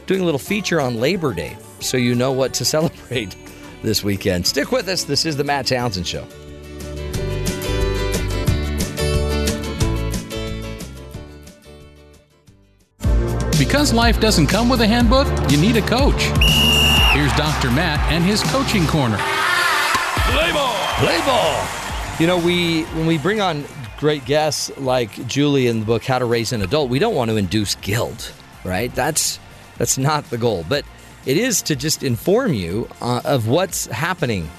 [0.07, 3.35] doing a little feature on Labor Day so you know what to celebrate
[3.83, 4.47] this weekend.
[4.47, 5.03] Stick with us.
[5.03, 6.25] This is the Matt Townsend Show.
[13.57, 16.21] Because life doesn't come with a handbook, you need a coach.
[17.11, 17.71] Here's Dr.
[17.71, 19.17] Matt and his coaching corner.
[19.17, 20.75] Play ball.
[20.99, 21.65] Play ball.
[22.19, 23.65] You know, we when we bring on
[23.97, 27.31] great guests like Julie in the book How to Raise an Adult, we don't want
[27.31, 28.31] to induce guilt,
[28.63, 28.93] right?
[28.93, 29.39] That's
[29.79, 30.85] that's not the goal, but
[31.25, 34.49] it is to just inform you uh, of what's happening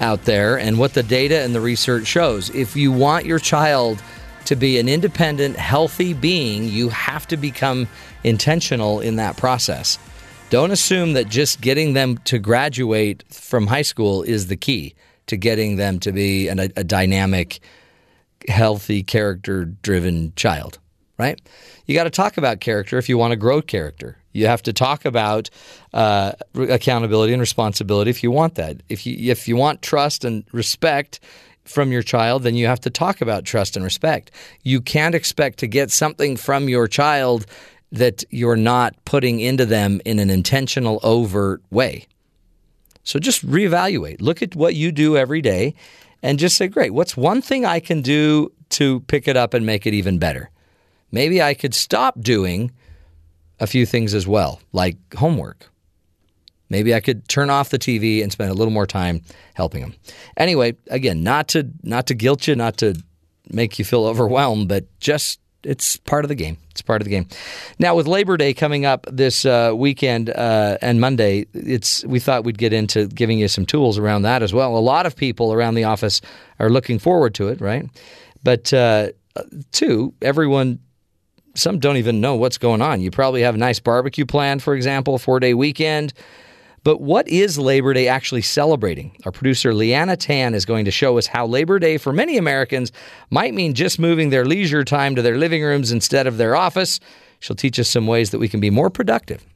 [0.00, 2.50] out there and what the data and the research shows.
[2.50, 4.00] If you want your child
[4.46, 7.88] to be an independent, healthy being, you have to become
[8.22, 9.98] intentional in that process.
[10.50, 14.94] Don't assume that just getting them to graduate from high school is the key
[15.26, 17.60] to getting them to be an, a, a dynamic,
[18.48, 20.78] healthy, character driven child,
[21.18, 21.40] right?
[21.86, 24.18] You got to talk about character if you want to grow character.
[24.32, 25.48] You have to talk about
[25.92, 28.82] uh, accountability and responsibility if you want that.
[28.88, 31.20] If you if you want trust and respect
[31.64, 34.30] from your child, then you have to talk about trust and respect.
[34.62, 37.46] You can't expect to get something from your child
[37.92, 42.06] that you're not putting into them in an intentional, overt way.
[43.04, 44.20] So just reevaluate.
[44.20, 45.74] Look at what you do every day
[46.22, 49.64] and just say, great, what's one thing I can do to pick it up and
[49.64, 50.50] make it even better?
[51.12, 52.72] Maybe I could stop doing
[53.60, 55.70] a few things as well, like homework.
[56.70, 59.22] Maybe I could turn off the TV and spend a little more time
[59.54, 59.94] helping them.
[60.36, 62.94] Anyway, again, not to not to guilt you, not to
[63.50, 66.56] make you feel overwhelmed, but just it's part of the game.
[66.70, 67.26] It's part of the game.
[67.78, 72.44] Now, with Labor Day coming up this uh, weekend uh, and Monday, it's we thought
[72.44, 74.76] we'd get into giving you some tools around that as well.
[74.76, 76.20] A lot of people around the office
[76.58, 77.88] are looking forward to it, right?
[78.42, 79.08] But uh,
[79.72, 80.80] two, everyone
[81.54, 83.00] some don't even know what's going on.
[83.00, 86.12] You probably have a nice barbecue planned, for example, four day weekend.
[86.84, 89.16] But what is Labor Day actually celebrating?
[89.24, 92.92] Our producer Liana Tan is going to show us how Labor Day for many Americans
[93.30, 97.00] might mean just moving their leisure time to their living rooms instead of their office.
[97.40, 99.46] She'll teach us some ways that we can be more productive.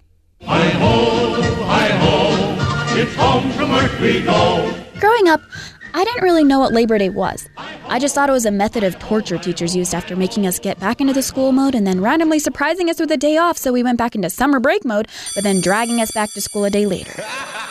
[0.41, 4.75] Hi ho, hi ho, it's home from work we go.
[4.99, 5.43] Growing up,
[5.95, 7.49] I didn't really know what Labor Day was.
[7.87, 10.79] I just thought it was a method of torture teachers used after making us get
[10.79, 13.73] back into the school mode and then randomly surprising us with a day off so
[13.73, 16.71] we went back into summer break mode, but then dragging us back to school a
[16.71, 17.13] day later.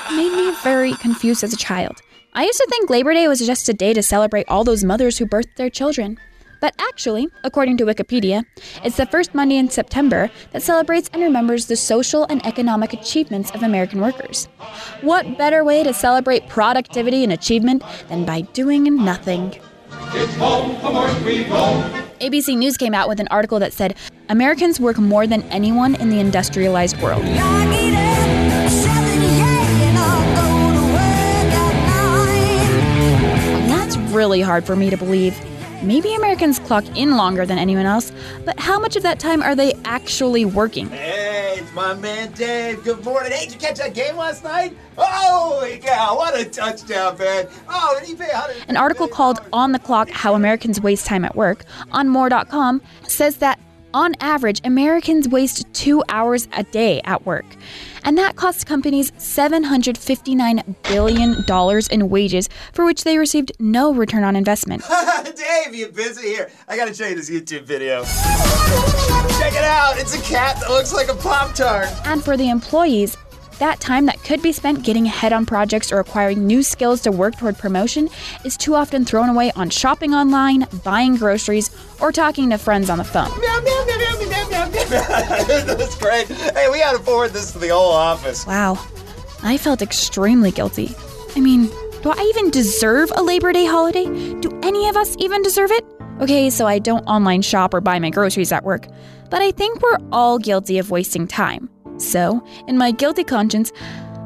[0.10, 2.02] It made me very confused as a child.
[2.34, 5.18] I used to think Labor Day was just a day to celebrate all those mothers
[5.18, 6.20] who birthed their children.
[6.60, 8.46] But actually, according to Wikipedia,
[8.84, 13.52] it's the first Monday in September that celebrates and remembers the social and economic achievements
[13.52, 14.46] of American workers.
[15.02, 19.60] What better way to celebrate productivity and achievement than by doing nothing?
[22.20, 23.96] ABC News came out with an article that said
[24.30, 27.24] Americans work more than anyone in the industrialized world.
[33.68, 35.40] That's really hard for me to believe.
[35.84, 38.12] Maybe Americans clock in longer than anyone else,
[38.46, 40.90] but how much of that time are they actually working?
[40.90, 42.84] Hey, it's my man Dave.
[42.84, 43.32] Good morning.
[43.32, 44.76] Hey, did you catch that game last night?
[44.98, 47.48] Holy cow, what a touchdown, man.
[47.70, 48.32] Oh, did he pay
[48.68, 53.38] An article called On the Clock How Americans Waste Time at Work on more.com says
[53.38, 53.60] that
[53.94, 57.46] on average, Americans waste two hours a day at work.
[58.08, 64.38] And that cost companies $759 billion in wages for which they received no return on
[64.38, 64.82] investment.
[65.26, 66.50] Dave, you busy here?
[66.70, 68.06] I gotta show you this YouTube video.
[69.38, 69.98] Check it out.
[69.98, 71.90] It's a cat that looks like a Pop Tart.
[72.06, 73.18] And for the employees,
[73.60, 77.12] that time that could be spent getting ahead on projects or acquiring new skills to
[77.12, 78.10] work toward promotion
[78.44, 81.70] is too often thrown away on shopping online, buying groceries,
[82.00, 83.30] or talking to friends on the phone.
[84.90, 86.28] That's great.
[86.28, 88.46] Hey, we gotta forward this to the whole office.
[88.46, 88.78] Wow.
[89.44, 90.96] I felt extremely guilty.
[91.36, 91.68] I mean,
[92.02, 94.06] do I even deserve a Labor Day holiday?
[94.40, 95.86] Do any of us even deserve it?
[96.22, 98.88] Okay, so I don't online shop or buy my groceries at work,
[99.30, 101.70] but I think we're all guilty of wasting time.
[101.98, 103.72] So, in my guilty conscience,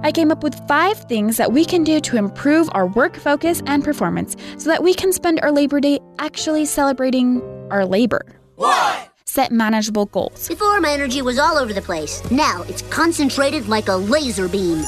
[0.03, 3.61] I came up with five things that we can do to improve our work focus
[3.67, 8.25] and performance so that we can spend our Labor Day actually celebrating our labor.
[8.55, 9.13] What?
[9.25, 10.47] Set manageable goals.
[10.47, 12.21] Before, my energy was all over the place.
[12.31, 14.83] Now it's concentrated like a laser beam.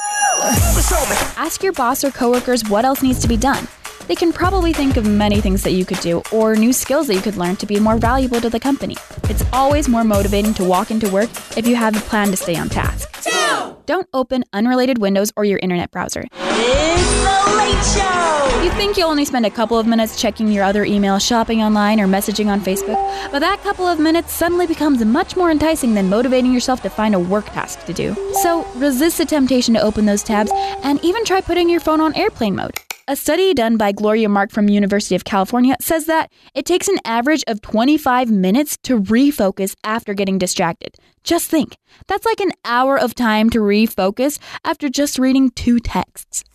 [1.38, 3.68] Ask your boss or coworkers what else needs to be done.
[4.08, 7.16] They can probably think of many things that you could do or new skills that
[7.16, 8.98] you could learn to be more valuable to the company.
[9.30, 12.58] It's always more motivating to walk into work if you have a plan to stay
[12.58, 13.10] on task.
[13.24, 13.78] Two.
[13.86, 16.26] Don't open unrelated windows or your internet browser.
[16.34, 18.64] It's the Late Show.
[18.64, 22.02] You think you'll only spend a couple of minutes checking your other email, shopping online,
[22.02, 22.96] or messaging on Facebook,
[23.32, 27.16] but that couple of minutes suddenly becomes much more enticing than motivating yourself to find
[27.16, 28.16] a work task to do.
[28.42, 30.52] So resist the temptation to open those tabs
[30.84, 32.80] and even try putting your phone on airplane mode.
[33.06, 37.00] A study done by Gloria Mark from University of California says that it takes an
[37.04, 40.96] average of 25 minutes to refocus after getting distracted.
[41.26, 41.76] Just think,
[42.08, 46.46] that's like an hour of time to refocus after just reading two texts.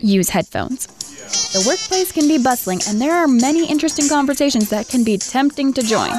[0.00, 0.86] Use headphones.
[1.52, 5.74] The workplace can be bustling, and there are many interesting conversations that can be tempting
[5.74, 6.10] to join.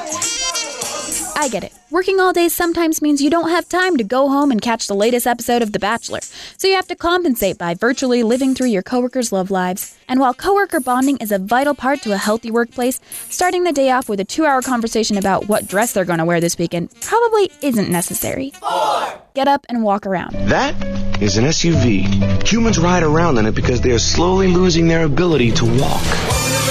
[1.35, 1.73] I get it.
[1.89, 4.95] Working all day sometimes means you don't have time to go home and catch the
[4.95, 6.19] latest episode of The Bachelor,
[6.57, 9.97] so you have to compensate by virtually living through your coworkers' love lives.
[10.07, 12.99] And while coworker bonding is a vital part to a healthy workplace,
[13.29, 16.25] starting the day off with a two hour conversation about what dress they're going to
[16.25, 18.51] wear this weekend probably isn't necessary.
[18.51, 19.21] Four.
[19.33, 20.33] Get up and walk around.
[20.49, 20.75] That
[21.21, 22.47] is an SUV.
[22.47, 26.62] Humans ride around in it because they are slowly losing their ability to walk.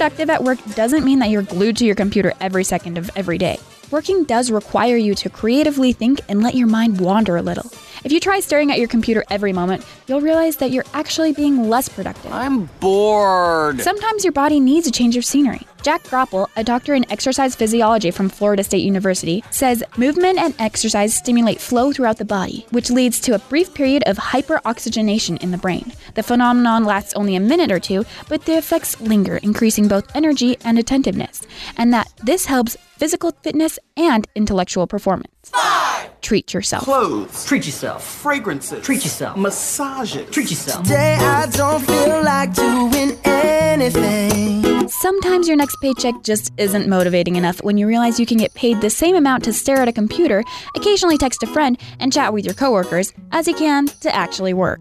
[0.00, 3.36] Productive at work doesn't mean that you're glued to your computer every second of every
[3.36, 3.58] day.
[3.90, 7.70] Working does require you to creatively think and let your mind wander a little.
[8.02, 11.68] If you try staring at your computer every moment, you'll realize that you're actually being
[11.68, 12.32] less productive.
[12.32, 13.80] I'm bored.
[13.80, 15.66] Sometimes your body needs a change of scenery.
[15.82, 21.14] Jack Groppel, a doctor in exercise physiology from Florida State University, says movement and exercise
[21.14, 25.58] stimulate flow throughout the body, which leads to a brief period of hyperoxygenation in the
[25.58, 25.92] brain.
[26.14, 30.56] The phenomenon lasts only a minute or two, but the effects linger, increasing both energy
[30.64, 31.42] and attentiveness,
[31.76, 35.50] and that this helps physical fitness and intellectual performance.
[35.50, 36.09] Five.
[36.20, 36.84] Treat yourself.
[36.84, 37.44] Clothes.
[37.44, 38.04] Treat yourself.
[38.04, 38.84] Fragrances.
[38.84, 39.36] Treat yourself.
[39.36, 40.30] Massages.
[40.30, 40.84] Treat yourself.
[40.84, 44.88] Today I don't feel like doing anything.
[44.88, 48.80] Sometimes your next paycheck just isn't motivating enough when you realize you can get paid
[48.80, 50.44] the same amount to stare at a computer,
[50.76, 54.80] occasionally text a friend, and chat with your coworkers as you can to actually work.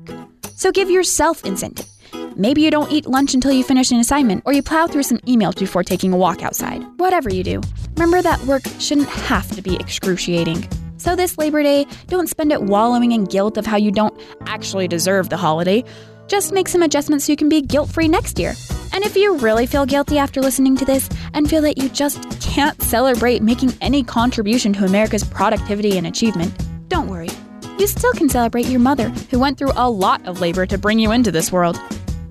[0.56, 1.88] So give yourself incentive.
[2.36, 5.20] Maybe you don't eat lunch until you finish an assignment, or you plow through some
[5.20, 6.84] emails before taking a walk outside.
[6.98, 7.62] Whatever you do,
[7.96, 10.68] remember that work shouldn't have to be excruciating.
[11.00, 14.86] So this Labor Day, don't spend it wallowing in guilt of how you don't actually
[14.86, 15.86] deserve the holiday.
[16.28, 18.54] Just make some adjustments so you can be guilt free next year.
[18.92, 22.22] And if you really feel guilty after listening to this and feel that you just
[22.42, 26.54] can't celebrate making any contribution to America's productivity and achievement,
[26.90, 27.30] don't worry.
[27.78, 31.00] you still can celebrate your mother, who went through a lot of labor to bring
[31.00, 31.80] you into this world.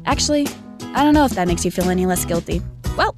[0.05, 0.47] Actually,
[0.95, 2.61] I don't know if that makes you feel any less guilty.
[2.99, 3.17] Well,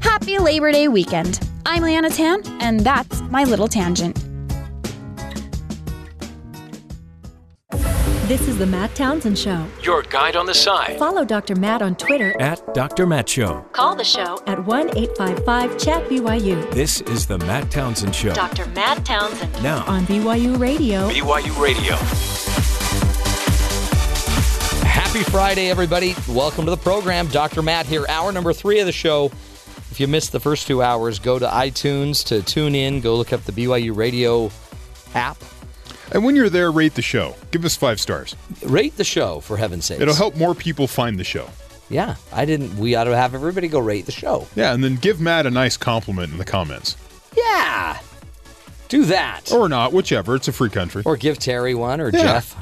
[0.00, 1.40] happy Labor Day weekend.
[1.64, 4.22] I'm Liana Tan, and that's my little tangent.
[8.26, 9.66] This is the Matt Townsend Show.
[9.82, 10.98] Your guide on the side.
[10.98, 11.54] Follow Dr.
[11.56, 13.06] Matt on Twitter At Dr.
[13.06, 13.60] Matt Show.
[13.72, 16.70] Call the show at 1 855 Chat BYU.
[16.72, 18.32] This is the Matt Townsend Show.
[18.32, 18.64] Dr.
[18.68, 19.52] Matt Townsend.
[19.62, 19.84] Now.
[19.84, 21.10] On BYU Radio.
[21.10, 21.96] BYU Radio.
[24.86, 26.14] Happy Friday, everybody.
[26.26, 27.26] Welcome to the program.
[27.26, 27.60] Dr.
[27.60, 29.26] Matt here, hour number three of the show.
[29.90, 33.02] If you missed the first two hours, go to iTunes to tune in.
[33.02, 34.50] Go look up the BYU Radio
[35.14, 35.36] app.
[36.12, 37.34] And when you're there, rate the show.
[37.50, 38.36] Give us five stars.
[38.64, 40.00] Rate the show, for heaven's sake.
[40.00, 41.48] It'll help more people find the show.
[41.90, 42.76] Yeah, I didn't.
[42.78, 44.46] We ought to have everybody go rate the show.
[44.54, 46.96] Yeah, and then give Matt a nice compliment in the comments.
[47.36, 47.98] Yeah.
[48.88, 49.50] Do that.
[49.52, 50.34] Or not, whichever.
[50.36, 51.02] It's a free country.
[51.04, 52.22] Or give Terry one or Yeah.
[52.22, 52.56] Jeff,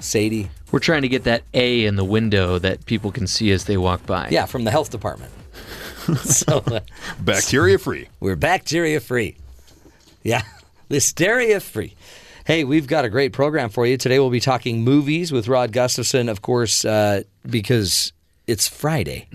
[0.00, 0.50] Sadie.
[0.72, 3.76] We're trying to get that A in the window that people can see as they
[3.76, 4.28] walk by.
[4.30, 5.32] Yeah, from the health department.
[6.24, 6.80] so uh,
[7.20, 8.08] Bacteria free.
[8.20, 9.36] We're bacteria free.
[10.22, 10.42] Yeah,
[10.90, 11.94] listeria free.
[12.46, 13.96] Hey, we've got a great program for you.
[13.96, 18.12] Today we'll be talking movies with Rod Gustafson, of course, uh, because
[18.46, 19.26] it's Friday.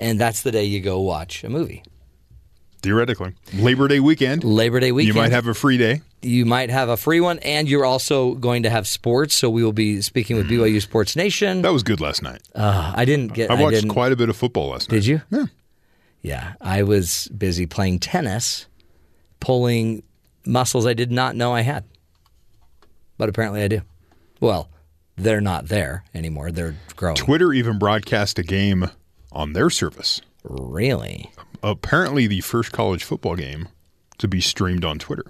[0.00, 1.84] And that's the day you go watch a movie.
[2.82, 3.34] Theoretically.
[3.54, 4.42] Labor Day weekend.
[4.42, 5.14] Labor Day weekend.
[5.14, 6.02] You might have a free day.
[6.20, 9.36] You might have a free one, and you're also going to have sports.
[9.36, 11.62] So we will be speaking with BYU Sports Nation.
[11.62, 12.42] That was good last night.
[12.52, 13.48] Uh, I didn't get.
[13.48, 14.96] I watched didn't, quite a bit of football last night.
[14.96, 15.22] Did you?
[15.30, 15.44] Yeah.
[16.22, 18.66] Yeah, I was busy playing tennis,
[19.38, 20.02] pulling
[20.44, 21.84] muscles I did not know I had.
[23.18, 23.82] But apparently I do.
[24.40, 24.70] Well,
[25.16, 26.50] they're not there anymore.
[26.50, 27.16] They're growing.
[27.16, 28.90] Twitter even broadcast a game
[29.32, 30.20] on their service.
[30.44, 31.30] Really?
[31.62, 33.68] Apparently, the first college football game
[34.18, 35.24] to be streamed on Twitter.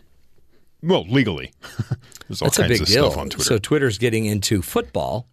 [0.82, 1.52] Well, legally.
[2.28, 3.10] There's all That's a kinds big of deal.
[3.10, 3.44] stuff on Twitter.
[3.48, 5.26] So Twitter's getting into football.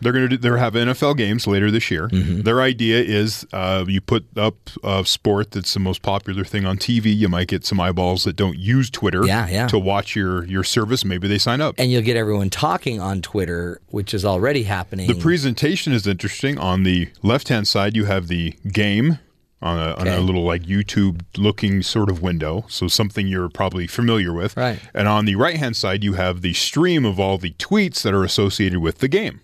[0.00, 2.08] They're going to they're have NFL games later this year.
[2.08, 2.42] Mm-hmm.
[2.42, 6.78] Their idea is uh, you put up a sport that's the most popular thing on
[6.78, 7.14] TV.
[7.14, 9.66] You might get some eyeballs that don't use Twitter Yeah, yeah.
[9.68, 11.04] to watch your, your service.
[11.04, 11.74] Maybe they sign up.
[11.78, 15.06] And you'll get everyone talking on Twitter, which is already happening.
[15.08, 16.58] The presentation is interesting.
[16.58, 19.18] On the left hand side, you have the game
[19.62, 22.64] on a, on a little like YouTube looking sort of window.
[22.68, 24.56] So something you're probably familiar with.
[24.56, 24.78] Right.
[24.94, 28.14] And on the right hand side, you have the stream of all the tweets that
[28.14, 29.40] are associated with the game.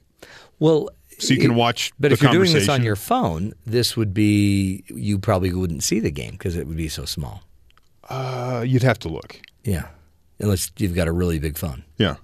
[0.58, 0.88] Well,
[1.18, 4.12] So you can watch But the if you're doing this on your phone, this would
[4.14, 7.42] be you probably wouldn't see the game because it would be so small.
[8.08, 9.40] Uh, you'd have to look.
[9.64, 9.88] Yeah,
[10.38, 11.84] unless you've got a really big phone.
[11.98, 12.16] Yeah.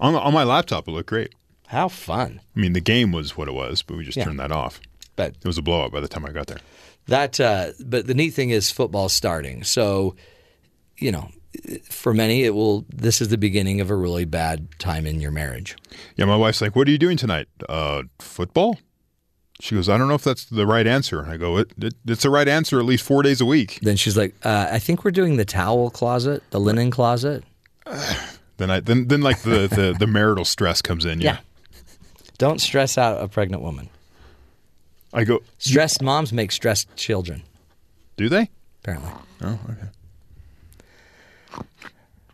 [0.00, 1.34] On, on my laptop, it looked great.
[1.66, 2.40] How fun!
[2.56, 4.24] I mean, the game was what it was, but we just Yeah.
[4.24, 4.80] turned that off.
[5.16, 6.60] But It was a blowout by the time I got there.
[7.08, 9.64] That, uh, but the neat thing is football's starting.
[9.64, 10.14] So,
[10.98, 11.30] you know,
[11.88, 12.84] for many, it will.
[12.88, 15.76] This is the beginning of a really bad time in your marriage.
[16.16, 17.48] Yeah, my wife's like, "What are you doing tonight?
[17.68, 18.78] Uh, football?"
[19.60, 21.94] She goes, "I don't know if that's the right answer." And I go, it, it,
[22.06, 24.78] "It's the right answer at least four days a week." Then she's like, uh, "I
[24.78, 27.44] think we're doing the towel closet, the linen closet."
[28.58, 31.20] Then I then then like the the, the marital stress comes in.
[31.20, 31.38] Yeah.
[32.38, 33.88] Don't stress out a pregnant woman.
[35.12, 35.40] I go.
[35.58, 37.42] Stressed moms make stressed children.
[38.16, 38.50] Do they?
[38.82, 39.10] Apparently.
[39.42, 39.88] Oh, okay.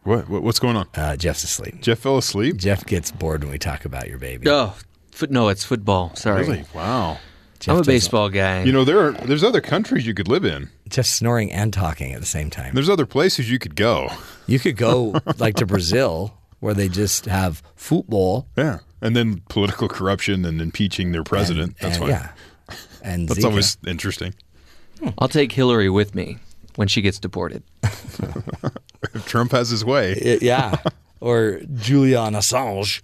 [0.04, 0.86] What, what what's going on?
[0.94, 1.80] Uh, Jeff's asleep.
[1.80, 2.56] Jeff fell asleep.
[2.58, 4.46] Jeff gets bored when we talk about your baby.
[4.48, 4.74] Oh,
[5.10, 6.14] foot, no, it's football.
[6.14, 6.42] Sorry.
[6.42, 6.64] Really?
[6.74, 7.18] Wow.
[7.60, 8.64] Jeff I'm a doesn't- baseball guy.
[8.64, 10.68] You know there are there's other countries you could live in.
[10.88, 12.74] Just snoring and talking at the same time.
[12.74, 14.10] There's other places you could go.
[14.46, 18.46] You could go like to Brazil where they just have football.
[18.56, 21.76] Yeah, and then political corruption and impeaching their president.
[21.80, 22.10] that's and- fine.
[22.10, 22.32] yeah.
[23.02, 23.44] And That's Zika.
[23.50, 24.34] always interesting.
[25.18, 26.38] I'll take Hillary with me
[26.76, 27.62] when she gets deported.
[29.14, 30.12] If Trump has his way.
[30.12, 30.76] I- yeah.
[31.20, 33.02] or Julian Assange.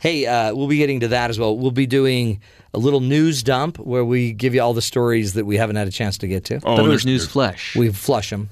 [0.00, 1.56] Hey, uh, we'll be getting to that as well.
[1.56, 2.40] We'll be doing
[2.72, 5.88] a little news dump where we give you all the stories that we haven't had
[5.88, 6.60] a chance to get to.
[6.64, 7.74] Oh, it there's was news flesh.
[7.74, 8.48] We flush them.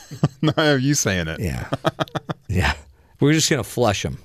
[0.42, 1.40] no, you saying it?
[1.40, 1.68] Yeah.
[2.48, 2.74] yeah.
[3.20, 4.18] We're just going to flush them.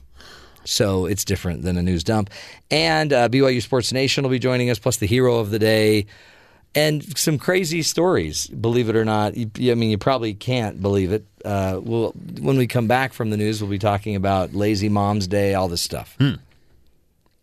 [0.66, 2.30] So it's different than a news dump.
[2.72, 6.06] And uh, BYU Sports Nation will be joining us, plus the hero of the day,
[6.76, 8.48] and some crazy stories.
[8.48, 11.26] Believe it or not, you, I mean, you probably can't believe it.
[11.46, 15.28] Uh, we'll, when we come back from the news, we'll be talking about Lazy Mom's
[15.28, 16.18] Day, all this stuff.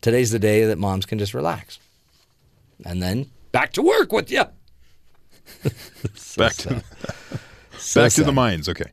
[0.00, 1.78] Today's the day that moms can just relax,
[2.84, 4.44] and then back to work with you.
[6.36, 6.82] back to
[7.76, 8.68] So back to the mines.
[8.68, 8.90] Okay.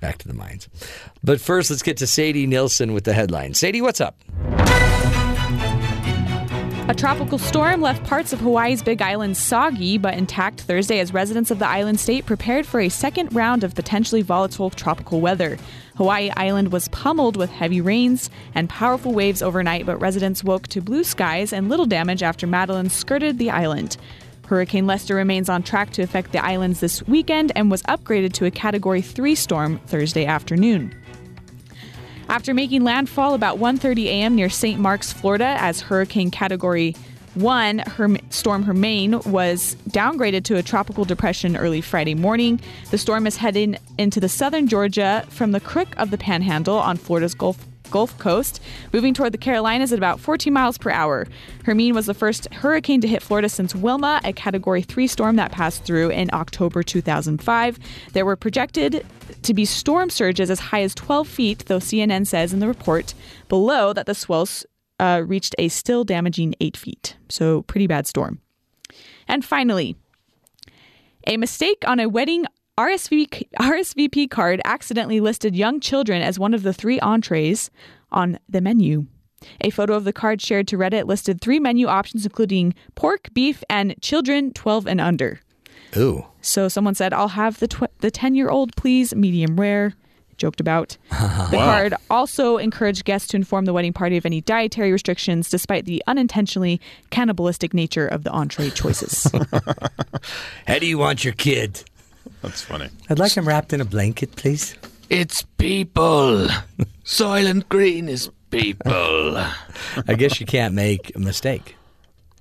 [0.00, 0.68] Back to the mines.
[1.24, 3.54] But first, let's get to Sadie Nilsson with the headline.
[3.54, 4.16] Sadie, what's up?
[6.92, 11.50] A tropical storm left parts of Hawaii's Big Island soggy but intact Thursday as residents
[11.50, 15.56] of the island state prepared for a second round of potentially volatile tropical weather.
[15.96, 20.82] Hawaii Island was pummeled with heavy rains and powerful waves overnight, but residents woke to
[20.82, 23.96] blue skies and little damage after Madeline skirted the island.
[24.44, 28.44] Hurricane Lester remains on track to affect the islands this weekend and was upgraded to
[28.44, 30.94] a Category 3 storm Thursday afternoon.
[32.32, 34.34] After making landfall about 1:30 a.m.
[34.34, 34.80] near St.
[34.80, 36.96] Marks, Florida, as Hurricane Category
[37.34, 42.58] 1, Herm- Storm Hermine was downgraded to a tropical depression early Friday morning.
[42.90, 46.96] The storm is heading into the southern Georgia from the crook of the Panhandle on
[46.96, 48.60] Florida's Gulf Gulf Coast,
[48.92, 51.28] moving toward the Carolinas at about 14 miles per hour.
[51.64, 55.52] Hermine was the first hurricane to hit Florida since Wilma, a Category 3 storm that
[55.52, 57.78] passed through in October 2005.
[58.12, 59.06] There were projected
[59.42, 63.14] to be storm surges as high as 12 feet, though CNN says in the report
[63.48, 64.66] below that the swells
[64.98, 67.16] uh, reached a still damaging 8 feet.
[67.28, 68.40] So, pretty bad storm.
[69.28, 69.96] And finally,
[71.26, 72.46] a mistake on a wedding
[72.78, 77.70] RSVP, RSVP card accidentally listed young children as one of the three entrees
[78.10, 79.06] on the menu.
[79.60, 83.62] A photo of the card shared to Reddit listed three menu options, including pork, beef,
[83.68, 85.40] and children 12 and under.
[85.96, 86.24] Ooh.
[86.40, 89.92] So someone said, I'll have the, tw- the 10 year old, please, medium rare.
[90.38, 90.96] Joked about.
[91.50, 91.64] The Wow.
[91.66, 96.02] card also encouraged guests to inform the wedding party of any dietary restrictions, despite the
[96.06, 96.80] unintentionally
[97.10, 99.30] cannibalistic nature of the entree choices.
[100.66, 101.84] How do you want your kid?
[102.42, 102.88] That's funny.
[103.08, 104.74] I'd like him wrapped in a blanket, please.
[105.08, 106.48] It's people.
[107.04, 109.36] Soylent Green is people.
[110.08, 111.76] I guess you can't make a mistake.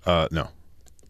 [0.06, 0.48] Uh, no.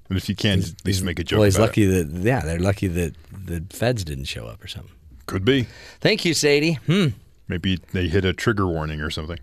[0.10, 2.42] And if you can, at least make a joke Well, he's about lucky that yeah,
[2.42, 4.92] they're lucky that the feds didn't show up or something.
[5.26, 5.68] Could be.
[6.02, 6.74] Thank you, Sadie.
[6.86, 7.08] Hmm.
[7.48, 9.40] Maybe they hit a trigger warning or something.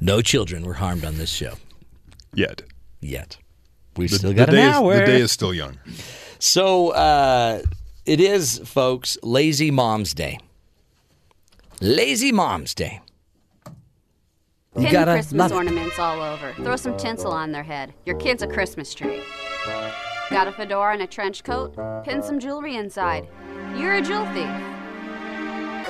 [0.00, 1.54] No children were harmed on this show
[2.32, 2.62] Yet.
[3.00, 3.36] yet.
[3.96, 4.96] We've The- still the got an day is- hour.
[4.98, 5.78] the day is still young.
[6.38, 7.60] So uh,
[8.06, 10.38] it is, folks, Lazy Mom's Day.
[11.80, 13.00] Lazy Mom's Day.
[14.76, 16.52] You Pin gotta Christmas love ornaments all over.
[16.54, 17.94] Throw some tinsel on their head.
[18.04, 19.22] Your kid's a Christmas tree.
[20.30, 21.74] Got a fedora and a trench coat?
[22.04, 23.28] Pin some jewelry inside.
[23.76, 24.48] You're a jewel thief.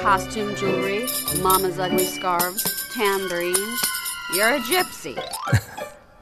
[0.00, 1.06] Costume jewelry,
[1.42, 2.62] mama's ugly scarves,
[2.94, 3.80] tambourines.
[4.34, 5.16] You're a gypsy.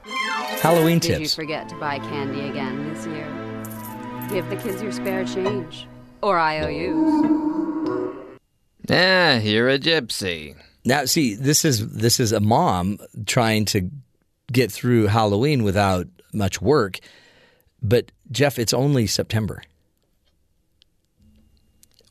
[0.61, 3.44] Halloween Did you forget to buy candy again this year?
[4.31, 5.87] Give the kids your spare change.
[6.23, 8.15] Or IOUs.
[8.91, 10.57] Ah, you're a gypsy.
[10.85, 13.91] Now, see, this is this is a mom trying to
[14.53, 16.99] get through Halloween without much work.
[17.83, 19.63] But Jeff, it's only September.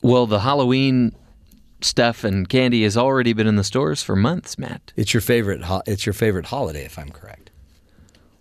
[0.02, 1.14] Well, the Halloween
[1.80, 4.92] stuff and candy has already been in the stores for months, Matt.
[4.96, 5.62] It's your favorite.
[5.62, 7.43] Ho- it's your favorite holiday, if I'm correct.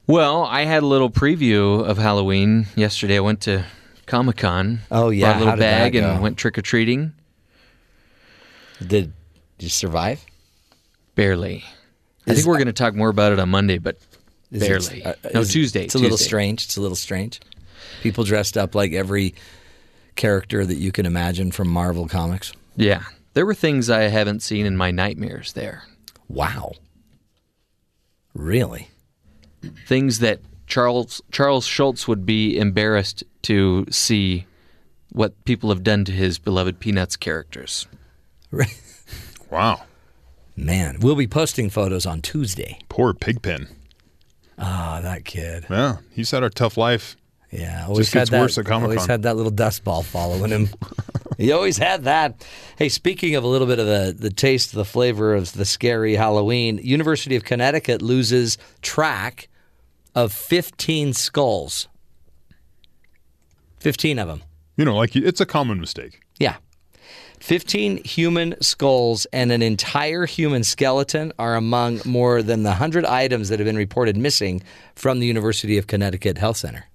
[0.06, 3.18] Well, I had a little preview of Halloween yesterday.
[3.18, 3.66] I went to
[4.06, 4.80] Comic Con.
[4.92, 5.28] Oh, yeah.
[5.32, 7.14] brought a little did bag and went trick or treating.
[8.86, 9.14] Did
[9.60, 10.24] you survive?
[11.16, 11.64] Barely.
[12.28, 13.98] I think we're going to talk more about it on Monday, but
[14.52, 15.06] Is it- barely.
[15.06, 15.86] uh, no, is- Tuesday.
[15.86, 16.66] It's a little strange.
[16.66, 17.40] It's a little strange.
[18.02, 19.36] People dressed up like every
[20.16, 22.52] character that you can imagine from Marvel Comics.
[22.76, 23.04] Yeah,
[23.36, 25.84] there were things I haven't seen in my nightmares there.
[26.28, 26.74] Wow.
[28.34, 28.90] Really?
[29.86, 34.46] Things that Charles Charles Schulz would be embarrassed to see
[35.12, 37.88] what people have done to his beloved Peanuts characters.
[39.50, 39.84] Wow.
[40.56, 42.80] Man, we'll be posting photos on Tuesday.
[42.90, 43.68] Poor Pigpen.
[44.58, 45.66] Ah, that kid.
[45.70, 47.16] Yeah, he's had a tough life.
[47.52, 50.02] Yeah, always Just gets had that, worse at Comic Always had that little dust ball
[50.02, 50.70] following him.
[51.38, 52.44] he always had that.
[52.78, 56.16] Hey, speaking of a little bit of the, the taste, the flavor of the scary
[56.16, 59.50] Halloween, University of Connecticut loses track
[60.16, 61.88] of 15 skulls.
[63.80, 64.44] 15 of them.
[64.78, 66.22] You know, like it's a common mistake.
[66.40, 66.56] Yeah.
[67.40, 73.50] 15 human skulls and an entire human skeleton are among more than the 100 items
[73.50, 74.64] that have been reported missing
[74.96, 76.86] from the University of Connecticut Health Center.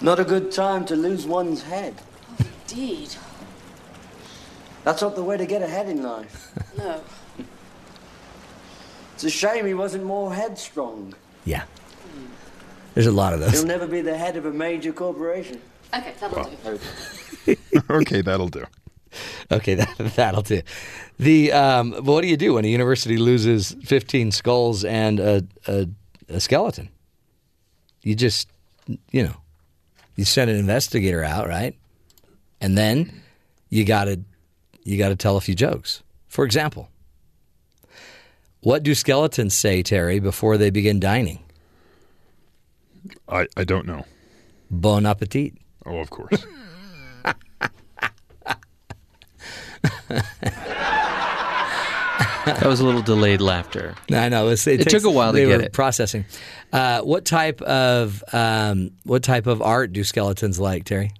[0.00, 1.94] Not a good time to lose one's head.
[2.38, 3.14] Indeed.
[4.82, 6.50] That's not the way to get ahead in life.
[6.76, 7.02] No.
[9.14, 11.14] It's a shame he wasn't more headstrong.
[11.44, 11.64] Yeah.
[12.94, 13.52] There's a lot of those.
[13.52, 15.60] He'll never be the head of a major corporation.
[15.94, 17.56] Okay, that'll do.
[17.90, 18.64] okay, that'll do.
[19.50, 20.62] Okay, that, that'll do.
[21.18, 25.46] The um, but what do you do when a university loses 15 skulls and a,
[25.66, 25.88] a,
[26.28, 26.88] a skeleton?
[28.02, 28.48] You just,
[29.10, 29.36] you know,
[30.16, 31.76] you send an investigator out, right?
[32.60, 33.22] And then
[33.70, 34.20] you got to
[34.84, 36.02] you got to tell a few jokes.
[36.28, 36.88] For example,
[38.62, 41.40] what do skeletons say, Terry, before they begin dining?
[43.28, 44.04] I, I don't know.
[44.70, 45.54] Bon appetit.
[45.84, 46.44] Oh, of course.
[52.44, 53.94] That was a little delayed laughter.
[54.10, 55.72] I know it, It took a while to they get were it.
[55.72, 56.24] Processing.
[56.72, 61.12] Uh, what type of um, what type of art do skeletons like, Terry?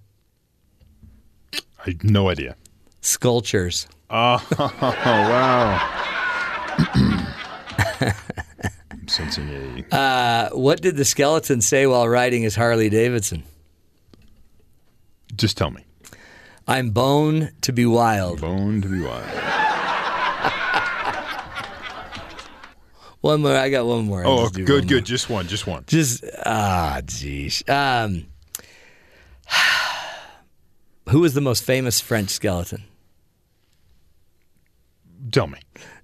[1.55, 1.60] I
[1.90, 2.56] have no idea.
[3.02, 3.86] Sculptures.
[4.10, 5.78] Oh, wow.
[7.78, 9.49] I'm sensing
[9.90, 9.94] a.
[9.94, 13.44] Uh, what did the skeleton say while riding his Harley Davidson?
[15.35, 15.85] Just tell me.
[16.69, 18.40] I'm bone to be wild.
[18.40, 19.28] Bone to be wild.
[23.23, 23.57] One more.
[23.57, 24.24] I got one more.
[24.27, 24.90] Oh, good, good.
[24.90, 25.01] more.
[25.01, 25.85] Just one, just one.
[25.86, 27.69] Just ah, jeez.
[27.70, 28.27] Um,
[31.09, 32.82] who is the most famous French skeleton?
[35.31, 35.61] Tell me.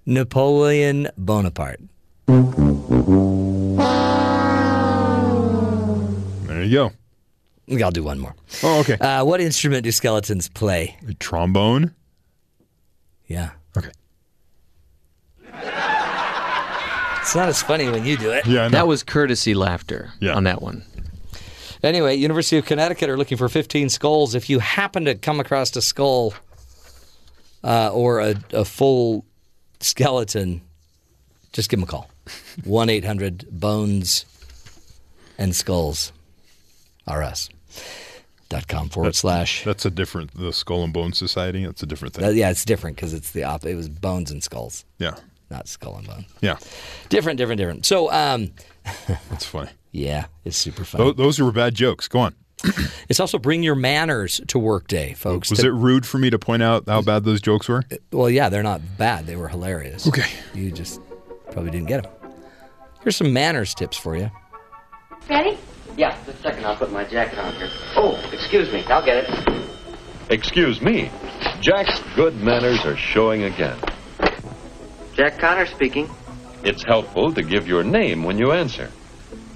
[0.09, 1.79] Napoleon Bonaparte.
[6.47, 6.91] There you
[7.69, 7.83] go.
[7.85, 8.33] I'll do one more.
[8.63, 8.93] Oh, okay.
[8.95, 10.97] Uh, what instrument do skeletons play?
[11.07, 11.93] A trombone.
[13.27, 13.51] Yeah.
[13.77, 13.91] Okay.
[17.21, 18.47] It's not as funny when you do it.
[18.47, 18.69] Yeah, I know.
[18.69, 20.33] That was courtesy laughter Yeah.
[20.33, 20.83] on that one.
[21.83, 24.33] Anyway, University of Connecticut are looking for 15 skulls.
[24.33, 26.33] If you happen to come across a skull
[27.63, 29.23] uh, or a, a full
[29.79, 30.61] skeleton,
[31.53, 32.09] just give them a call.
[32.63, 34.25] 1 800 Bones
[35.37, 36.11] and Skulls
[37.07, 37.49] are us.
[38.49, 39.63] Dot com forward slash.
[39.63, 40.33] That's a different.
[40.33, 41.63] The Skull and Bone Society.
[41.65, 42.25] That's a different thing.
[42.25, 43.63] Uh, yeah, it's different because it's the op.
[43.63, 45.15] It was Bones and Skulls, yeah.
[45.51, 46.25] not Skull and Bone.
[46.41, 46.57] Yeah.
[47.09, 47.85] Different, different, different.
[47.85, 48.49] So, um,
[49.29, 49.69] That's funny.
[49.91, 50.99] yeah, it's super fun.
[50.99, 52.07] Those, those were bad jokes.
[52.07, 52.33] Go on.
[53.09, 55.49] It's also Bring Your Manners to Work Day, folks.
[55.49, 57.83] Was To- it rude for me to point out how bad those jokes were?
[58.11, 59.25] Well, yeah, they're not bad.
[59.25, 60.07] They were hilarious.
[60.07, 60.29] Okay.
[60.53, 60.99] You just
[61.51, 62.11] probably didn't get them.
[63.01, 64.29] Here's some manners tips for you.
[65.29, 65.57] Ready?
[65.97, 66.65] Yeah, just a second.
[66.65, 67.69] I'll put my jacket on here.
[67.95, 68.83] Oh, excuse me.
[68.85, 69.63] I'll get it.
[70.29, 71.09] Excuse me.
[71.61, 73.77] Jack's good manners are showing again.
[75.13, 76.09] Jack Connor speaking.
[76.63, 78.91] It's helpful to give your name when you answer.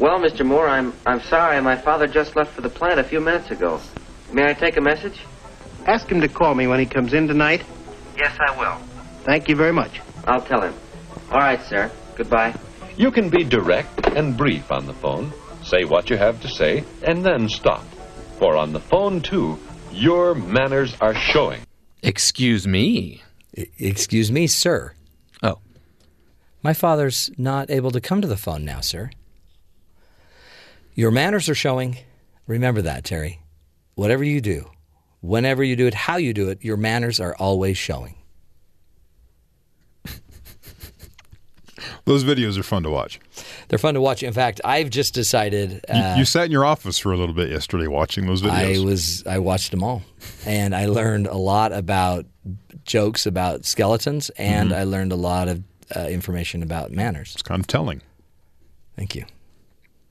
[0.03, 0.45] Well, Mr.
[0.45, 1.61] Moore, I'm I'm sorry.
[1.61, 3.80] My father just left for the plant a few minutes ago.
[4.34, 5.17] May I take a message?
[5.85, 7.63] Ask him to call me when he comes in tonight.
[8.17, 8.75] Yes, I will.
[9.23, 10.01] Thank you very much.
[10.27, 10.73] I'll tell him.
[11.31, 11.89] All right, sir.
[12.17, 12.53] Goodbye.
[12.97, 15.31] You can be direct and brief on the phone.
[15.63, 17.85] Say what you have to say and then stop.
[18.39, 19.57] For on the phone, too,
[19.93, 21.61] your manners are showing.
[22.01, 23.23] Excuse me.
[23.55, 24.95] E- Excuse me, sir.
[25.41, 25.59] Oh.
[26.61, 29.09] My father's not able to come to the phone now, sir.
[30.95, 31.97] Your manners are showing.
[32.47, 33.39] Remember that, Terry.
[33.95, 34.69] Whatever you do,
[35.21, 38.15] whenever you do it, how you do it, your manners are always showing.
[42.05, 43.19] Those videos are fun to watch.
[43.69, 44.23] They're fun to watch.
[44.23, 45.83] In fact, I've just decided.
[45.89, 48.81] You, Uh, you sat in your office for a little bit yesterday watching those videos.
[48.81, 50.01] I was I watched them all,
[50.45, 52.25] and I learned a lot about
[52.85, 54.75] jokes about skeletons, and Mhm.
[54.75, 55.63] I learned a lot of
[55.95, 57.31] uh, information about manners.
[57.33, 58.01] It's kind of telling.
[58.97, 59.25] Thank you.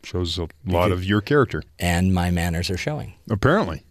[0.04, 1.62] Shows a lot of your character.
[1.78, 3.14] And my manners are showing.
[3.30, 3.84] Apparently.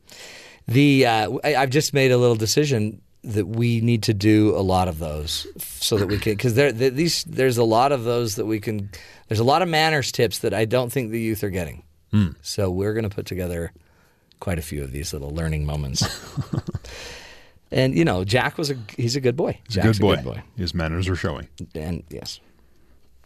[0.68, 4.62] The uh, I, I've just made a little decision that we need to do a
[4.62, 8.04] lot of those so that we can because there th- these there's a lot of
[8.04, 8.90] those that we can
[9.28, 11.84] there's a lot of manners tips that I don't think the youth are getting.
[12.12, 12.30] Hmm.
[12.42, 13.72] So we're going to put together
[14.40, 16.04] quite a few of these little learning moments.
[17.72, 19.60] and you know, Jack was a he's a good boy.
[19.68, 20.44] He's a Jack's good boy.
[20.58, 21.48] His manners are showing.
[21.74, 22.40] And yes,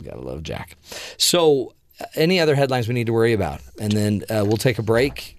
[0.04, 0.78] gotta love Jack.
[1.18, 1.74] So,
[2.16, 5.38] any other headlines we need to worry about, and then uh, we'll take a break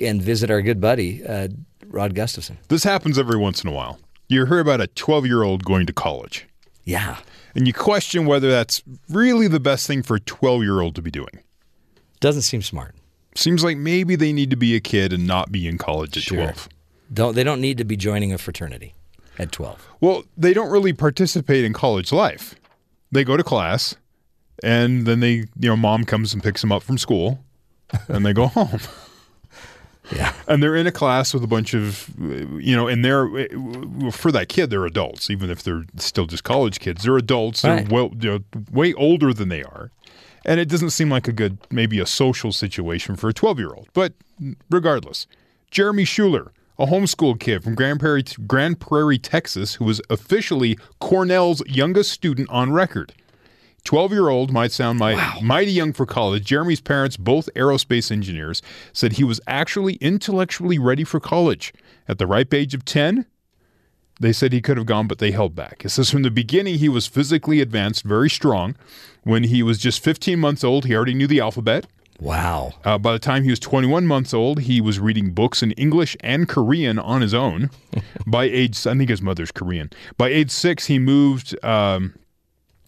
[0.00, 1.48] and visit our good buddy uh,
[1.86, 2.58] Rod Gustafson.
[2.68, 3.98] This happens every once in a while.
[4.28, 6.46] You hear about a 12 year old going to college.
[6.84, 7.18] Yeah.
[7.54, 11.02] And you question whether that's really the best thing for a 12 year old to
[11.02, 11.40] be doing.
[12.20, 12.94] Doesn't seem smart.
[13.34, 16.22] Seems like maybe they need to be a kid and not be in college at
[16.22, 16.38] Sure.
[16.38, 16.68] 12.
[17.12, 18.94] Don't they don't need to be joining a fraternity
[19.38, 19.84] at twelve.
[20.00, 22.54] Well, they don't really participate in college life.
[23.10, 23.96] They go to class
[24.62, 27.42] and then they, you know, mom comes and picks them up from school
[28.08, 28.80] and they go home.
[30.14, 30.32] Yeah.
[30.48, 33.28] And they're in a class with a bunch of, you know, and they're,
[34.10, 37.04] for that kid, they're adults, even if they're still just college kids.
[37.04, 37.62] They're adults.
[37.62, 38.40] They're well, you know,
[38.72, 39.90] way older than they are.
[40.44, 43.72] And it doesn't seem like a good, maybe a social situation for a 12 year
[43.72, 43.88] old.
[43.92, 44.14] But
[44.68, 45.26] regardless,
[45.70, 51.62] Jeremy Shuler, a homeschool kid from Grand Prairie, Grand Prairie, Texas, who was officially Cornell's
[51.66, 53.12] youngest student on record.
[53.84, 56.44] 12 year old might sound mighty, mighty young for college.
[56.44, 58.62] Jeremy's parents, both aerospace engineers,
[58.92, 61.72] said he was actually intellectually ready for college.
[62.08, 63.26] At the ripe age of 10,
[64.20, 65.84] they said he could have gone, but they held back.
[65.84, 68.76] It says from the beginning he was physically advanced, very strong.
[69.22, 71.86] When he was just 15 months old, he already knew the alphabet.
[72.20, 72.74] Wow.
[72.84, 76.16] Uh, by the time he was 21 months old, he was reading books in English
[76.20, 77.70] and Korean on his own.
[78.26, 79.90] by age, I think his mother's Korean.
[80.18, 82.14] By age six, he moved um,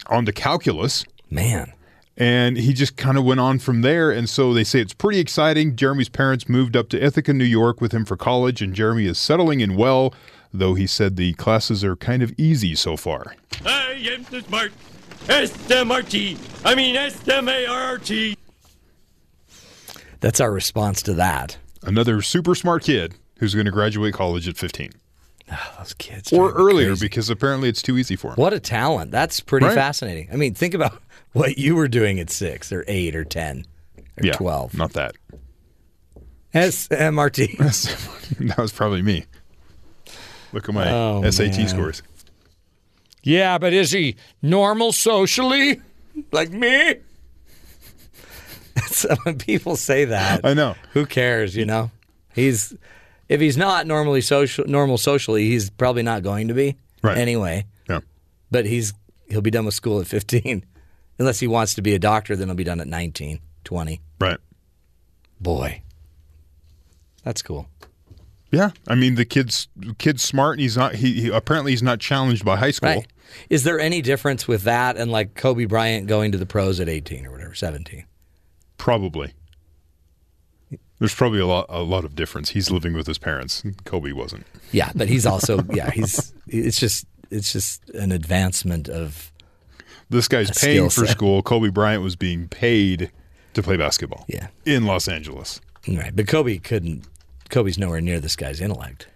[0.06, 1.04] on the calculus.
[1.30, 1.72] Man.
[2.16, 4.10] And he just kind of went on from there.
[4.10, 5.76] And so they say it's pretty exciting.
[5.76, 9.18] Jeremy's parents moved up to Ithaca, New York with him for college, and Jeremy is
[9.18, 10.14] settling in well,
[10.52, 13.34] though he said the classes are kind of easy so far.
[13.64, 14.72] I am the smart
[15.28, 16.36] S-M-R-T.
[16.64, 18.36] I mean S-M-A-R-R-T.
[20.20, 21.56] That's our response to that.
[21.82, 24.92] Another super smart kid who's going to graduate college at 15.
[25.52, 26.32] Oh, those kids.
[26.32, 27.06] Or earlier crazy.
[27.06, 28.36] because apparently it's too easy for him.
[28.36, 29.10] What a talent.
[29.10, 29.74] That's pretty Right.
[29.74, 30.28] fascinating.
[30.32, 31.02] I mean, think about
[31.32, 33.66] what you were doing at six or eight or 10
[33.98, 34.74] or Yeah, 12.
[34.74, 35.14] Not that.
[36.54, 37.56] SMRT.
[38.48, 39.24] that was probably me.
[40.52, 41.68] Look at my Oh, SAT man.
[41.68, 42.02] scores.
[43.22, 45.80] Yeah, but is he normal socially?
[46.30, 46.96] Like me?
[48.86, 50.74] so when people say that, I know.
[50.92, 51.90] Who cares, you know?
[52.34, 52.74] He's
[53.32, 56.76] if he's not normally social normal socially, he's probably not going to be.
[57.02, 57.16] Right.
[57.16, 57.64] Anyway.
[57.88, 58.00] Yeah.
[58.50, 58.92] But he's
[59.28, 60.64] he'll be done with school at 15.
[61.18, 64.00] Unless he wants to be a doctor, then he'll be done at 19, 20.
[64.20, 64.38] Right.
[65.40, 65.82] Boy.
[67.24, 67.68] That's cool.
[68.50, 70.54] Yeah, I mean the kid's kid's smart.
[70.54, 70.96] And he's not.
[70.96, 72.90] He, he apparently he's not challenged by high school.
[72.90, 73.06] Right.
[73.48, 76.88] Is there any difference with that and like Kobe Bryant going to the pros at
[76.88, 78.04] 18 or whatever, 17?
[78.76, 79.32] Probably.
[81.02, 82.50] There's probably a lot a lot of difference.
[82.50, 83.64] He's living with his parents.
[83.84, 84.46] Kobe wasn't.
[84.70, 89.32] Yeah, but he's also yeah, he's it's just it's just an advancement of
[90.10, 91.08] This guy's paying for set.
[91.16, 91.42] school.
[91.42, 93.10] Kobe Bryant was being paid
[93.54, 94.24] to play basketball.
[94.28, 94.46] Yeah.
[94.64, 95.60] In Los Angeles.
[95.88, 96.14] right.
[96.14, 97.04] But Kobe couldn't
[97.48, 99.08] Kobe's nowhere near this guy's intellect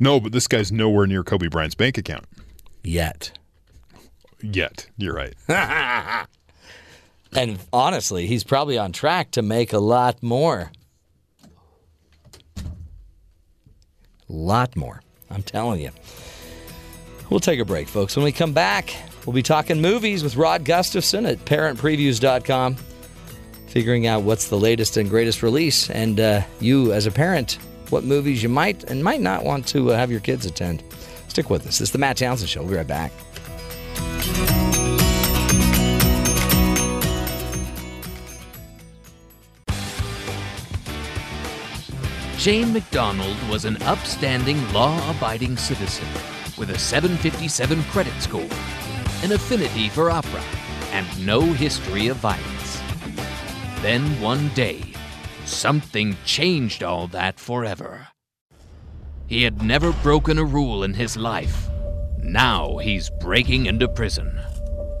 [0.00, 2.24] No, but this guy's nowhere near Kobe Bryant's bank account
[2.82, 3.30] yet.
[4.42, 4.88] yet.
[4.96, 5.34] You're right.
[7.36, 10.72] And honestly, he's probably on track to make a lot more.
[14.28, 15.02] Lot more.
[15.30, 15.90] I'm telling you.
[17.30, 18.16] We'll take a break, folks.
[18.16, 18.94] When we come back,
[19.26, 22.76] we'll be talking movies with Rod Gustafson at parentpreviews.com,
[23.66, 27.58] figuring out what's the latest and greatest release, and uh, you, as a parent,
[27.90, 30.82] what movies you might and might not want to uh, have your kids attend.
[31.28, 31.78] Stick with us.
[31.78, 32.60] This is the Matt Townsend Show.
[32.62, 33.12] We'll be right back.
[42.38, 46.06] Jane McDonald was an upstanding, law abiding citizen
[46.56, 48.48] with a 757 credit score,
[49.24, 50.44] an affinity for opera,
[50.92, 52.80] and no history of violence.
[53.82, 54.80] Then one day,
[55.46, 58.06] something changed all that forever.
[59.26, 61.68] He had never broken a rule in his life.
[62.18, 64.40] Now he's breaking into prison.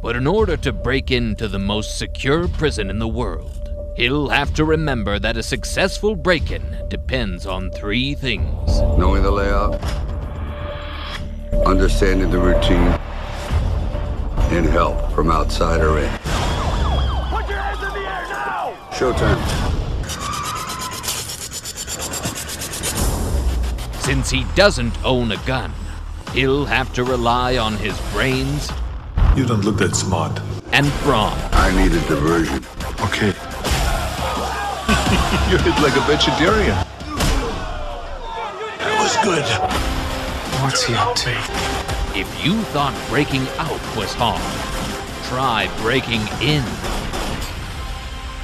[0.02, 3.67] But in order to break into the most secure prison in the world,
[3.98, 8.80] he'll have to remember that a successful break in depends on three things.
[8.96, 9.74] Knowing the layout,
[11.66, 12.94] understanding the routine,
[14.56, 16.08] and help from outside or in.
[17.28, 18.72] Put your hands in the air now!
[18.92, 19.66] Showtime.
[24.04, 25.72] Since he doesn't own a gun,
[26.32, 28.70] he'll have to rely on his brains.
[29.36, 30.40] You don't look that smart.
[30.72, 31.36] And brawn.
[31.52, 32.64] I need a diversion.
[33.00, 33.34] Okay.
[35.50, 36.76] you hit like a vegetarian.
[38.76, 39.44] That was good.
[40.62, 41.30] What's he up to?
[42.18, 44.42] If you thought breaking out was hard,
[45.28, 46.62] try breaking in.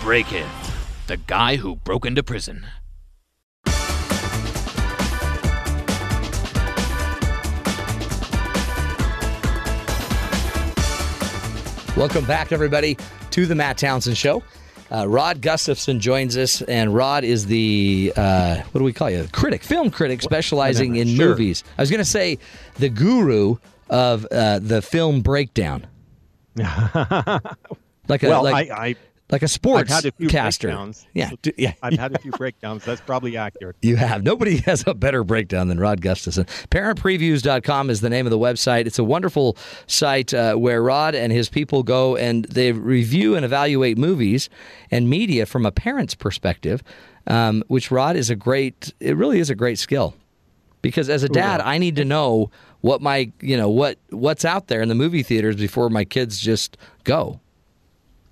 [0.02, 0.48] Break In,
[1.06, 2.66] the guy who broke into prison.
[11.94, 12.96] Welcome back, everybody,
[13.32, 14.42] to the Matt Townsend Show.
[14.90, 19.26] Uh, Rod Gustafson joins us, and Rod is the uh, what do we call you?
[19.32, 21.28] Critic, film critic, specializing whatever, in sure.
[21.28, 21.64] movies.
[21.78, 22.38] I was going to say
[22.76, 23.56] the guru
[23.88, 25.86] of uh, the film breakdown,
[26.56, 27.40] like a
[28.22, 28.96] well, like, I, I
[29.30, 30.68] like a sports I've had a few caster.
[30.68, 31.06] breakdowns.
[31.14, 31.72] Yeah, yeah.
[31.82, 32.84] I've had a few breakdowns.
[32.84, 33.76] That's probably accurate.
[33.80, 34.22] You have.
[34.22, 36.44] Nobody has a better breakdown than Rod Gustafson.
[36.70, 38.86] Parentpreviews.com is the name of the website.
[38.86, 39.56] It's a wonderful
[39.86, 44.50] site uh, where Rod and his people go and they review and evaluate movies
[44.90, 46.82] and media from a parent's perspective,
[47.26, 50.14] um, which Rod is a great, it really is a great skill.
[50.82, 52.50] Because as a dad, I need to know
[52.82, 56.38] what my, you know, what what's out there in the movie theaters before my kids
[56.38, 57.40] just go.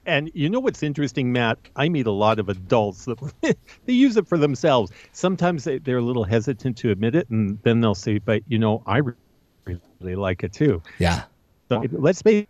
[0.04, 1.58] And you know what's interesting, Matt?
[1.76, 3.18] I meet a lot of adults that
[3.86, 4.90] they use it for themselves.
[5.12, 8.58] Sometimes they, they're a little hesitant to admit it, and then they'll say, "But you
[8.58, 9.00] know, I
[9.64, 11.24] really like it too." Yeah.
[11.68, 12.46] So let's face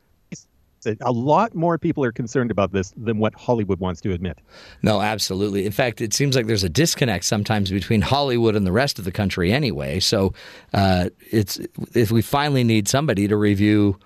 [1.00, 4.38] A lot more people are concerned about this than what Hollywood wants to admit.
[4.82, 5.64] No, absolutely.
[5.64, 9.04] In fact, it seems like there's a disconnect sometimes between Hollywood and the rest of
[9.04, 10.00] the country, anyway.
[10.00, 10.32] So,
[10.72, 11.60] uh, it's
[11.94, 13.98] if we finally need somebody to review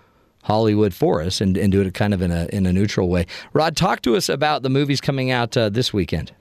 [0.47, 3.27] Hollywood for us and, and do it kind of in a in a neutral way.
[3.53, 6.33] Rod, talk to us about the movies coming out uh, this weekend.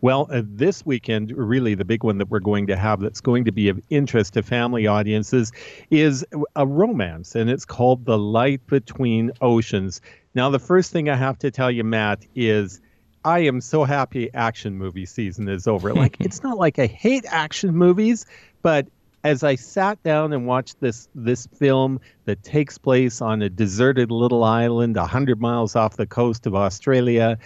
[0.00, 3.46] Well, uh, this weekend, really the big one that we're going to have that's going
[3.46, 5.50] to be of interest to family audiences
[5.90, 10.00] is a romance, and it's called The Light Between Oceans.
[10.36, 12.80] Now, the first thing I have to tell you, Matt, is
[13.24, 15.92] I am so happy action movie season is over.
[15.94, 18.26] Like, it's not like I hate action movies,
[18.62, 18.86] but
[19.24, 24.10] as I sat down and watched this this film that takes place on a deserted
[24.10, 27.38] little island, hundred miles off the coast of Australia,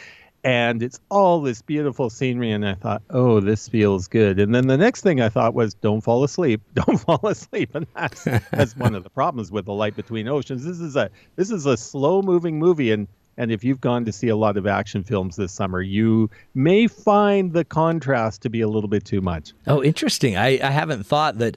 [0.43, 4.39] and it's all this beautiful scenery and i thought oh this feels good.
[4.39, 7.75] And then the next thing i thought was don't fall asleep don't fall asleep.
[7.75, 10.65] And that's that's one of the problems with the light between oceans.
[10.65, 13.07] This is a this is a slow moving movie and
[13.39, 16.89] and if you've gone to see a lot of action films this summer, you may
[16.89, 19.53] find the contrast to be a little bit too much.
[19.69, 20.37] Oh, interesting.
[20.37, 21.57] I, I haven't thought that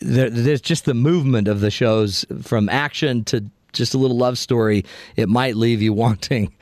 [0.00, 4.84] there's just the movement of the shows from action to just a little love story.
[5.14, 6.52] It might leave you wanting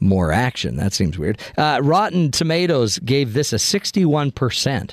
[0.00, 0.76] more action.
[0.76, 1.40] That seems weird.
[1.56, 4.90] Uh, Rotten Tomatoes gave this a 61%.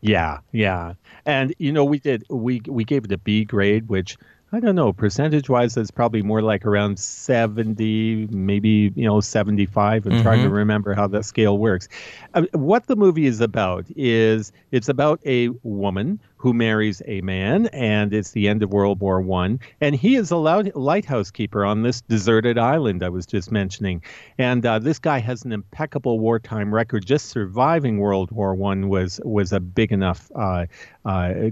[0.00, 0.94] Yeah, yeah.
[1.26, 4.18] And you know, we did we we gave it a B grade, which
[4.54, 10.06] I don't know, percentage wise, it's probably more like around 70, maybe, you know, 75.
[10.06, 10.22] I'm mm-hmm.
[10.22, 10.54] trying to mm-hmm.
[10.54, 11.88] remember how that scale works.
[12.34, 17.68] Uh, what the movie is about is it's about a woman who marries a man,
[17.68, 21.84] and it's the end of World War One, and he is a lighthouse keeper on
[21.84, 24.02] this deserted island I was just mentioning.
[24.36, 27.06] And uh, this guy has an impeccable wartime record.
[27.06, 30.66] Just surviving World War One was was a big enough uh,
[31.06, 31.50] uh,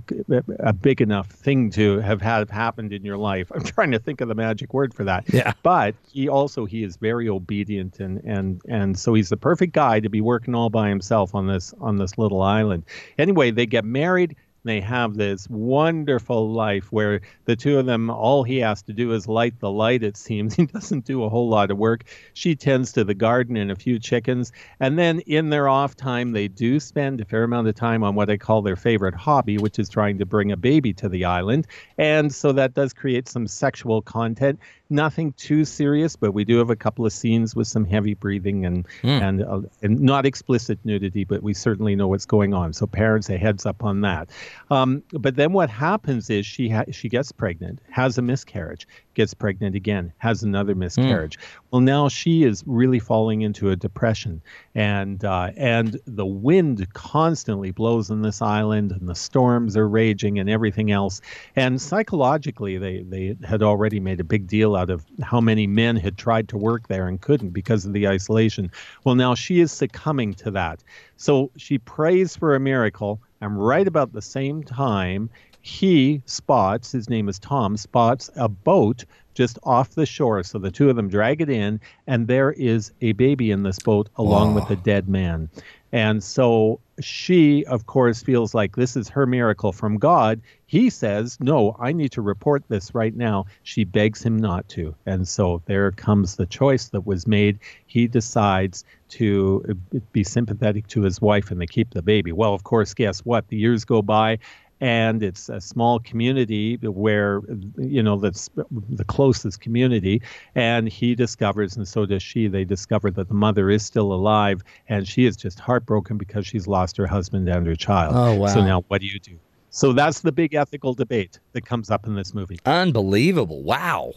[0.58, 3.50] a big enough thing to have had happened in your life.
[3.54, 5.24] I'm trying to think of the magic word for that.
[5.32, 5.54] Yeah.
[5.62, 10.00] But he also he is very obedient and and and so he's the perfect guy
[10.00, 12.84] to be working all by himself on this on this little island.
[13.16, 18.44] Anyway, they get married they have this wonderful life where the two of them, all
[18.44, 20.56] he has to do is light the light, it seems.
[20.62, 22.04] He doesn't do a whole lot of work.
[22.34, 24.52] She tends to the garden and a few chickens.
[24.78, 28.14] And then in their off time, they do spend a fair amount of time on
[28.14, 31.24] what I call their favorite hobby, which is trying to bring a baby to the
[31.24, 31.66] island.
[31.98, 34.60] And so that does create some sexual content
[34.92, 38.66] nothing too serious, but we do have a couple of scenes with some heavy breathing
[38.66, 39.20] and mm.
[39.20, 42.72] and uh, and not explicit nudity, but we certainly know what's going on.
[42.72, 44.30] So parents, a heads up on that.
[44.70, 49.34] Um, but then what happens is she ha- she gets pregnant, has a miscarriage, gets
[49.34, 51.38] pregnant again, has another miscarriage.
[51.38, 51.42] Mm.
[51.70, 54.42] Well, now she is really falling into a depression,
[54.74, 60.38] and uh, and the wind constantly blows on this island, and the storms are raging,
[60.38, 61.20] and everything else.
[61.56, 65.96] And psychologically, they they had already made a big deal out of how many men
[65.96, 68.70] had tried to work there and couldn't because of the isolation.
[69.04, 70.82] Well, now she is succumbing to that.
[71.16, 73.20] So she prays for a miracle.
[73.40, 75.30] And right about the same time,
[75.62, 79.04] he spots, his name is Tom, spots a boat
[79.34, 80.42] just off the shore.
[80.42, 83.78] So the two of them drag it in, and there is a baby in this
[83.78, 84.60] boat along Whoa.
[84.60, 85.48] with a dead man.
[85.92, 90.40] And so she, of course, feels like this is her miracle from God.
[90.64, 93.44] He says, No, I need to report this right now.
[93.62, 94.94] She begs him not to.
[95.04, 97.58] And so there comes the choice that was made.
[97.86, 99.76] He decides to
[100.12, 102.32] be sympathetic to his wife and they keep the baby.
[102.32, 103.48] Well, of course, guess what?
[103.48, 104.38] The years go by
[104.82, 107.40] and it's a small community where
[107.78, 108.50] you know that's
[108.90, 110.20] the closest community
[110.56, 114.60] and he discovers and so does she they discover that the mother is still alive
[114.88, 118.12] and she is just heartbroken because she's lost her husband and her child.
[118.14, 118.48] Oh wow.
[118.48, 119.38] so now what do you do?
[119.70, 122.58] So that's the big ethical debate that comes up in this movie.
[122.66, 123.62] Unbelievable.
[123.62, 124.14] Wow.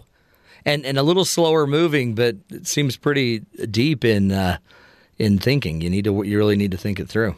[0.66, 4.58] And and a little slower moving but it seems pretty deep in uh,
[5.20, 5.82] in thinking.
[5.82, 7.36] You need to you really need to think it through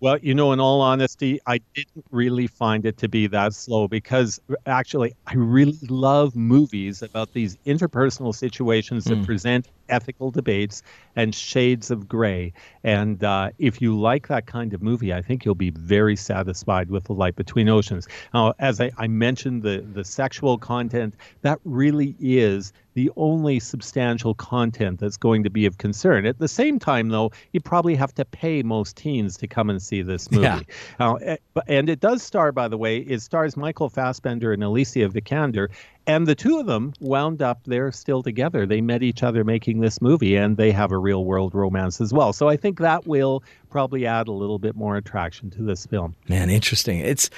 [0.00, 3.86] well, you know, in all honesty, I didn't really find it to be that slow
[3.86, 9.26] because actually, I really love movies about these interpersonal situations that mm.
[9.26, 10.82] present ethical debates
[11.16, 12.52] and shades of gray.
[12.84, 16.90] And uh, if you like that kind of movie, I think you'll be very satisfied
[16.90, 18.08] with The Light Between Oceans.
[18.32, 24.34] Now, as I, I mentioned, the, the sexual content, that really is the only substantial
[24.34, 26.26] content that's going to be of concern.
[26.26, 29.80] At the same time, though, you probably have to pay most teens to come and
[29.80, 30.44] see this movie.
[30.44, 30.60] Yeah.
[30.98, 31.36] Uh,
[31.68, 35.68] and it does star, by the way, it stars Michael Fassbender and Alicia Vikander,
[36.06, 39.80] and the two of them wound up they're still together they met each other making
[39.80, 43.06] this movie and they have a real world romance as well so i think that
[43.06, 47.30] will probably add a little bit more attraction to this film man interesting it's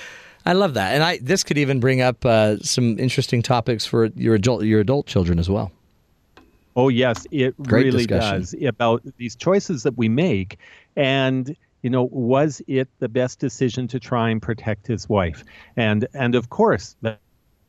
[0.44, 4.06] I love that, and I this could even bring up uh, some interesting topics for
[4.16, 5.70] your adult your adult children as well.
[6.74, 8.40] Oh yes, it Great really discussion.
[8.40, 10.59] does about these choices that we make,
[10.97, 15.44] and you know, was it the best decision to try and protect his wife?
[15.76, 17.20] And and of course that.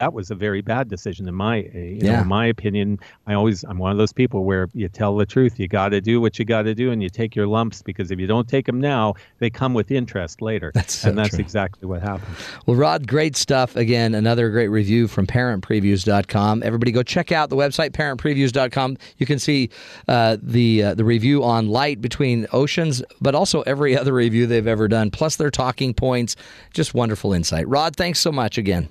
[0.03, 2.99] That was a very bad decision in my, uh, you know, in my opinion.
[3.25, 5.57] I always, I'm one of those people where you tell the truth.
[5.61, 8.11] You got to do what you got to do, and you take your lumps because
[8.11, 10.73] if you don't take them now, they come with interest later.
[10.73, 11.39] That's so and that's true.
[11.39, 12.35] exactly what happened.
[12.65, 13.77] Well, Rod, great stuff.
[13.77, 16.63] Again, another great review from parentpreviews.com.
[16.63, 18.97] Everybody go check out the website, parentpreviews.com.
[19.19, 19.69] You can see
[20.09, 24.67] uh, the uh, the review on Light Between Oceans, but also every other review they've
[24.67, 26.35] ever done, plus their talking points.
[26.73, 27.69] Just wonderful insight.
[27.69, 28.89] Rod, thanks so much again.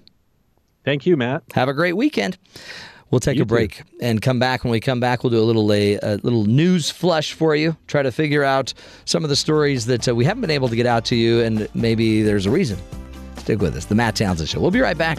[0.84, 1.44] Thank you, Matt.
[1.54, 2.38] Have a great weekend.
[3.10, 4.64] We'll take You a break and come back.
[4.64, 7.76] When we come back, we'll do a little a, a little news flush for you.
[7.86, 8.72] Try to figure out
[9.04, 11.40] some of the stories that uh, we haven't been able to get out to you,
[11.40, 12.78] and maybe there's a reason.
[13.36, 13.84] Stick with us.
[13.84, 14.60] The Matt Townsend Show.
[14.60, 15.18] We'll be right back.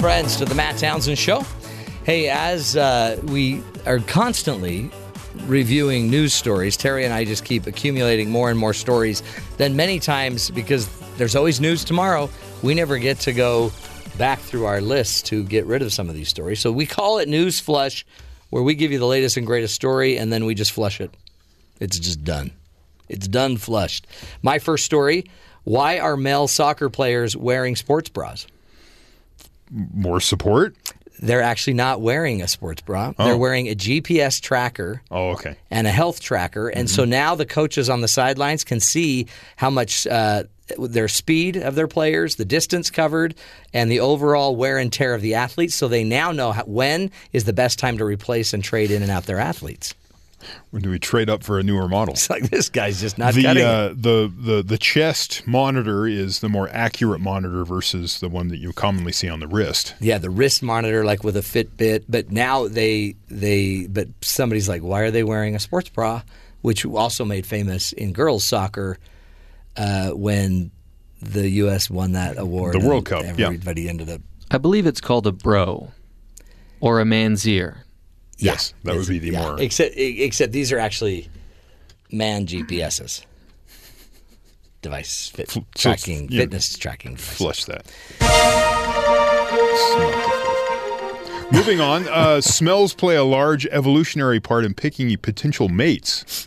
[0.00, 1.44] Friends, to the Matt Townsend Show.
[2.04, 4.90] Hey, as uh, we are constantly
[5.44, 9.22] reviewing news stories, Terry and I just keep accumulating more and more stories.
[9.58, 12.30] Then many times, because there's always news tomorrow,
[12.62, 13.70] we never get to go
[14.16, 16.60] back through our list to get rid of some of these stories.
[16.60, 18.06] So we call it News Flush,
[18.48, 21.14] where we give you the latest and greatest story, and then we just flush it.
[21.78, 22.52] It's just done.
[23.10, 24.06] It's done flushed.
[24.40, 25.26] My first story
[25.64, 28.46] why are male soccer players wearing sports bras?
[29.70, 30.74] More support?
[31.22, 33.12] They're actually not wearing a sports bra.
[33.18, 33.24] Oh.
[33.26, 35.56] They're wearing a GPS tracker Oh, okay.
[35.70, 36.68] and a health tracker.
[36.68, 37.10] And so Mm-hmm.
[37.10, 39.26] now the coaches on the sidelines can see
[39.56, 40.44] how much uh,
[40.78, 43.34] their speed of their players, the distance covered,
[43.74, 45.74] and the overall wear and tear of the athletes.
[45.74, 49.02] So they now know how, when is the best time to replace and trade in
[49.02, 49.94] and out their athletes.
[50.70, 52.14] When do we trade up for a newer model?
[52.14, 53.66] It's like this guy's just not the, cutting it.
[53.66, 58.58] uh, the the the chest monitor is the more accurate monitor versus the one that
[58.58, 59.94] you commonly see on the wrist.
[60.00, 62.04] Yeah, the wrist monitor, like with a Fitbit.
[62.08, 66.22] But now they they but somebody's like, why are they wearing a sports bra?
[66.62, 68.98] Which also made famous in girls soccer
[69.76, 70.70] uh, when
[71.22, 71.90] the U.S.
[71.90, 72.74] won that award.
[72.74, 73.46] The World Cup, yeah.
[73.46, 74.20] Everybody ended up.
[74.50, 75.92] I believe it's called a bro
[76.80, 77.84] or a man's ear.
[78.42, 79.60] Yes, that would be the Yeah, more.
[79.60, 81.28] except except these are actually
[82.10, 83.24] man GPSs.
[84.82, 86.40] Device fit, so it's- tracking, yeah.
[86.40, 87.12] fitness tracking.
[87.14, 87.36] devices.
[87.36, 87.84] Flush that.
[91.52, 96.46] Moving on, uh, smells play a large evolutionary part in picking potential mates.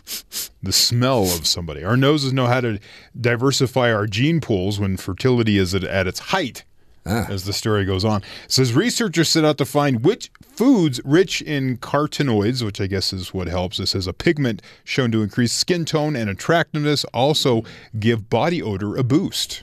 [0.62, 1.84] The smell of somebody.
[1.84, 2.78] Our noses know how to
[3.20, 6.64] diversify our gene pools when fertility is at, at its height.
[7.06, 11.42] As the story goes on, it says researchers set out to find which foods rich
[11.42, 13.78] in carotenoids, which I guess is what helps.
[13.78, 17.62] It says a pigment shown to increase skin tone and attractiveness, also
[17.98, 19.62] give body odor a boost.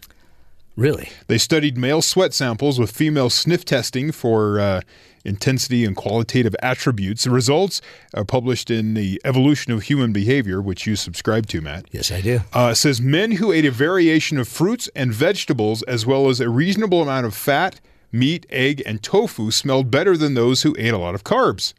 [0.75, 1.09] Really?
[1.27, 4.81] They studied male sweat samples with female sniff testing for uh,
[5.23, 7.23] intensity and qualitative attributes.
[7.23, 7.81] The results
[8.13, 11.85] are published in the Evolution of Human Behavior, which you subscribe to, Matt.
[11.91, 12.41] Yes, I do.
[12.53, 16.49] Uh, says men who ate a variation of fruits and vegetables, as well as a
[16.49, 17.79] reasonable amount of fat,
[18.11, 21.73] meat, egg, and tofu, smelled better than those who ate a lot of carbs.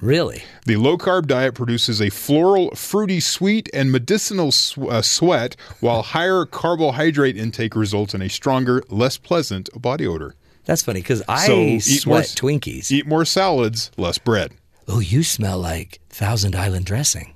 [0.00, 0.44] Really?
[0.64, 6.02] The low carb diet produces a floral, fruity, sweet, and medicinal sw- uh, sweat, while
[6.02, 10.34] higher carbohydrate intake results in a stronger, less pleasant body odor.
[10.66, 12.04] That's funny because I So eat sweat
[12.42, 12.90] more- Twinkies.
[12.90, 14.52] Eat more salads, less bread.
[14.86, 17.34] Oh, you smell like Thousand Island dressing.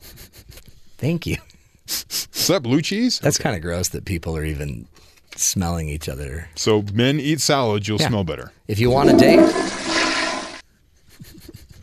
[0.98, 1.36] Thank you.
[1.86, 3.18] Is that blue cheese?
[3.20, 4.86] That's kind of gross that people are even
[5.36, 6.48] smelling each other.
[6.54, 8.08] So men eat salads, you'll Yeah.
[8.08, 8.52] smell better.
[8.68, 9.40] If you want a date,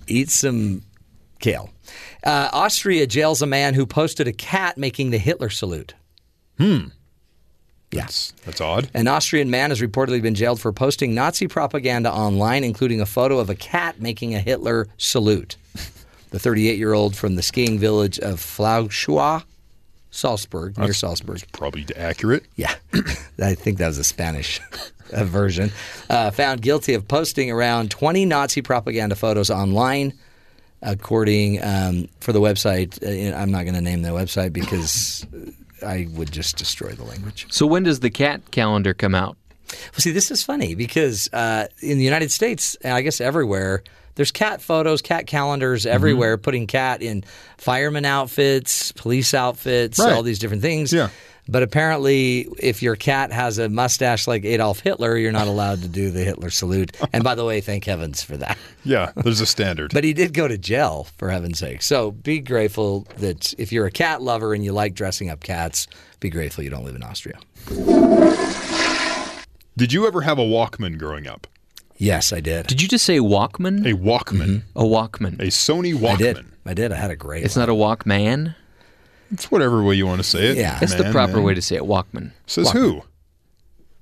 [0.07, 0.83] eat some
[1.39, 1.69] kale.
[2.23, 5.93] Uh, Austria jails a man who posted a cat making the Hitler salute.
[6.57, 6.87] Hmm.
[7.91, 8.33] Yes.
[8.45, 8.89] That's odd.
[8.93, 13.39] An Austrian man has reportedly been jailed for posting Nazi propaganda online, including a photo
[13.39, 15.57] of a cat making a Hitler salute.
[16.31, 19.43] The 38 year old from the skiing village of Flachau,
[20.11, 21.41] Salzburg, near That's Salzburg.
[21.51, 22.45] Probably accurate.
[22.55, 22.73] Yeah,
[23.41, 24.61] I think that was a Spanish
[25.13, 25.71] uh, version.
[26.09, 30.13] Uh, found guilty of posting around 20 Nazi propaganda photos online,
[30.81, 33.01] according um, for the website.
[33.03, 35.25] Uh, I'm not going to name the website because
[35.83, 37.47] I would just destroy the language.
[37.49, 39.37] So when does the cat calendar come out?
[39.69, 43.83] Well, see, this is funny because uh, in the United States, and I guess everywhere,
[44.15, 45.95] there's cat photos, cat calendars Mm-hmm.
[45.95, 47.23] everywhere, putting cat in
[47.57, 50.13] fireman outfits, police outfits, Right.
[50.13, 50.91] all these different things.
[50.93, 51.09] Yeah.
[51.47, 55.87] But apparently, if your cat has a mustache like Adolf Hitler, you're not allowed to
[55.87, 56.95] do the Hitler salute.
[57.11, 58.57] And by the way, thank heavens for that.
[58.85, 59.91] Yeah, there's a standard.
[59.93, 61.81] But he did go to jail, for heaven's sake.
[61.81, 65.87] So be grateful that if you're a cat lover and you like dressing up cats,
[66.19, 67.37] be grateful you don't live in Austria.
[69.77, 71.47] Did you ever have a Walkman growing up?
[72.01, 72.65] Yes, I did.
[72.67, 73.85] Did you just say Walkman?
[73.85, 74.63] A Walkman.
[74.75, 75.33] A Walkman.
[75.39, 76.13] A Sony Walkman.
[76.13, 76.45] I did.
[76.65, 76.91] I did.
[76.91, 77.67] I had a great It's one.
[77.67, 78.55] not a Walkman.
[79.31, 80.57] It's whatever way you want to say it.
[80.57, 80.79] Yeah.
[80.79, 81.43] That's the man, proper man.
[81.43, 81.83] way to say it.
[81.83, 82.31] Walkman.
[82.47, 82.73] Says Walkman.
[82.73, 83.01] who?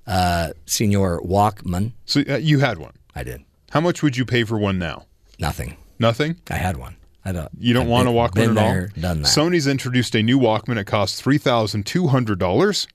[0.08, 1.92] Uh, Senior Walkman.
[2.06, 2.94] So uh, you had one.
[3.16, 3.44] I did.
[3.72, 5.06] How much would you pay for one now?
[5.38, 5.76] Nothing.
[6.00, 6.38] Nothing.
[6.50, 6.96] I had one.
[7.26, 7.50] I don't.
[7.60, 8.88] You don't I've want been- a Walkman been at all.
[9.02, 9.28] Done that.
[9.28, 10.78] Sony's introduced a new Walkman.
[10.78, 12.88] It costs three thousand two hundred dollars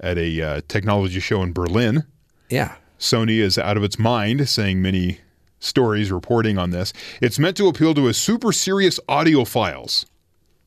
[0.00, 2.04] at a uh, technology show in Berlin.
[2.48, 2.76] yeah.
[2.98, 5.18] Sony is out of its mind, saying many
[5.60, 6.92] stories reporting on this.
[7.20, 10.04] It's meant to appeal to a super serious audiophiles.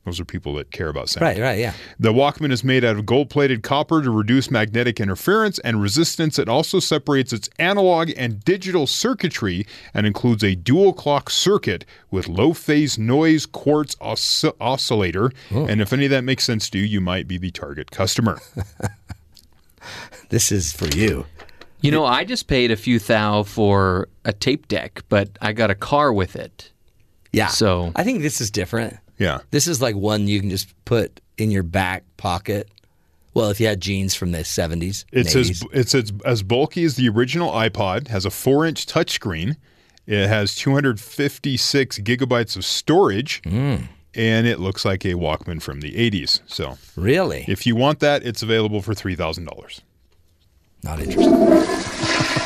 [0.04, 1.22] Those are people that care about sound.
[1.22, 1.38] Right.
[1.38, 1.60] Right.
[1.60, 1.74] Yeah.
[2.00, 6.40] The Walkman is made out of gold plated copper to reduce magnetic interference and resistance.
[6.40, 9.64] It also separates its analog and digital circuitry
[9.94, 15.30] and includes a dual clock circuit with low phase noise quartz os- oscillator.
[15.54, 15.66] Oh.
[15.66, 18.40] And if any of that makes sense to you, you might be the target customer.
[20.28, 21.26] This is for you.
[21.82, 25.70] You know, I just paid a few thou for a tape deck, but I got
[25.70, 26.70] a car with it.
[27.32, 27.48] Yeah.
[27.48, 28.96] So I think this is different.
[29.18, 29.40] yeah.
[29.50, 32.68] This is like one you can just put in your back pocket.
[33.34, 35.06] Well, if you had jeans from the 70s.
[35.10, 35.50] It's 80s.
[35.50, 39.56] as, it's as, as bulky as the original iPod, has a four inch touchscreen.
[40.06, 43.40] It has 256 gigabytes of storage.
[43.44, 43.76] Hmm.
[44.14, 46.40] And it looks like a Walkman from the 80s.
[46.46, 47.46] So, Really?
[47.48, 49.80] if you want that, it's available for $3,000.
[50.82, 52.42] Not interested.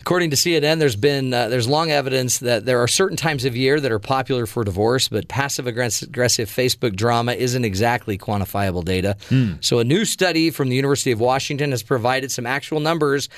[0.00, 3.54] According to CNN, there's been uh, there's long evidence that there are certain times of
[3.54, 9.16] year that are popular for divorce, but passive aggressive Facebook drama isn't exactly quantifiable data.
[9.60, 13.28] So, a new study from the University of Washington has provided some actual numbers.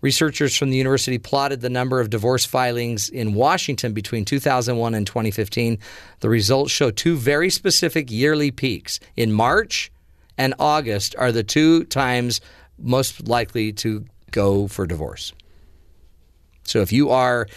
[0.00, 5.06] Researchers from the university plotted the number of divorce filings in Washington between 2001 and
[5.06, 5.78] 2015.
[6.20, 9.00] The results show two very specific yearly peaks.
[9.16, 9.92] In March
[10.38, 12.40] and August are the two times
[12.78, 15.32] most likely to go for divorce.
[16.64, 17.48] So if you are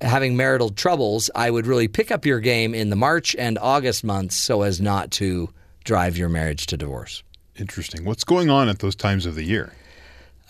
[0.00, 4.04] having marital troubles, I would really pick up your game in the March and August
[4.04, 5.50] months so as not to
[5.84, 7.22] drive your marriage to divorce.
[7.56, 8.04] Interesting.
[8.04, 9.72] What's going on at those times of the year?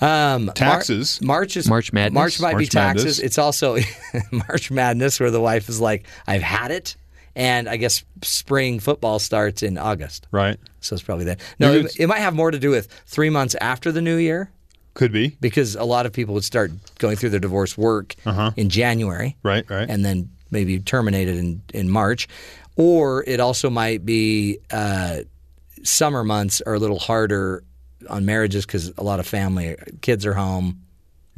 [0.00, 1.20] Um, Mar- Taxes.
[1.20, 2.14] March is March Madness?
[2.14, 3.04] March might be taxes.
[3.04, 3.18] Madness.
[3.18, 3.78] It's also
[4.30, 6.96] March Madness, where the wife is like, "I've had it,"
[7.36, 10.56] and I guess spring football starts in August, Right.
[10.80, 11.40] so it's probably that.
[11.58, 14.50] No, it, it might have more to do with three months after the new year.
[14.94, 15.36] Could be.
[15.40, 18.16] because a lot of people would start going through their divorce work
[18.56, 19.88] in January, Right, right.
[19.88, 22.26] and then maybe terminated in in March,
[22.74, 25.18] or it also might be uh,
[25.84, 27.62] summer months are a little harder
[28.10, 30.80] on marriages because a lot of family kids are home,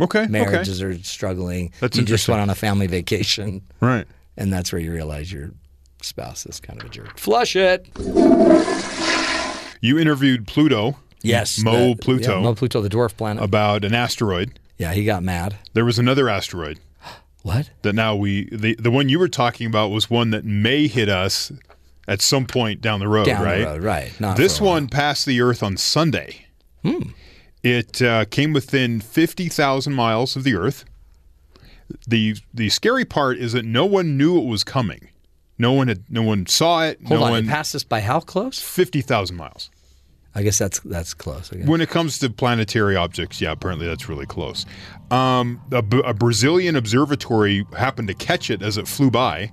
[0.01, 0.27] Okay.
[0.29, 1.73] marriages are struggling.
[1.81, 4.07] That's you just went on a family vacation, Right.
[4.39, 5.51] and that's where you realize your
[6.05, 7.18] spouse is kind of a jerk.
[7.18, 7.86] Flush it.
[9.82, 10.98] You interviewed Pluto.
[11.22, 12.36] Yes, Mo the- Pluto.
[12.36, 13.43] yeah, Mo Pluto, the dwarf planet.
[13.43, 14.59] About an asteroid.
[14.78, 15.56] yeah, he got mad.
[15.74, 16.78] There was another asteroid
[17.43, 17.70] What?
[17.82, 21.09] that now we the the one you were talking about was one that may hit
[21.09, 21.52] us
[22.09, 23.64] at some point down the road, Down the right?
[23.64, 24.20] road, right.
[24.20, 24.74] Not this for a while.
[24.77, 26.47] one passed the Earth on Sunday.
[27.62, 30.85] It uh, came within fifty thousand miles of the Earth.
[32.09, 35.10] the The scary part is that no one knew it was coming.
[35.61, 36.05] No one had.
[36.09, 36.99] No one saw it.
[37.07, 38.59] Hold no on, one it passed us by how close?
[38.59, 39.70] fifty thousand miles.
[40.35, 41.53] I guess that's that's close.
[41.53, 41.69] I guess.
[41.69, 44.65] When it comes to planetary objects, yeah, apparently that's really close.
[45.11, 49.53] Um, a, a Brazilian observatory happened to catch it as it flew by.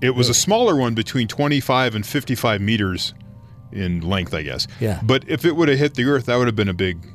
[0.00, 3.12] It was a smaller one, between 25 and 55 meters
[3.72, 4.66] in length, I guess.
[4.78, 4.98] Yeah.
[5.02, 7.06] But if it would have hit the Earth, that would have been a big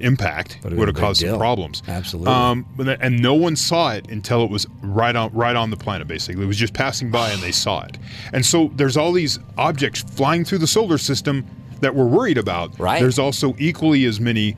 [0.00, 0.58] impact.
[0.62, 1.82] Would've Would have caused some problems.
[1.88, 2.32] Absolutely.
[2.32, 5.70] Um, but the- and no one saw it until it was right on right on
[5.70, 6.08] the planet.
[6.08, 7.98] Basically, it was just passing by, and they saw it.
[8.32, 11.46] And so there's all these objects flying through the solar system
[11.80, 12.78] that we're worried about.
[12.78, 13.00] Right.
[13.00, 14.56] There's also equally as many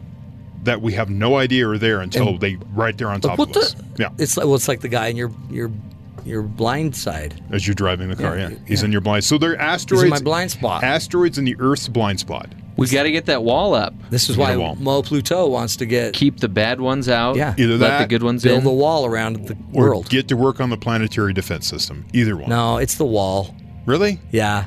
[0.64, 3.56] that we have no idea are there until And- they right there on top of
[3.56, 3.74] us.
[3.98, 4.08] Yeah.
[4.18, 5.70] It's like well, it's like the guy in your your
[6.24, 7.42] your blind side.
[7.50, 8.86] As you're driving the car, Yeah, yeah, he's yeah.
[8.86, 9.24] in your blind.
[9.24, 10.08] So they're asteroids.
[10.08, 10.84] my blind spot.
[10.84, 12.52] Asteroids in the Earth's blind spot.
[12.76, 13.94] We got to get that wall up.
[14.10, 14.74] This is why a wall.
[14.76, 17.36] Mo Pluto wants to get Keep the bad ones out.
[17.36, 17.54] Yeah.
[17.58, 18.66] Either let that, the good ones build in.
[18.66, 20.08] a wall around the Or world.
[20.08, 22.06] get to work on the planetary defense system.
[22.12, 22.48] Either one.
[22.48, 23.54] no, it's the wall.
[23.86, 24.20] Really?
[24.30, 24.66] Yeah.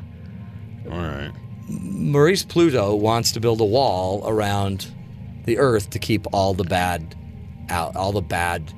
[0.91, 1.31] All right.
[1.67, 4.87] Maurice Pluto wants to build a wall around
[5.45, 7.15] the Earth to keep all the bad
[7.69, 7.95] out.
[7.95, 8.71] All the bad,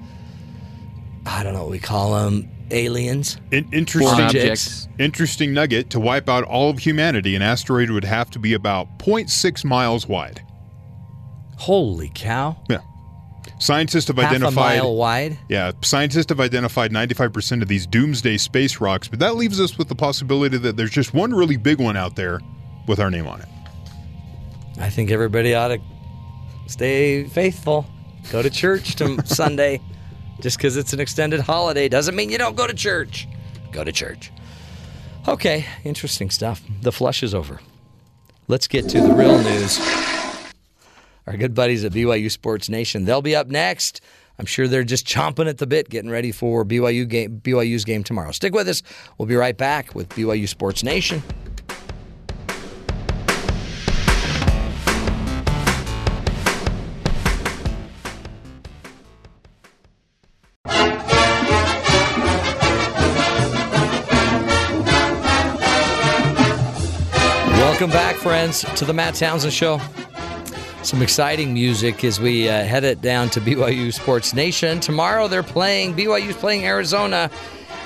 [1.28, 3.38] I don't know what we call them, aliens.
[3.52, 4.88] In- interesting, Objects.
[4.98, 7.36] interesting nugget to wipe out all of humanity.
[7.36, 10.42] An asteroid would have to be about 0.6 miles wide.
[11.58, 12.56] Holy cow!
[12.70, 12.80] Yeah.
[13.60, 15.38] Scientists have Half a identified mile wide.
[15.50, 19.88] Yeah, scientists have identified 95% of these doomsday space rocks, but that leaves us with
[19.88, 22.40] the possibility that there's just one really big one out there
[22.88, 23.48] with our name on it.
[24.80, 25.80] I think everybody ought to
[26.68, 27.88] stay faithful.
[28.32, 29.82] Go to church to Sunday.
[30.42, 33.28] Just because it's an extended holiday doesn't mean you don't go to church.
[33.72, 34.32] Go to church.
[35.28, 36.62] Okay, interesting stuff.
[36.82, 37.60] The flush is over.
[38.48, 39.78] Let's get to the real news.
[41.26, 44.00] Our good buddies at BYU Sports Nation, they'll be up next.
[44.40, 48.04] I'm sure they're just chomping at the bit, getting ready for BYU game, BYU's game
[48.04, 48.32] tomorrow.
[48.32, 48.84] Stick with us.
[49.18, 51.24] We'll be right back with BYU Sports Nation.
[67.78, 69.80] Welcome back, friends, to the Matt Townsend Show.
[70.82, 74.80] Some exciting music as we uh, head it down to BYU Sports Nation.
[74.80, 77.30] Tomorrow they're playing, BYU's playing Arizona.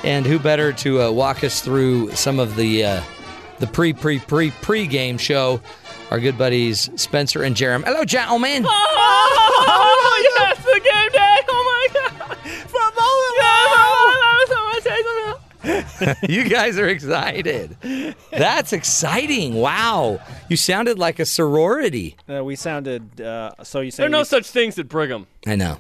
[0.06, 3.04] And who better to uh, walk us through some of the uh,
[3.60, 5.60] the pre pre pre pre game show?
[6.10, 7.84] Our good buddies Spencer and Jarom.
[7.84, 8.64] Hello, gentlemen.
[8.66, 11.21] Oh, yes, the game
[16.30, 17.78] you guys are excited.
[18.32, 19.56] That's exciting.
[19.56, 20.20] Wow.
[20.50, 22.16] You sounded like a sorority.
[22.30, 23.22] Uh, we sounded.
[23.22, 25.28] Uh, so you say There are no we- such things at Brigham.
[25.46, 25.78] I know.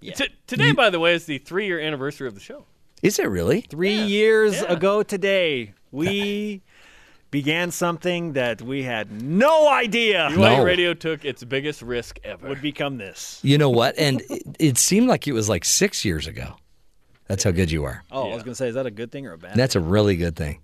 [0.00, 0.12] Yeah.
[0.14, 2.66] T- today, by the way, is the three-year anniversary of the show.
[3.02, 3.62] Is it really?
[3.62, 6.62] Three years ago today, we
[7.32, 12.48] began something that we had no idea BYU Radio took its biggest risk ever.
[12.48, 13.40] would become this.
[13.42, 13.98] You know what?
[13.98, 16.54] And it, it seemed like it was like six years ago.
[17.28, 18.02] That's how good you are.
[18.10, 19.54] Oh, I was going to say, is that a good thing or a bad?
[19.54, 20.60] That's a really good thing.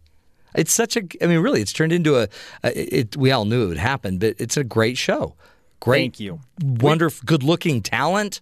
[0.55, 1.03] It's such a.
[1.23, 2.29] I mean, really, it's turned into a.
[2.63, 5.35] a it, we all knew it would happen, but it's a great show.
[5.81, 6.41] Great, Thank you.
[6.63, 8.41] wonderful, good-looking talent,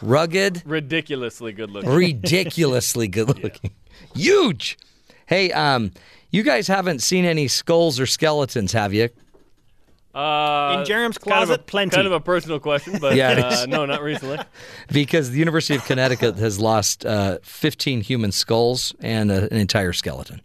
[0.00, 1.90] rugged, Ridiculously good looking.
[1.90, 3.72] ridiculously good-looking,
[4.14, 4.78] huge.
[5.26, 5.90] Hey, um,
[6.30, 9.10] you guys haven't seen any skulls or skeletons, have you?
[10.14, 11.94] Uh, In Jarom's kind of closet, a, plenty.
[11.94, 14.38] Kind of a personal question, but Yeah, uh, no, not recently.
[14.92, 19.92] Because the University of Connecticut has lost uh, 15 human skulls and a, an entire
[19.92, 20.40] skeleton.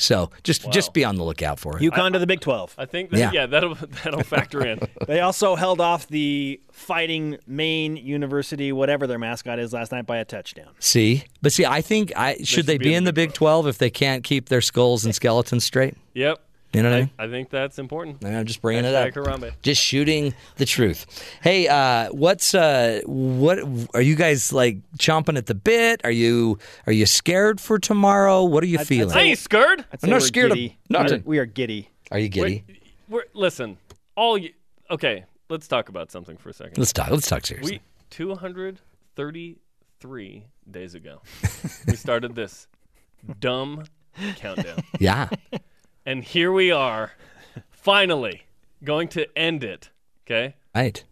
[0.00, 1.82] So just just be on the lookout for it.
[1.82, 2.76] UConn to the Big 12.
[2.78, 3.30] I think, that, Yeah.
[3.32, 3.46] yeah.
[3.46, 3.74] that'll
[4.04, 4.78] that'll factor in.
[5.08, 10.18] They also held off the Fighting Maine University, whatever their mascot is, last night by
[10.18, 10.68] a touchdown.
[10.78, 13.90] See, but see, I think I should they be in the Big Twelve if they
[13.90, 15.96] can't keep their skulls and skeletons straight?
[16.14, 16.38] Yep.
[16.72, 17.10] You know what I mean?
[17.18, 18.22] I think that's important.
[18.24, 19.24] I'm just bringing Hashtag it up.
[19.24, 19.52] Harambe.
[19.62, 21.06] Just shooting the truth.
[21.42, 23.58] Hey, uh, what's uh, what
[23.94, 26.02] are you guys like chomping at the bit?
[26.04, 28.44] Are you are you scared for tomorrow?
[28.44, 29.16] What are you feeling?
[29.16, 29.86] I ain't scared.
[29.92, 30.58] I'd I'm not we're scared of
[30.90, 31.22] nothing.
[31.24, 31.88] We're- giddy.
[32.10, 32.64] Are you giddy?
[33.08, 33.78] We're, listen,
[34.14, 34.52] all you,
[34.90, 35.24] okay.
[35.50, 36.76] Let's talk about something for a second.
[36.76, 37.08] Let's talk.
[37.10, 37.76] Let's talk seriously.
[37.76, 37.80] We
[38.10, 41.22] 233 days ago,
[41.86, 42.68] we started this
[43.40, 43.84] dumb
[44.36, 44.82] countdown.
[44.98, 45.30] Yeah.
[46.08, 47.12] And here we are,
[47.70, 48.46] finally
[48.82, 49.90] going to end it.
[50.24, 51.04] Okay, Right.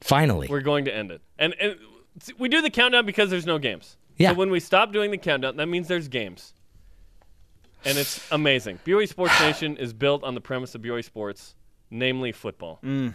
[0.00, 0.48] Finally.
[0.48, 1.76] we're going to end it, and and
[2.38, 3.98] we do the countdown because there's no games.
[4.16, 4.30] Yeah.
[4.30, 6.54] So when we stop doing the countdown, that means there's games,
[7.84, 8.78] and it's amazing.
[8.86, 11.54] BYU Sports Nation is built on the premise of BYU Sports,
[11.90, 12.78] namely football.
[12.82, 13.14] Mm.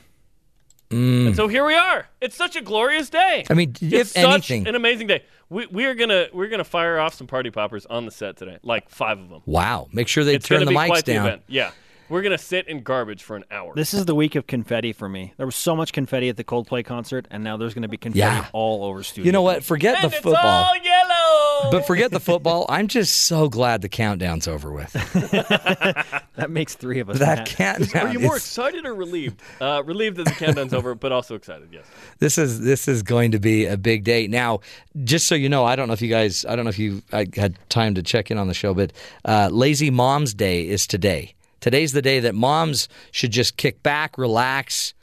[0.89, 1.27] Mm.
[1.27, 2.07] And so here we are.
[2.21, 3.43] It's such a glorious day.
[3.49, 5.23] I mean, it's if such anything- an amazing day.
[5.49, 8.57] We we are gonna we're gonna fire off some party poppers on the set today,
[8.63, 9.41] like five of them.
[9.45, 9.87] Wow.
[9.93, 11.25] Make sure they it's turn the mics down.
[11.25, 11.39] The.
[11.47, 11.71] Yeah,
[12.09, 13.73] we're gonna sit in garbage for an hour.
[13.75, 15.33] This is the week of confetti for me.
[15.37, 17.97] There was so much confetti at the Coldplay concert, and now there's going to be
[17.97, 18.45] confetti Yeah.
[18.53, 19.25] all over studio.
[19.25, 19.63] You know what?
[19.63, 20.45] Forget the it's football.
[20.65, 21.71] all yellow.
[21.71, 22.65] But forget the football.
[22.69, 24.93] I'm just so glad the countdown's over with.
[26.37, 27.17] That makes three of us.
[27.17, 27.47] that Matt.
[27.47, 28.07] countdown.
[28.07, 29.41] Are you more is- excited or relieved?
[29.59, 31.69] Uh, relieved that the countdown's over, but also excited.
[31.71, 31.85] Yes.
[32.19, 34.27] this is this is going to be a big day.
[34.27, 34.59] Now,
[35.03, 37.01] just so you know, I don't know if you guys, I don't know if you
[37.11, 38.93] I had time to check in on the show, but
[39.25, 41.33] uh, Lazy Moms Day is today.
[41.59, 44.93] Today's the day that moms should just kick back, relax.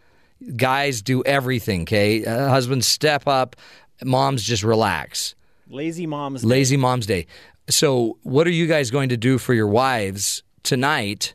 [0.56, 1.82] Guys do everything.
[1.82, 3.56] Okay, uh, husbands step up.
[4.02, 5.34] Moms just relax.
[5.68, 6.42] Lazy moms.
[6.42, 6.48] Day.
[6.48, 7.26] Lazy Moms Day.
[7.68, 11.34] So, what are you guys going to do for your wives tonight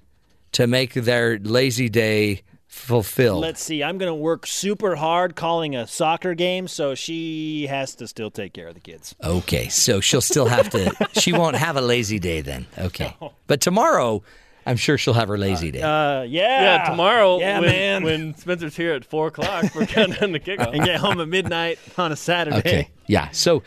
[0.51, 3.41] to make their lazy day fulfilled?
[3.41, 3.83] Let's see.
[3.83, 8.29] I'm going to work super hard calling a soccer game, so she has to still
[8.29, 9.15] take care of the kids.
[9.23, 10.93] Okay, so she'll still have to.
[11.13, 12.67] she won't have a lazy day then.
[12.77, 13.15] Okay,
[13.47, 14.21] but tomorrow,
[14.65, 15.81] I'm sure she'll have her lazy day.
[15.81, 16.61] Uh, yeah.
[16.83, 18.03] Yeah, tomorrow Yeah, when, man.
[18.03, 20.73] when Spencer's here at 4 o'clock for countdown to do the kickoff.
[20.73, 22.57] and get home at midnight on a Saturday.
[22.57, 22.89] okay.
[23.07, 23.29] Yeah.
[23.31, 23.63] So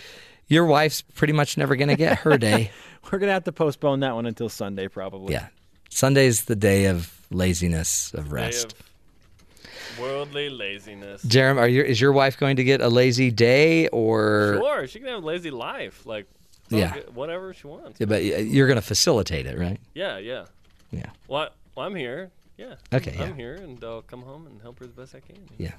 [0.48, 2.70] your wife's pretty much never going to get her day.
[3.10, 5.32] We're gonna have to postpone that one until Sunday, probably.
[5.35, 5.48] Yeah.
[5.90, 8.74] Sunday's the day of laziness, of Day rest.
[8.74, 11.24] of worldly laziness.
[11.24, 14.56] Jarom, are you, is your wife going to get a lazy day or?
[14.59, 16.06] Sure, she can have a lazy life.
[16.06, 16.27] Like,
[16.70, 16.94] Yeah.
[17.12, 17.98] whatever she wants.
[18.01, 19.81] Yeah, but you're going to facilitate it, right?
[19.94, 20.44] Yeah, yeah.
[20.93, 21.10] Yeah.
[21.28, 22.31] Well, well I'm here.
[22.56, 22.74] Yeah.
[22.93, 23.35] Okay, I'm yeah.
[23.35, 25.36] here, and I'll come home and help her the best I can.
[25.59, 25.73] Yeah.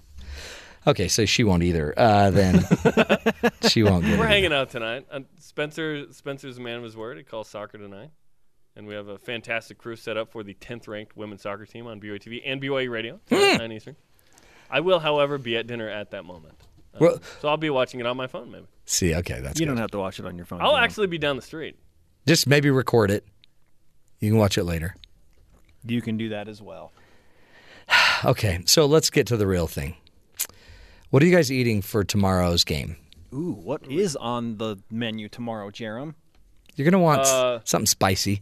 [0.85, 1.93] Okay, so she won't either.
[1.95, 2.59] Uh, then
[3.69, 4.29] she won't get We're it.
[4.29, 5.05] hanging out tonight.
[5.09, 7.17] Uh, Spencer, Spencer's a man of his word.
[7.17, 8.09] He calls soccer tonight,
[8.75, 11.87] and we have a fantastic crew set up for the 10th ranked women's soccer team
[11.87, 13.95] on BYU TV and BYU Radio, tonight, 9 Eastern.
[14.69, 16.55] I will, however, be at dinner at that moment.
[16.93, 18.65] Uh, Well- so I'll be watching it on my phone, maybe.
[18.85, 19.69] See, okay, that's you good.
[19.73, 20.59] don't have to watch it on your phone.
[20.61, 20.83] I'll Jim.
[20.83, 21.77] actually be down the street.
[22.27, 23.25] Just maybe record it.
[24.19, 24.95] You can watch it later.
[25.85, 26.91] You can do that as well.
[28.25, 29.97] Okay, so let's get to the real thing.
[31.09, 32.95] What are you guys eating for tomorrow's game?
[33.33, 36.13] Ooh, what is on the menu tomorrow, Jarom?
[36.75, 38.41] You're going to want Uh, something spicy.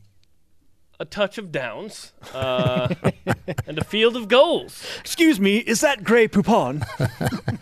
[0.99, 2.93] A touch of downs uh,
[3.65, 4.85] and a field of goals.
[4.99, 6.85] Excuse me, is that Grey Poupon?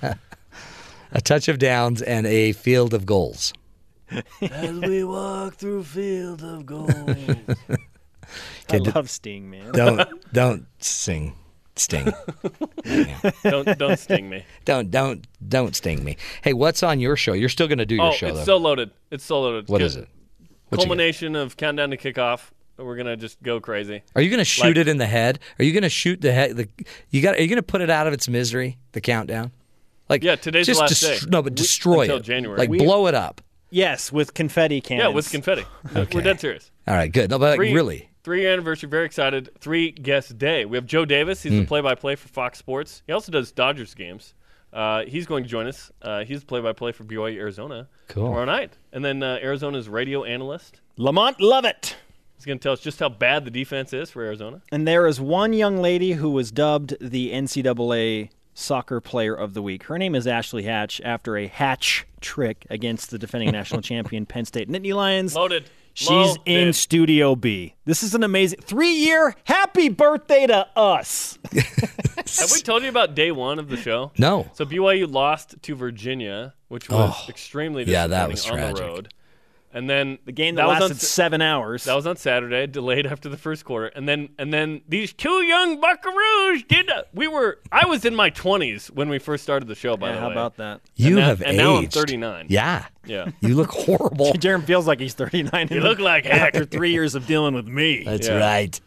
[1.13, 3.51] A touch of downs and a field of goals.
[4.41, 6.91] As we walk through field of gold.
[8.71, 9.71] I Okay, d- love Sting, man.
[9.71, 11.35] Don't don't sing,
[11.75, 12.11] sting.
[12.85, 13.31] Yeah.
[13.43, 14.43] don't don't sting me.
[14.65, 16.17] Don't don't don't sting me.
[16.43, 17.33] Hey, what's on your show?
[17.33, 18.43] You're still going to do your oh, show it's though.
[18.45, 18.91] so loaded.
[19.11, 19.67] It's so loaded.
[19.69, 19.85] What Good.
[19.85, 20.07] is it?
[20.39, 20.81] What you got?
[20.83, 22.51] Culmination of countdown to kickoff.
[22.77, 24.03] We're gonna just go crazy.
[24.15, 25.39] Are you going to shoot Like- it in the head?
[25.59, 26.55] Are you going to shoot the head?
[26.55, 26.69] The
[27.09, 27.35] you got?
[27.35, 28.77] Are you going to put it out of its misery?
[28.93, 29.51] The countdown.
[30.07, 31.29] Like Yeah, today's the just last dest- day.
[31.29, 32.23] No, but We- destroy until it.
[32.23, 32.57] January.
[32.57, 33.41] Like We- blow it up.
[33.71, 35.09] Yes, with confetti cannons.
[35.09, 35.63] Yeah, with confetti.
[35.95, 36.15] Okay.
[36.17, 36.71] We're dead serious.
[36.87, 37.29] All right, good.
[37.29, 38.89] No, but like, Three- really, Three year anniversary.
[38.89, 39.49] Very excited.
[39.59, 40.65] Three guest day.
[40.65, 41.41] We have Joe Davis.
[41.43, 41.59] He's Hmm.
[41.59, 43.01] the play by play for Fox Sports.
[43.07, 44.33] He also does Dodgers games.
[44.73, 45.91] Uh, he's going to join us.
[46.01, 48.25] Uh, he's play by play for BYU Arizona Cool.
[48.25, 48.77] tomorrow night.
[48.93, 50.79] And then uh, Arizona's radio analyst.
[50.97, 51.95] Lamont Lovett.
[52.35, 54.61] He's going to tell us just how bad the defense is for Arizona.
[54.71, 59.61] And there is one young lady who was dubbed the NCAA Soccer Player of the
[59.61, 59.83] Week.
[59.83, 64.45] Her name is Ashley Hatch after a hatch trick against the defending national champion Penn
[64.45, 65.35] State Nittany Lions.
[65.35, 65.69] Loaded.
[65.99, 66.75] She's in Loaded.
[66.75, 67.75] Studio B.
[67.83, 71.37] This is an amazing three year happy birthday to us.
[71.53, 74.11] Have we told you about day one of the show?
[74.17, 74.49] No.
[74.53, 78.75] So BYU lost to Virginia, which was Oh, extremely yeah, that was on tragic.
[78.77, 79.13] the road.
[79.71, 81.83] And then The game that, was on lasted Sa- seven hours.
[81.83, 85.43] That was on Saturday, delayed after the first quarter, and then and then these two
[85.43, 86.89] young Buckaroos did.
[87.13, 89.95] We were I was in my twenties when we first started the show.
[89.95, 90.81] By Yeah, the how way, how about that?
[90.95, 91.57] you and now, have and aged.
[91.59, 92.45] now I'm 39.
[92.49, 92.85] Yeah.
[93.05, 93.29] Yeah.
[93.41, 94.33] You look horrible.
[94.33, 95.67] Jarom feels like he's 39.
[95.71, 96.41] You look like heck.
[96.55, 98.03] after three years of dealing with me.
[98.03, 98.37] That's Yeah.
[98.39, 98.79] right.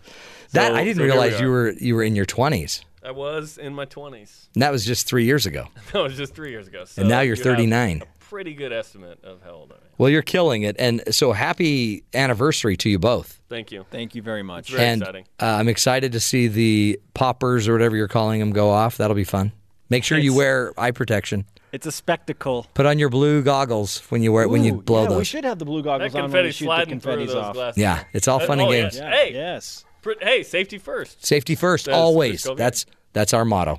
[0.52, 2.84] That So- I didn't so realize we you were you were in your twenties.
[3.04, 4.48] I was in my twenties.
[4.54, 5.68] And that was just three years ago.
[5.92, 6.84] That was just three years ago.
[6.86, 8.02] So And now you're you have 39.
[8.02, 9.81] A pretty good estimate of how old I am.
[9.98, 13.40] Well, you're killing it, and so happy anniversary to you both.
[13.48, 13.84] Thank you.
[13.90, 14.60] Thank you very much.
[14.64, 15.24] It's very and exciting.
[15.40, 18.96] Uh, I'm excited to see the poppers or whatever you're calling them go off.
[18.96, 19.52] That'll be fun.
[19.90, 21.44] Make sure you wear eye protection.
[21.70, 22.66] It's a spectacle.
[22.74, 25.24] Put on your blue goggles when you wear it when you Ooh, blow yeah, we
[25.24, 27.54] should have the blue goggles That on when we shoot the sliding confettis off.
[27.54, 27.78] glasses.
[27.80, 28.96] Yeah, it's all Uh, fun and oh, games.
[28.96, 29.14] yes.
[29.14, 29.84] Hey, Yes.
[30.20, 31.24] hey, safety first.
[31.24, 32.30] Safety first, Says always.
[32.30, 32.58] Chris Kobe.
[32.58, 33.78] That's that's our motto.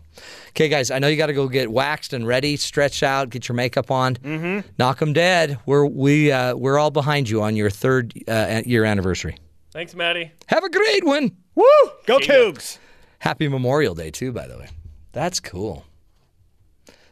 [0.50, 3.48] Okay, guys, I know you got to go get waxed and ready, stretched out, get
[3.48, 4.68] your makeup on, mm-hmm.
[4.78, 5.60] knock them dead.
[5.66, 9.38] We're we uh, we're all behind you on your third uh, year anniversary.
[9.72, 10.32] Thanks, Maddie.
[10.48, 11.36] Have a great one.
[11.56, 11.66] Woo!
[12.06, 12.78] Go Cougs!
[13.20, 14.70] Happy Memorial Day too, by the way.
[15.12, 15.86] That's cool.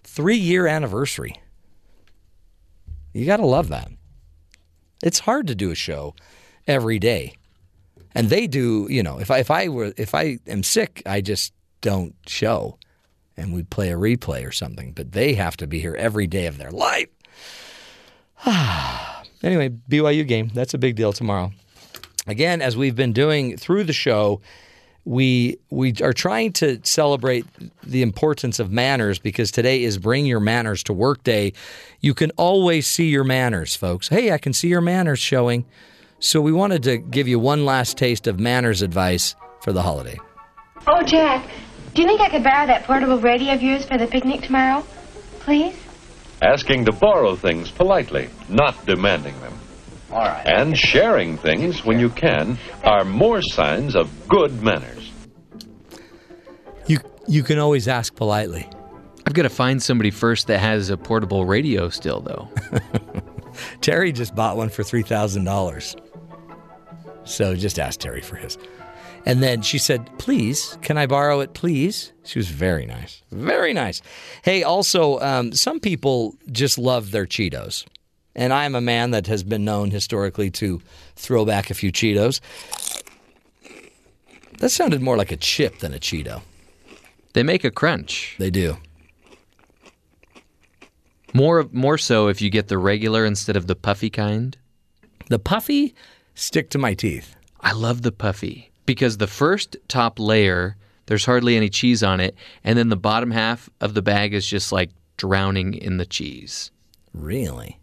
[0.04, 1.42] Three year anniversary.
[3.14, 3.90] You got to love that.
[5.04, 6.16] It's hard to do a show
[6.68, 7.34] every day,
[8.14, 8.88] and they do.
[8.90, 12.78] You know, if I if I were if I am sick, I just don't show,
[13.36, 14.94] and we play a replay or something.
[14.94, 17.10] But they have to be here every day of their life.
[19.44, 20.52] anyway, BYU game.
[20.54, 21.52] That's a big deal tomorrow.
[22.28, 24.42] Again, as we've been doing through the show,
[25.06, 27.46] we we are trying to celebrate
[27.84, 31.54] the importance of manners because today is Bring Your Manners to Work Day.
[32.00, 34.08] You can always see your manners, folks.
[34.08, 35.66] Hey, I can see your manners showing.
[36.20, 40.20] So we wanted to give you one last taste of manners advice for the holiday.
[40.88, 41.48] Oh, Jack,
[41.94, 44.86] do you think I could borrow that portable radio of yours for the picnic tomorrow?
[45.40, 45.76] Please?
[46.42, 49.54] Asking to borrow things politely, not demanding them.
[50.12, 50.46] All right.
[50.46, 55.12] And sharing things when you can are more signs of good manners.
[56.88, 58.68] You you can always ask politely.
[59.26, 62.50] I've got to find somebody first that has a portable radio still, though.
[63.82, 65.96] Terry just bought one for three thousand dollars.
[67.24, 68.58] So just ask Terry for his.
[69.26, 72.12] And then she said, Please, can I borrow it, please?
[72.24, 73.22] She was very nice.
[73.32, 74.02] Very nice.
[74.44, 77.86] Hey, also, um, some people just love their Cheetos.
[78.36, 80.82] And I'm a man that has been known historically to
[81.16, 82.40] throw back a few Cheetos.
[84.60, 86.42] That sounded more like a chip than a Cheeto.
[87.34, 88.36] They make a crunch.
[88.40, 88.78] They do.
[91.34, 94.58] More more so if you get the regular instead of the puffy kind.
[95.30, 95.96] The puffy
[96.36, 97.36] stick to my teeth.
[97.62, 102.36] I love the puffy because the first top layer there's hardly any cheese on it
[102.64, 106.72] and then the bottom half of the bag is just like drowning in the cheese.
[107.14, 107.80] Really?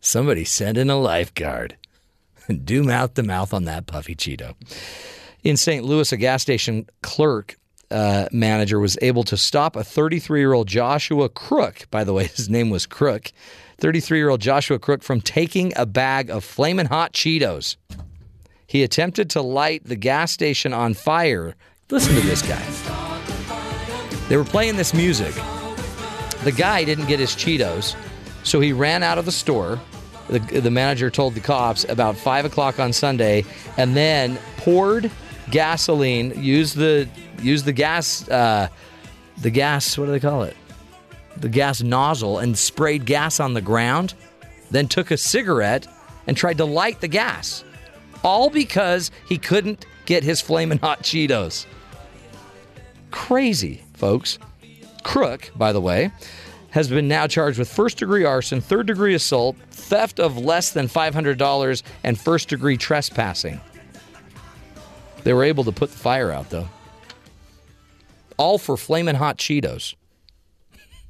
[0.00, 1.76] Somebody send in a lifeguard.
[2.64, 4.54] Do mouth to mouth on that puffy Cheeto.
[5.42, 5.84] In St.
[5.84, 7.56] Louis, a gas station clerk
[7.90, 11.86] uh, manager was able to stop a 33 year old Joshua Crook.
[11.90, 13.32] By the way, his name was Crook.
[13.78, 17.76] 33 year old Joshua Crook from taking a bag of flaming hot Cheetos.
[18.70, 21.56] He attempted to light the gas station on fire.
[21.90, 22.64] Listen to this guy.
[24.28, 25.34] They were playing this music.
[26.44, 27.96] The guy didn't get his Cheetos,
[28.44, 29.80] so he ran out of the store.
[30.28, 33.44] The, the manager told the cops about five o'clock on Sunday,
[33.76, 35.10] and then poured
[35.50, 37.08] gasoline, used the
[37.42, 38.68] used the gas uh,
[39.38, 40.56] the gas what do they call it?
[41.38, 44.14] The gas nozzle and sprayed gas on the ground,
[44.70, 45.88] then took a cigarette
[46.28, 47.64] and tried to light the gas.
[48.22, 51.66] All because he couldn't get his flaming hot Cheetos.
[53.10, 54.38] Crazy, folks.
[55.02, 56.10] Crook, by the way,
[56.70, 60.88] has been now charged with first degree arson, third degree assault, theft of less than
[60.88, 63.60] $500, and first degree trespassing.
[65.24, 66.68] They were able to put the fire out, though.
[68.36, 69.94] All for flaming hot Cheetos.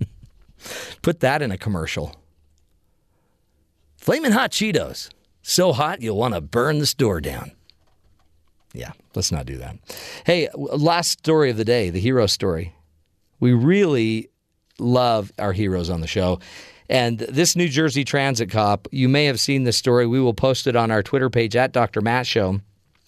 [1.03, 2.17] put that in a commercial.
[3.97, 5.11] Flaming hot Cheetos.
[5.43, 7.53] So hot you'll want to burn the store down.
[8.73, 9.77] Yeah, let's not do that.
[10.25, 12.75] Hey, last story of the day, the hero story.
[13.41, 14.31] We really
[14.79, 16.41] love our heroes on the show.
[16.89, 20.07] And this New Jersey transit cop, you may have seen this story.
[20.07, 22.01] We will post it on our Twitter page at Dr.
[22.01, 22.61] Matt Show.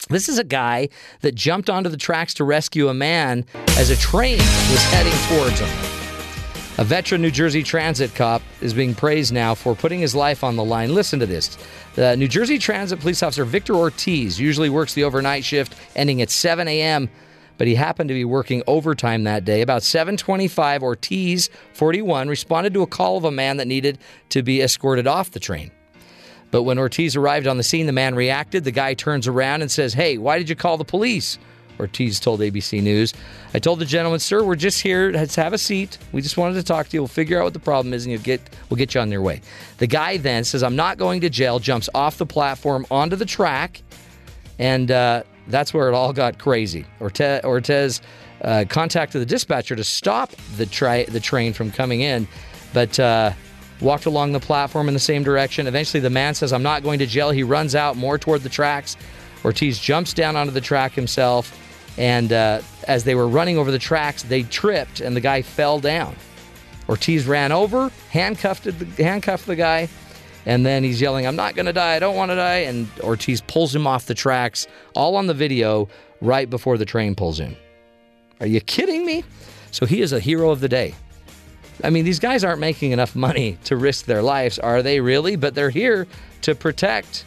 [0.08, 0.88] This is a guy
[1.20, 5.60] that jumped onto the tracks to rescue a man as a train was heading towards
[5.60, 6.01] him.
[6.78, 10.56] A veteran New Jersey transit cop is being praised now for putting his life on
[10.56, 10.94] the line.
[10.94, 11.58] Listen to this.
[11.96, 16.30] The New Jersey Transit police officer Victor Ortiz usually works the overnight shift ending at
[16.30, 17.10] 7 a.m.,
[17.58, 19.60] but he happened to be working overtime that day.
[19.60, 23.98] About 7:25, Ortiz, 41, responded to a call of a man that needed
[24.30, 25.70] to be escorted off the train.
[26.50, 28.64] But when Ortiz arrived on the scene, the man reacted.
[28.64, 31.38] The guy turns around and says, "Hey, why did you call the police?"
[31.82, 33.12] Ortiz told ABC News.
[33.52, 35.10] I told the gentleman, sir, we're just here.
[35.12, 35.98] Let's have a seat.
[36.12, 37.02] We just wanted to talk to you.
[37.02, 39.20] We'll figure out what the problem is and you'll get, we'll get you on your
[39.20, 39.42] way.
[39.78, 43.26] The guy then says, I'm not going to jail, jumps off the platform onto the
[43.26, 43.82] track,
[44.58, 46.86] and uh, that's where it all got crazy.
[47.00, 48.00] Ortiz
[48.42, 50.64] uh, contacted the dispatcher to stop the,
[51.08, 52.28] the train from coming in,
[52.72, 53.32] but uh,
[53.80, 55.66] walked along the platform in the same direction.
[55.66, 57.30] Eventually, the man says, I'm not going to jail.
[57.30, 58.96] He runs out more toward the tracks.
[59.44, 61.58] Ortiz jumps down onto the track himself.
[61.98, 65.78] And uh, as they were running over the tracks, they tripped and the guy fell
[65.78, 66.16] down.
[66.88, 69.88] Ortiz ran over, handcuffed the, handcuffed the guy,
[70.46, 71.94] and then he's yelling, I'm not going to die.
[71.94, 72.58] I don't want to die.
[72.58, 75.88] And Ortiz pulls him off the tracks, all on the video,
[76.20, 77.56] right before the train pulls in.
[78.40, 79.24] Are you kidding me?
[79.70, 80.94] So he is a hero of the day.
[81.84, 85.36] I mean, these guys aren't making enough money to risk their lives, are they really?
[85.36, 86.06] But they're here
[86.42, 87.24] to protect.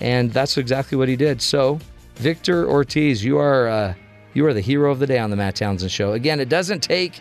[0.00, 1.42] And that's exactly what he did.
[1.42, 1.80] So,
[2.16, 3.68] Victor Ortiz, you are.
[3.68, 3.94] Uh,
[4.34, 6.12] you are the hero of the day on the Matt Townsend Show.
[6.12, 7.20] Again, it doesn't take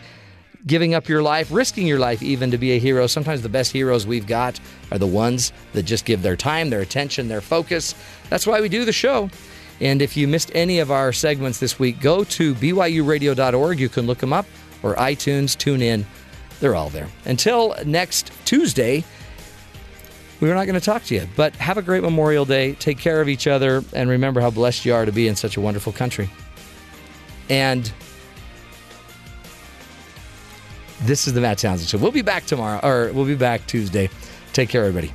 [0.65, 3.07] giving up your life, risking your life even to be a hero.
[3.07, 4.59] Sometimes the best heroes we've got
[4.91, 7.95] are the ones that just give their time, their attention, their focus.
[8.29, 9.29] That's why we do the show.
[9.79, 13.79] And if you missed any of our segments this week, go to byuradio.org.
[13.79, 14.45] You can look them up
[14.83, 16.05] or iTunes, tune in.
[16.59, 17.07] They're all there.
[17.25, 19.03] Until next Tuesday,
[20.39, 22.73] we're not going to talk to you, but have a great Memorial Day.
[22.73, 25.57] Take care of each other and remember how blessed you are to be in such
[25.57, 26.29] a wonderful country.
[27.49, 27.91] And
[31.01, 31.97] this is the Matt Townsend Show.
[31.97, 34.09] We'll be back tomorrow, or we'll be back Tuesday.
[34.53, 35.13] Take care, everybody.